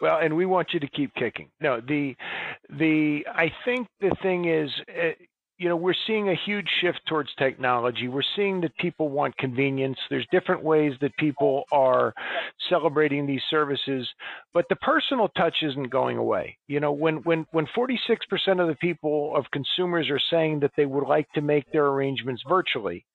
Well, 0.00 0.18
and 0.18 0.36
we 0.36 0.46
want 0.46 0.68
you 0.72 0.80
to 0.80 0.88
keep 0.88 1.14
kicking. 1.14 1.50
No, 1.60 1.80
the 1.80 2.14
the 2.78 3.24
I 3.32 3.52
think 3.64 3.86
the 4.00 4.14
thing 4.22 4.46
is, 4.46 4.70
uh, 4.88 5.10
you 5.62 5.68
know, 5.68 5.76
we're 5.76 5.94
seeing 6.08 6.28
a 6.28 6.34
huge 6.44 6.66
shift 6.80 7.00
towards 7.06 7.30
technology. 7.38 8.08
We're 8.08 8.22
seeing 8.34 8.60
that 8.62 8.76
people 8.78 9.10
want 9.10 9.36
convenience. 9.38 9.96
There's 10.10 10.26
different 10.32 10.64
ways 10.64 10.92
that 11.00 11.16
people 11.18 11.62
are 11.70 12.12
celebrating 12.68 13.28
these 13.28 13.42
services, 13.48 14.08
but 14.52 14.64
the 14.68 14.74
personal 14.76 15.28
touch 15.28 15.54
isn't 15.62 15.88
going 15.88 16.18
away. 16.18 16.58
You 16.66 16.80
know, 16.80 16.90
when 16.90 17.18
when 17.18 17.46
when 17.52 17.68
46% 17.78 18.00
of 18.60 18.66
the 18.66 18.76
people 18.80 19.36
of 19.36 19.44
consumers 19.52 20.10
are 20.10 20.20
saying 20.32 20.58
that 20.60 20.72
they 20.76 20.84
would 20.84 21.06
like 21.06 21.30
to 21.34 21.40
make 21.40 21.70
their 21.70 21.86
arrangements 21.86 22.42
virtually, 22.48 23.06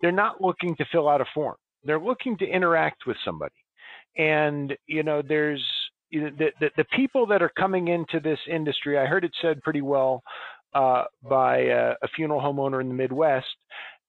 they're 0.00 0.12
not 0.12 0.40
looking 0.40 0.76
to 0.76 0.84
fill 0.92 1.08
out 1.08 1.20
a 1.20 1.26
form. 1.34 1.56
They're 1.82 1.98
looking 1.98 2.38
to 2.38 2.46
interact 2.46 3.02
with 3.08 3.16
somebody. 3.24 3.54
And 4.16 4.76
you 4.86 5.02
know, 5.02 5.22
there's 5.26 5.64
you 6.10 6.22
know, 6.22 6.30
the, 6.38 6.50
the, 6.60 6.70
the 6.76 6.84
people 6.94 7.26
that 7.26 7.42
are 7.42 7.50
coming 7.58 7.88
into 7.88 8.20
this 8.20 8.38
industry, 8.48 8.96
I 8.96 9.06
heard 9.06 9.24
it 9.24 9.32
said 9.42 9.60
pretty 9.62 9.82
well 9.82 10.22
uh, 10.76 11.04
by 11.22 11.58
a, 11.58 11.94
a 12.02 12.08
funeral 12.14 12.40
home 12.40 12.60
owner 12.60 12.80
in 12.82 12.88
the 12.88 12.94
Midwest 12.94 13.46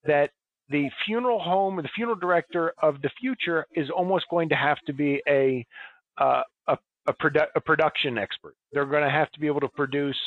that 0.05 0.31
the 0.69 0.89
funeral 1.05 1.39
home, 1.39 1.77
the 1.77 1.89
funeral 1.95 2.17
director 2.17 2.73
of 2.81 3.01
the 3.01 3.09
future 3.21 3.65
is 3.73 3.89
almost 3.89 4.25
going 4.29 4.49
to 4.49 4.55
have 4.55 4.77
to 4.85 4.93
be 4.93 5.21
a 5.29 5.65
uh, 6.17 6.41
a, 6.67 6.77
a, 7.07 7.13
produ- 7.13 7.47
a, 7.55 7.61
production 7.61 8.17
expert. 8.17 8.55
They're 8.73 8.85
going 8.85 9.03
to 9.03 9.09
have 9.09 9.31
to 9.31 9.39
be 9.39 9.47
able 9.47 9.61
to 9.61 9.69
produce 9.69 10.17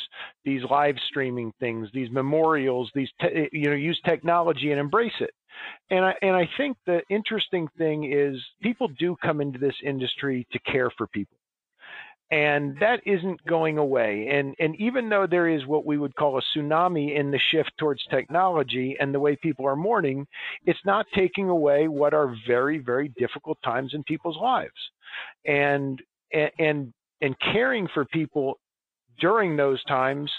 these 0.45 0.61
live 0.71 0.95
streaming 1.09 1.51
things, 1.59 1.89
these 1.93 2.09
memorials, 2.09 2.89
these 2.95 3.09
te- 3.21 3.49
you 3.51 3.69
know 3.69 3.75
use 3.75 3.99
technology 4.03 4.71
and 4.71 4.79
embrace 4.79 5.19
it. 5.19 5.35
And 5.91 6.03
I 6.03 6.15
and 6.23 6.35
I 6.35 6.49
think 6.57 6.75
the 6.87 7.01
interesting 7.09 7.67
thing 7.77 8.11
is 8.11 8.35
people 8.63 8.87
do 8.87 9.15
come 9.21 9.41
into 9.41 9.59
this 9.59 9.75
industry 9.83 10.47
to 10.53 10.59
care 10.59 10.89
for 10.97 11.05
people 11.05 11.37
and 12.31 12.77
that 12.79 13.01
isn't 13.05 13.45
going 13.45 13.77
away. 13.77 14.29
And 14.31 14.55
and 14.57 14.75
even 14.77 15.09
though 15.09 15.27
there 15.27 15.49
is 15.49 15.67
what 15.67 15.85
we 15.85 15.97
would 15.97 16.15
call 16.15 16.37
a 16.37 16.41
tsunami 16.41 17.15
in 17.15 17.29
the 17.29 17.37
shift 17.37 17.73
towards 17.77 18.03
technology 18.05 18.95
and 18.99 19.13
the 19.13 19.19
way 19.19 19.35
people 19.35 19.67
are 19.67 19.75
mourning, 19.75 20.25
it's 20.65 20.79
not 20.85 21.05
taking 21.13 21.49
away 21.49 21.89
what 21.89 22.13
are 22.13 22.33
very 22.47 22.77
very 22.77 23.09
difficult 23.09 23.57
times 23.63 23.93
in 23.93 24.03
people's 24.03 24.37
lives, 24.37 24.71
and 25.45 26.01
and 26.57 26.93
and 27.21 27.35
caring 27.39 27.87
for 27.93 28.05
people 28.05 28.59
during 29.19 29.57
those 29.57 29.83
times 29.83 30.31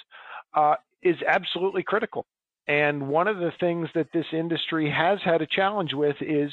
uh, 0.54 0.76
is 1.02 1.16
absolutely 1.28 1.82
critical. 1.82 2.24
And 2.68 3.08
one 3.08 3.26
of 3.28 3.38
the 3.38 3.52
things 3.60 3.88
that 3.94 4.06
this 4.14 4.26
industry 4.32 4.88
has 4.88 5.18
had 5.24 5.42
a 5.42 5.46
challenge 5.46 5.92
with 5.92 6.16
is 6.20 6.52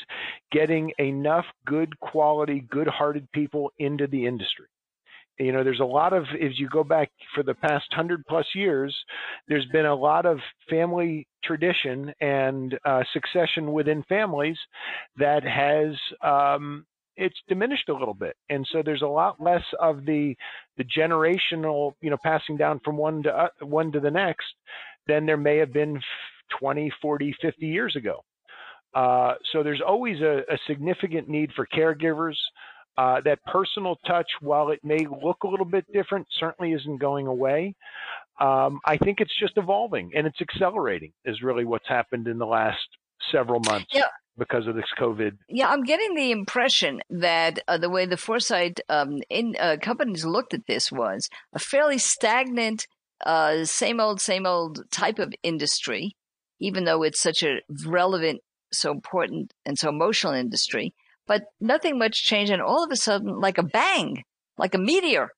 getting 0.52 0.92
enough 0.98 1.46
good 1.66 1.98
quality, 2.00 2.66
good 2.70 2.88
hearted 2.88 3.32
people 3.32 3.72
into 3.78 4.08
the 4.08 4.26
industry 4.26 4.66
you 5.40 5.52
know 5.52 5.64
there's 5.64 5.80
a 5.80 5.86
lot 5.86 6.14
of 6.14 6.24
as 6.42 6.60
you 6.60 6.68
go 6.70 6.84
back 6.84 7.10
for 7.34 7.44
the 7.44 7.54
past 7.54 7.86
100 7.92 8.26
plus 8.28 8.46
years 8.54 8.96
there's 9.48 9.66
been 9.68 9.86
a 9.86 9.96
lot 9.96 10.26
of 10.26 10.40
family 10.70 11.28
tradition 11.44 12.14
and 12.22 12.78
uh, 12.86 13.02
succession 13.14 13.72
within 13.72 14.04
families 14.04 14.58
that 15.18 15.44
has 15.44 15.96
um, 16.22 16.86
it's 17.20 17.40
diminished 17.50 17.90
a 17.90 17.94
little 17.94 18.14
bit. 18.14 18.36
And 18.50 18.66
so 18.72 18.82
there's 18.84 19.02
a 19.02 19.08
lot 19.08 19.42
less 19.42 19.64
of 19.80 20.06
the 20.06 20.36
the 20.78 20.86
generational 20.86 21.94
you 22.02 22.10
know 22.10 22.18
passing 22.24 22.58
down 22.58 22.80
from 22.84 22.98
one 22.98 23.22
to 23.24 23.30
uh, 23.30 23.48
one 23.62 23.92
to 23.92 24.00
the 24.00 24.10
next 24.10 24.48
than 25.08 25.26
there 25.26 25.38
may 25.38 25.58
have 25.58 25.74
been 25.74 26.00
20 26.60 26.92
40 27.02 27.36
50 27.42 27.68
years 27.68 27.96
ago. 27.96 28.24
Uh, 28.96 29.34
so 29.52 29.62
there's 29.62 29.82
always 29.86 30.20
a, 30.22 30.40
a 30.52 30.58
significant 30.66 31.30
need 31.30 31.52
for 31.56 31.68
caregivers 31.68 32.36
uh, 33.00 33.22
that 33.24 33.40
personal 33.46 33.96
touch, 34.06 34.28
while 34.42 34.72
it 34.72 34.80
may 34.84 35.08
look 35.24 35.44
a 35.46 35.48
little 35.48 35.66
bit 35.66 35.86
different, 35.94 36.28
certainly 36.38 36.74
isn't 36.74 36.98
going 37.00 37.28
away. 37.28 37.74
Um, 38.42 38.82
I 38.86 38.98
think 38.98 39.22
it's 39.22 39.40
just 39.40 39.54
evolving 39.56 40.12
and 40.14 40.28
it's 40.28 40.42
accelerating, 40.42 41.14
is 41.24 41.42
really 41.42 41.64
what's 41.64 41.88
happened 41.88 42.28
in 42.28 42.38
the 42.38 42.46
last 42.46 42.88
several 43.32 43.62
months. 43.62 43.88
Yeah. 43.94 44.08
Because 44.38 44.68
of 44.68 44.76
this 44.76 44.86
COVID. 44.98 45.32
Yeah, 45.50 45.70
I'm 45.70 45.84
getting 45.84 46.16
the 46.16 46.32
impression 46.32 47.02
that 47.10 47.60
uh, 47.68 47.78
the 47.78 47.90
way 47.90 48.06
the 48.06 48.16
Foresight 48.16 48.80
um, 48.88 49.22
in 49.30 49.56
uh, 49.60 49.76
companies 49.82 50.24
looked 50.26 50.54
at 50.54 50.66
this 50.68 50.92
was 50.92 51.30
a 51.54 51.60
fairly 51.60 51.98
stagnant, 51.98 52.88
uh, 53.26 53.66
same 53.66 54.00
old, 54.00 54.22
same 54.22 54.46
old 54.46 54.90
type 54.92 55.20
of 55.20 55.34
industry, 55.44 56.16
even 56.60 56.86
though 56.86 57.04
it's 57.04 57.22
such 57.22 57.44
a 57.44 57.60
relevant, 57.86 58.40
so 58.72 58.92
important, 58.92 59.54
and 59.66 59.78
so 59.78 59.90
emotional 59.90 60.34
industry 60.34 60.94
but 61.30 61.44
nothing 61.62 62.00
much 62.00 62.24
changed. 62.24 62.52
And 62.52 62.62
all 62.62 62.84
of 62.84 62.92
a 62.92 62.96
sudden, 62.96 63.40
like 63.40 63.60
a 63.60 63.64
bang, 63.64 64.24
like 64.58 64.74
a 64.74 64.80
meteor 64.80 65.30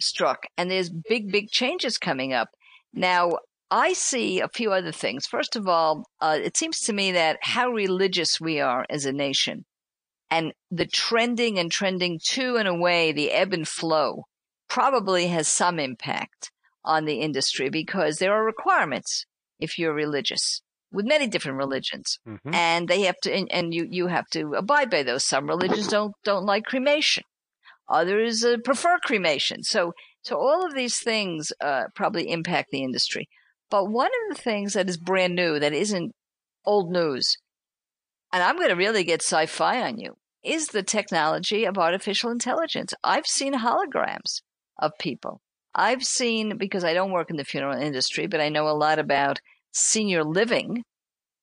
struck, 0.00 0.44
and 0.56 0.70
there's 0.70 0.88
big, 0.88 1.32
big 1.32 1.50
changes 1.50 1.98
coming 1.98 2.32
up. 2.32 2.48
Now, 2.94 3.32
I 3.68 3.92
see 3.92 4.38
a 4.38 4.48
few 4.48 4.72
other 4.72 4.92
things. 4.92 5.26
First 5.26 5.56
of 5.56 5.66
all, 5.66 6.04
uh, 6.20 6.38
it 6.40 6.56
seems 6.56 6.78
to 6.82 6.92
me 6.92 7.12
that 7.12 7.38
how 7.42 7.68
religious 7.68 8.40
we 8.40 8.60
are 8.60 8.86
as 8.88 9.04
a 9.04 9.12
nation 9.12 9.64
and 10.30 10.52
the 10.70 10.86
trending 10.86 11.58
and 11.58 11.70
trending 11.70 12.20
to 12.30 12.56
and 12.56 12.68
away, 12.68 13.10
the 13.10 13.32
ebb 13.32 13.52
and 13.52 13.66
flow 13.66 14.26
probably 14.68 15.26
has 15.26 15.48
some 15.48 15.80
impact 15.80 16.52
on 16.84 17.04
the 17.04 17.20
industry 17.20 17.68
because 17.68 18.18
there 18.18 18.32
are 18.32 18.44
requirements 18.44 19.26
if 19.58 19.78
you're 19.78 19.92
religious 19.92 20.62
with 20.92 21.06
many 21.06 21.26
different 21.26 21.58
religions, 21.58 22.18
mm-hmm. 22.26 22.54
and 22.54 22.88
they 22.88 23.02
have 23.02 23.16
to, 23.22 23.32
and, 23.32 23.48
and, 23.52 23.72
you 23.72 23.86
you 23.90 24.08
have 24.08 24.26
to 24.32 24.54
abide 24.54 24.90
by 24.90 25.02
those. 25.02 25.24
Some 25.24 25.46
religions 25.46 25.88
don't 25.88 26.14
don't 26.24 26.44
like 26.44 26.64
cremation, 26.64 27.24
others 27.88 28.44
uh, 28.44 28.56
prefer 28.64 28.98
cremation. 28.98 29.62
So 29.62 29.92
so 30.22 30.36
all 30.36 30.66
of 30.66 30.74
these 30.74 30.98
things 30.98 31.52
uh, 31.60 31.84
probably 31.94 32.30
impact 32.30 32.68
the 32.70 32.82
industry. 32.82 33.28
But 33.70 33.90
one 33.90 34.10
of 34.10 34.36
the 34.36 34.42
things 34.42 34.72
that 34.72 34.88
is 34.88 34.96
brand 34.96 35.34
new 35.34 35.58
that 35.60 35.72
isn't 35.72 36.12
old 36.66 36.90
news, 36.90 37.36
and 38.32 38.42
I'm 38.42 38.56
going 38.56 38.68
to 38.68 38.74
really 38.74 39.04
get 39.04 39.22
sci-fi 39.22 39.80
on 39.82 39.98
you, 39.98 40.16
is 40.42 40.68
the 40.68 40.82
technology 40.82 41.64
of 41.64 41.78
artificial 41.78 42.30
intelligence. 42.30 42.92
I've 43.04 43.26
seen 43.26 43.54
holograms 43.54 44.42
of 44.78 44.92
people. 44.98 45.40
I've 45.74 46.02
seen 46.02 46.56
because 46.56 46.82
I 46.82 46.94
don't 46.94 47.12
work 47.12 47.30
in 47.30 47.36
the 47.36 47.44
funeral 47.44 47.80
industry, 47.80 48.26
but 48.26 48.40
I 48.40 48.48
know 48.48 48.68
a 48.68 48.74
lot 48.74 48.98
about 48.98 49.38
senior 49.72 50.24
living. 50.24 50.82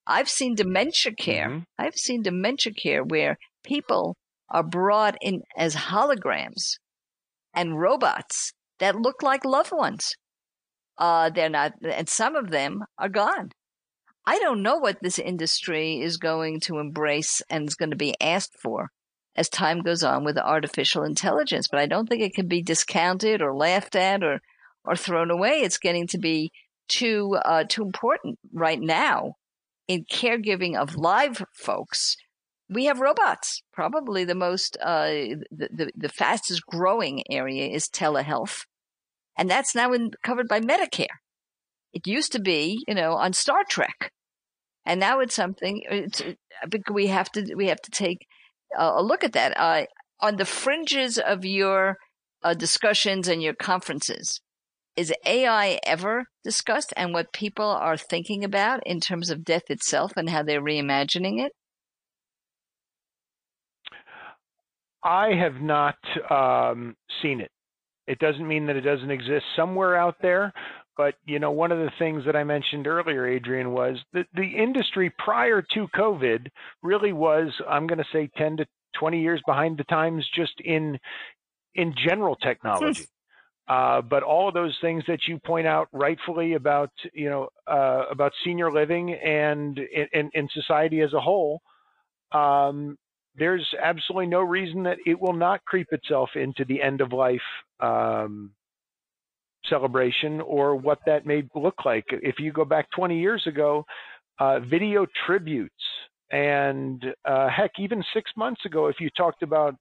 I've 0.05 0.29
seen 0.29 0.55
dementia 0.55 1.13
care. 1.13 1.49
Mm-hmm. 1.49 1.59
I've 1.77 1.95
seen 1.95 2.21
dementia 2.21 2.73
care 2.73 3.03
where 3.03 3.37
people 3.63 4.15
are 4.49 4.63
brought 4.63 5.17
in 5.21 5.41
as 5.57 5.75
holograms 5.75 6.77
and 7.53 7.79
robots 7.79 8.53
that 8.79 8.95
look 8.95 9.21
like 9.21 9.43
loved 9.43 9.71
ones. 9.71 10.15
Uh, 10.97 11.29
they're 11.29 11.49
not, 11.49 11.73
and 11.83 12.07
some 12.07 12.35
of 12.35 12.49
them 12.49 12.83
are 12.97 13.09
gone. 13.09 13.51
I 14.25 14.39
don't 14.39 14.61
know 14.61 14.77
what 14.77 14.97
this 15.01 15.19
industry 15.19 16.01
is 16.01 16.17
going 16.17 16.59
to 16.61 16.79
embrace 16.79 17.41
and 17.49 17.67
is 17.67 17.75
going 17.75 17.91
to 17.91 17.95
be 17.95 18.15
asked 18.19 18.57
for 18.61 18.89
as 19.37 19.47
time 19.47 19.81
goes 19.81 20.03
on 20.03 20.25
with 20.25 20.37
artificial 20.37 21.03
intelligence, 21.03 21.67
but 21.69 21.79
I 21.79 21.85
don't 21.85 22.09
think 22.09 22.23
it 22.23 22.33
can 22.33 22.47
be 22.47 22.63
discounted 22.63 23.41
or 23.41 23.55
laughed 23.55 23.95
at 23.95 24.23
or, 24.23 24.41
or 24.83 24.95
thrown 24.95 25.29
away. 25.29 25.61
It's 25.61 25.77
getting 25.77 26.07
to 26.07 26.17
be 26.17 26.51
too 26.87 27.37
uh, 27.43 27.63
too 27.67 27.83
important 27.83 28.37
right 28.53 28.79
now 28.79 29.33
in 29.87 30.05
caregiving 30.05 30.75
of 30.75 30.95
live 30.95 31.43
folks. 31.53 32.15
We 32.69 32.85
have 32.85 32.99
robots. 32.99 33.61
Probably 33.73 34.25
the 34.25 34.35
most 34.35 34.77
uh, 34.81 35.09
the, 35.51 35.69
the, 35.71 35.91
the 35.95 36.09
fastest 36.09 36.65
growing 36.65 37.23
area 37.31 37.67
is 37.67 37.87
telehealth, 37.87 38.65
and 39.37 39.49
that's 39.49 39.73
now 39.73 39.93
in, 39.93 40.11
covered 40.23 40.47
by 40.47 40.59
Medicare. 40.59 41.05
It 41.93 42.05
used 42.05 42.33
to 42.33 42.41
be, 42.41 42.83
you 42.87 42.93
know, 42.93 43.13
on 43.13 43.33
Star 43.33 43.63
Trek, 43.67 44.11
and 44.85 44.99
now 44.99 45.19
it's 45.21 45.35
something. 45.35 45.81
It's, 45.89 46.21
we 46.91 47.07
have 47.07 47.31
to 47.31 47.53
we 47.55 47.67
have 47.67 47.81
to 47.81 47.91
take 47.91 48.27
a 48.77 49.01
look 49.01 49.23
at 49.23 49.33
that 49.33 49.57
uh, 49.57 49.85
on 50.19 50.35
the 50.35 50.45
fringes 50.45 51.17
of 51.17 51.45
your 51.45 51.97
uh, 52.43 52.53
discussions 52.53 53.27
and 53.27 53.41
your 53.41 53.53
conferences 53.53 54.41
is 54.97 55.13
AI 55.25 55.79
ever 55.85 56.25
discussed 56.43 56.91
and 56.97 57.13
what 57.13 57.31
people 57.31 57.67
are 57.69 57.95
thinking 57.95 58.43
about 58.43 58.81
in 58.85 58.99
terms 58.99 59.29
of 59.29 59.45
death 59.45 59.69
itself 59.69 60.13
and 60.17 60.29
how 60.29 60.41
they're 60.41 60.61
reimagining 60.61 61.39
it? 61.39 61.51
I 65.03 65.33
have 65.35 65.61
not 65.61 65.95
um, 66.29 66.95
seen 67.21 67.39
it. 67.39 67.51
It 68.07 68.19
doesn't 68.19 68.47
mean 68.47 68.65
that 68.65 68.75
it 68.75 68.81
doesn't 68.81 69.11
exist 69.11 69.45
somewhere 69.55 69.95
out 69.95 70.15
there, 70.21 70.51
but 70.97 71.15
you 71.25 71.39
know, 71.39 71.51
one 71.51 71.71
of 71.71 71.77
the 71.77 71.91
things 71.99 72.25
that 72.25 72.35
I 72.35 72.43
mentioned 72.43 72.87
earlier, 72.87 73.39
Adriane, 73.39 73.71
was 73.71 73.97
that 74.13 74.25
the 74.33 74.47
industry 74.47 75.13
prior 75.19 75.61
to 75.73 75.87
COVID 75.95 76.47
really 76.81 77.13
was, 77.13 77.49
I'm 77.69 77.85
going 77.85 77.99
to 77.99 78.05
say, 78.11 78.29
10 78.37 78.57
to 78.57 78.65
20 78.99 79.21
years 79.21 79.41
behind 79.45 79.77
the 79.77 79.83
times, 79.83 80.25
just 80.33 80.59
in 80.61 80.97
in 81.75 81.93
general 81.95 82.35
technology. 82.35 83.05
Uh, 83.67 84.01
but 84.01 84.23
all 84.23 84.47
of 84.47 84.53
those 84.53 84.75
things 84.79 85.03
that 85.07 85.19
you 85.27 85.37
point 85.39 85.67
out 85.67 85.89
rightfully 85.91 86.53
about 86.53 86.89
you 87.13 87.29
know 87.29 87.49
uh, 87.67 88.03
about 88.09 88.31
senior 88.45 88.71
living 88.71 89.13
and 89.13 89.79
in, 90.33 90.49
society 90.53 91.01
as 91.01 91.11
a 91.13 91.19
whole, 91.19 91.61
um, 92.31 92.97
there's 93.37 93.67
absolutely 93.81 94.27
no 94.27 94.41
reason 94.41 94.83
that 94.83 94.97
it 95.05 95.19
will 95.19 95.33
not 95.33 95.63
creep 95.65 95.87
itself 95.91 96.29
into 96.35 96.63
the 96.65 96.81
end 96.81 97.01
of 97.01 97.11
life 97.11 97.41
um, 97.81 98.51
celebration 99.69 100.41
or 100.41 100.75
what 100.75 100.99
that 101.05 101.25
may 101.25 101.43
look 101.53 101.85
like. 101.85 102.05
If 102.09 102.39
you 102.39 102.51
go 102.51 102.65
back 102.65 102.89
20 102.95 103.19
years 103.19 103.43
ago, 103.47 103.85
uh, 104.39 104.59
video 104.59 105.05
tributes, 105.25 105.73
and 106.31 107.03
uh, 107.25 107.49
heck, 107.49 107.71
even 107.79 108.03
six 108.13 108.31
months 108.35 108.65
ago, 108.65 108.87
if 108.87 108.99
you 108.99 109.09
talked 109.11 109.43
about 109.43 109.75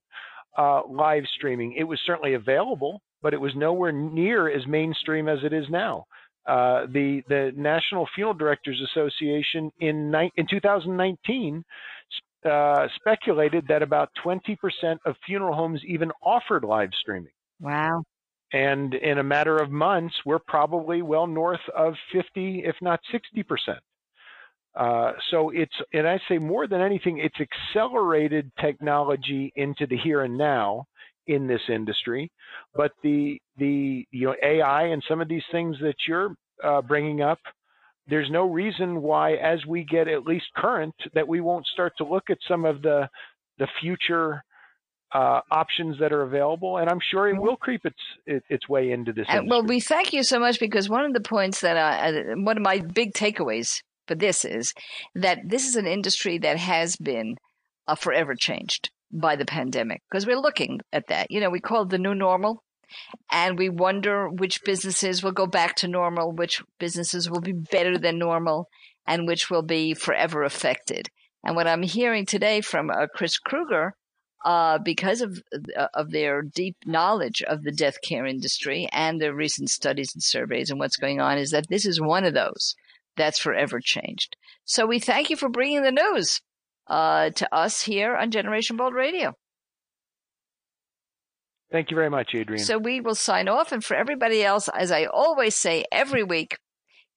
uh, 0.57 0.83
live 0.89 1.25
streaming, 1.37 1.75
it 1.75 1.85
was 1.85 1.99
certainly 2.07 2.35
available, 2.35 3.01
but 3.23 3.35
it 3.35 3.41
was 3.41 3.53
nowhere 3.57 3.93
near 3.93 4.49
as 4.49 4.67
mainstream 4.67 5.29
as 5.29 5.39
it 5.45 5.53
is 5.53 5.67
now. 5.71 6.05
Uh, 6.47 6.87
the 6.93 7.23
the 7.29 7.53
National 7.57 8.07
Funeral 8.15 8.35
Directors 8.35 8.81
Association 8.93 9.71
in 9.81 10.11
ni- 10.11 10.33
in 10.37 10.47
2019 10.49 11.65
uh, 12.45 12.87
speculated 12.95 13.67
that 13.69 13.83
about 13.83 14.11
20% 14.25 14.57
of 15.05 15.17
funeral 15.27 15.55
homes 15.55 15.81
even 15.87 16.13
offered 16.23 16.63
live 16.63 16.91
streaming. 17.01 17.33
Wow. 17.61 18.05
And 18.53 18.95
in 18.95 19.19
a 19.19 19.25
matter 19.25 19.57
of 19.57 19.71
months, 19.71 20.15
we're 20.25 20.39
probably 20.39 21.03
well 21.03 21.27
north 21.27 21.61
of 21.77 21.95
50, 22.13 22.63
if 22.65 22.77
not 22.81 23.01
60%. 23.13 23.79
Uh, 24.77 25.13
so 25.31 25.51
it's, 25.51 25.75
and 25.93 26.07
I 26.07 26.21
say 26.29 26.39
more 26.39 26.69
than 26.69 26.81
anything, 26.81 27.19
it's 27.19 27.41
accelerated 27.41 28.53
technology 28.61 29.53
into 29.57 29.87
the 29.87 29.97
here 29.97 30.23
and 30.23 30.39
now 30.39 30.87
in 31.27 31.47
this 31.47 31.61
industry. 31.69 32.31
But 32.75 32.93
the, 33.03 33.41
the, 33.57 34.07
you 34.11 34.27
know, 34.29 34.35
AI 34.43 34.85
and 34.85 35.03
some 35.09 35.21
of 35.21 35.29
these 35.29 35.45
things 35.51 35.77
that 35.81 35.97
you're 36.07 36.35
uh, 36.63 36.83
bringing 36.83 37.23
up, 37.23 37.39
there's 38.09 38.31
no 38.31 38.49
reason 38.49 39.03
why, 39.03 39.35
as 39.35 39.65
we 39.67 39.85
get 39.85 40.09
at 40.09 40.25
least 40.25 40.47
current, 40.57 40.95
that 41.15 41.27
we 41.27 41.41
won't 41.41 41.67
start 41.67 41.93
to 41.99 42.05
look 42.05 42.31
at 42.31 42.39
some 42.47 42.65
of 42.65 42.83
the, 42.83 43.09
the 43.59 43.67
future 43.81 44.43
uh, 45.13 45.41
options 45.51 45.99
that 45.99 46.13
are 46.13 46.23
available, 46.23 46.79
and 46.79 46.91
I'm 46.91 46.99
sure 47.11 47.29
it 47.29 47.41
will 47.41 47.57
creep 47.57 47.85
its 47.85 47.97
it, 48.27 48.43
its 48.49 48.69
way 48.69 48.91
into 48.91 49.13
this. 49.13 49.27
And, 49.29 49.49
well, 49.49 49.63
we 49.63 49.81
thank 49.81 50.13
you 50.13 50.23
so 50.23 50.39
much 50.39 50.59
because 50.61 50.89
one 50.89 51.05
of 51.05 51.15
the 51.15 51.21
points 51.21 51.61
that 51.61 51.77
I, 51.77 52.35
one 52.35 52.57
of 52.57 52.63
my 52.63 52.81
big 52.81 53.13
takeaways 53.13 53.83
for 54.07 54.15
this 54.15 54.45
is 54.45 54.75
that 55.15 55.39
this 55.45 55.67
is 55.67 55.77
an 55.77 55.87
industry 55.87 56.39
that 56.39 56.59
has 56.59 56.97
been 56.97 57.37
uh, 57.87 57.95
forever 57.95 58.35
changed 58.35 58.91
by 59.13 59.37
the 59.37 59.45
pandemic 59.45 60.03
because 60.11 60.27
we're 60.27 60.39
looking 60.41 60.81
at 60.93 61.09
that. 61.09 61.31
You 61.31 61.41
know, 61.41 61.51
we 61.51 61.61
call 61.61 61.83
it 61.83 61.91
the 61.91 61.99
new 61.99 62.15
normal. 62.15 62.63
And 63.33 63.59
we 63.59 63.69
wonder 63.69 64.29
which 64.29 64.63
businesses 64.63 65.21
will 65.21 65.33
go 65.33 65.47
back 65.47 65.75
to 65.77 65.89
normal, 65.89 66.31
which 66.31 66.63
businesses 66.79 67.29
will 67.29 67.41
be 67.41 67.53
better 67.53 67.99
than 67.99 68.17
normal, 68.17 68.69
and 69.09 69.27
which 69.27 69.51
will 69.51 69.63
be 69.63 69.93
forever 69.93 70.45
affected. 70.45 71.09
And 71.45 71.57
what 71.57 71.67
I'm 71.67 71.83
hearing 71.83 72.27
today 72.27 72.61
from 72.61 72.91
uh, 72.91 73.09
Chris 73.13 73.39
Krueger 73.39 73.95
uh, 74.45 74.79
because 74.79 75.21
of 75.21 75.43
uh, 75.77 75.89
of 75.95 76.13
their 76.13 76.43
deep 76.43 76.77
knowledge 76.87 77.43
of 77.43 77.65
the 77.65 77.73
death 77.73 78.01
care 78.01 78.25
industry 78.25 78.89
and 78.93 79.21
their 79.21 79.35
recent 79.35 79.71
studies 79.71 80.13
and 80.15 80.23
surveys 80.23 80.71
and 80.71 80.79
what's 80.79 80.97
going 80.97 81.21
on 81.21 81.37
is 81.37 81.51
that 81.51 81.67
this 81.69 81.85
is 81.85 82.01
one 82.01 82.25
of 82.25 82.35
those 82.35 82.77
that's 83.17 83.41
forever 83.41 83.81
changed. 83.81 84.37
So 84.65 84.87
we 84.87 85.01
thank 85.01 85.31
you 85.31 85.37
for 85.37 85.49
bringing 85.49 85.83
the 85.83 85.91
news 85.91 86.41
uh, 86.89 87.31
to 87.31 87.55
us 87.55 87.83
here 87.83 88.17
on 88.17 88.31
Generation 88.31 88.77
Bold 88.77 88.95
Radio. 88.95 89.35
Thank 91.73 91.91
you 91.91 91.97
very 91.97 92.11
much, 92.11 92.33
Adriane. 92.33 92.61
So 92.61 92.79
we 92.79 93.01
will 93.01 93.17
sign 93.17 93.49
off, 93.49 93.73
and 93.73 93.85
for 93.85 93.97
everybody 93.97 94.45
else, 94.45 94.69
as 94.69 94.93
I 94.93 95.07
always 95.07 95.57
say 95.57 95.85
every 95.91 96.23
week, 96.23 96.57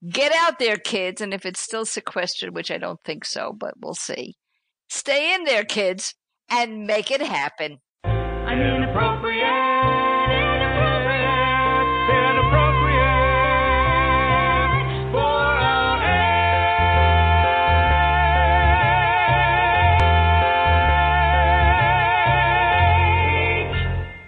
get 0.09 0.33
out 0.33 0.57
there, 0.57 0.77
kids. 0.77 1.21
And 1.21 1.33
if 1.33 1.45
it's 1.45 1.59
still 1.59 1.85
sequestered, 1.85 2.55
which 2.55 2.71
I 2.71 2.77
don't 2.77 2.99
think 3.05 3.25
so, 3.25 3.53
but 3.55 3.75
we'll 3.79 3.93
see, 3.93 4.35
stay 4.89 5.35
in 5.35 5.43
there, 5.43 5.63
kids 5.63 6.15
and 6.49 6.87
make 6.87 7.11
it 7.11 7.21
happen. 7.21 7.77
I'm 8.03 8.59
inappropriate. 8.59 9.28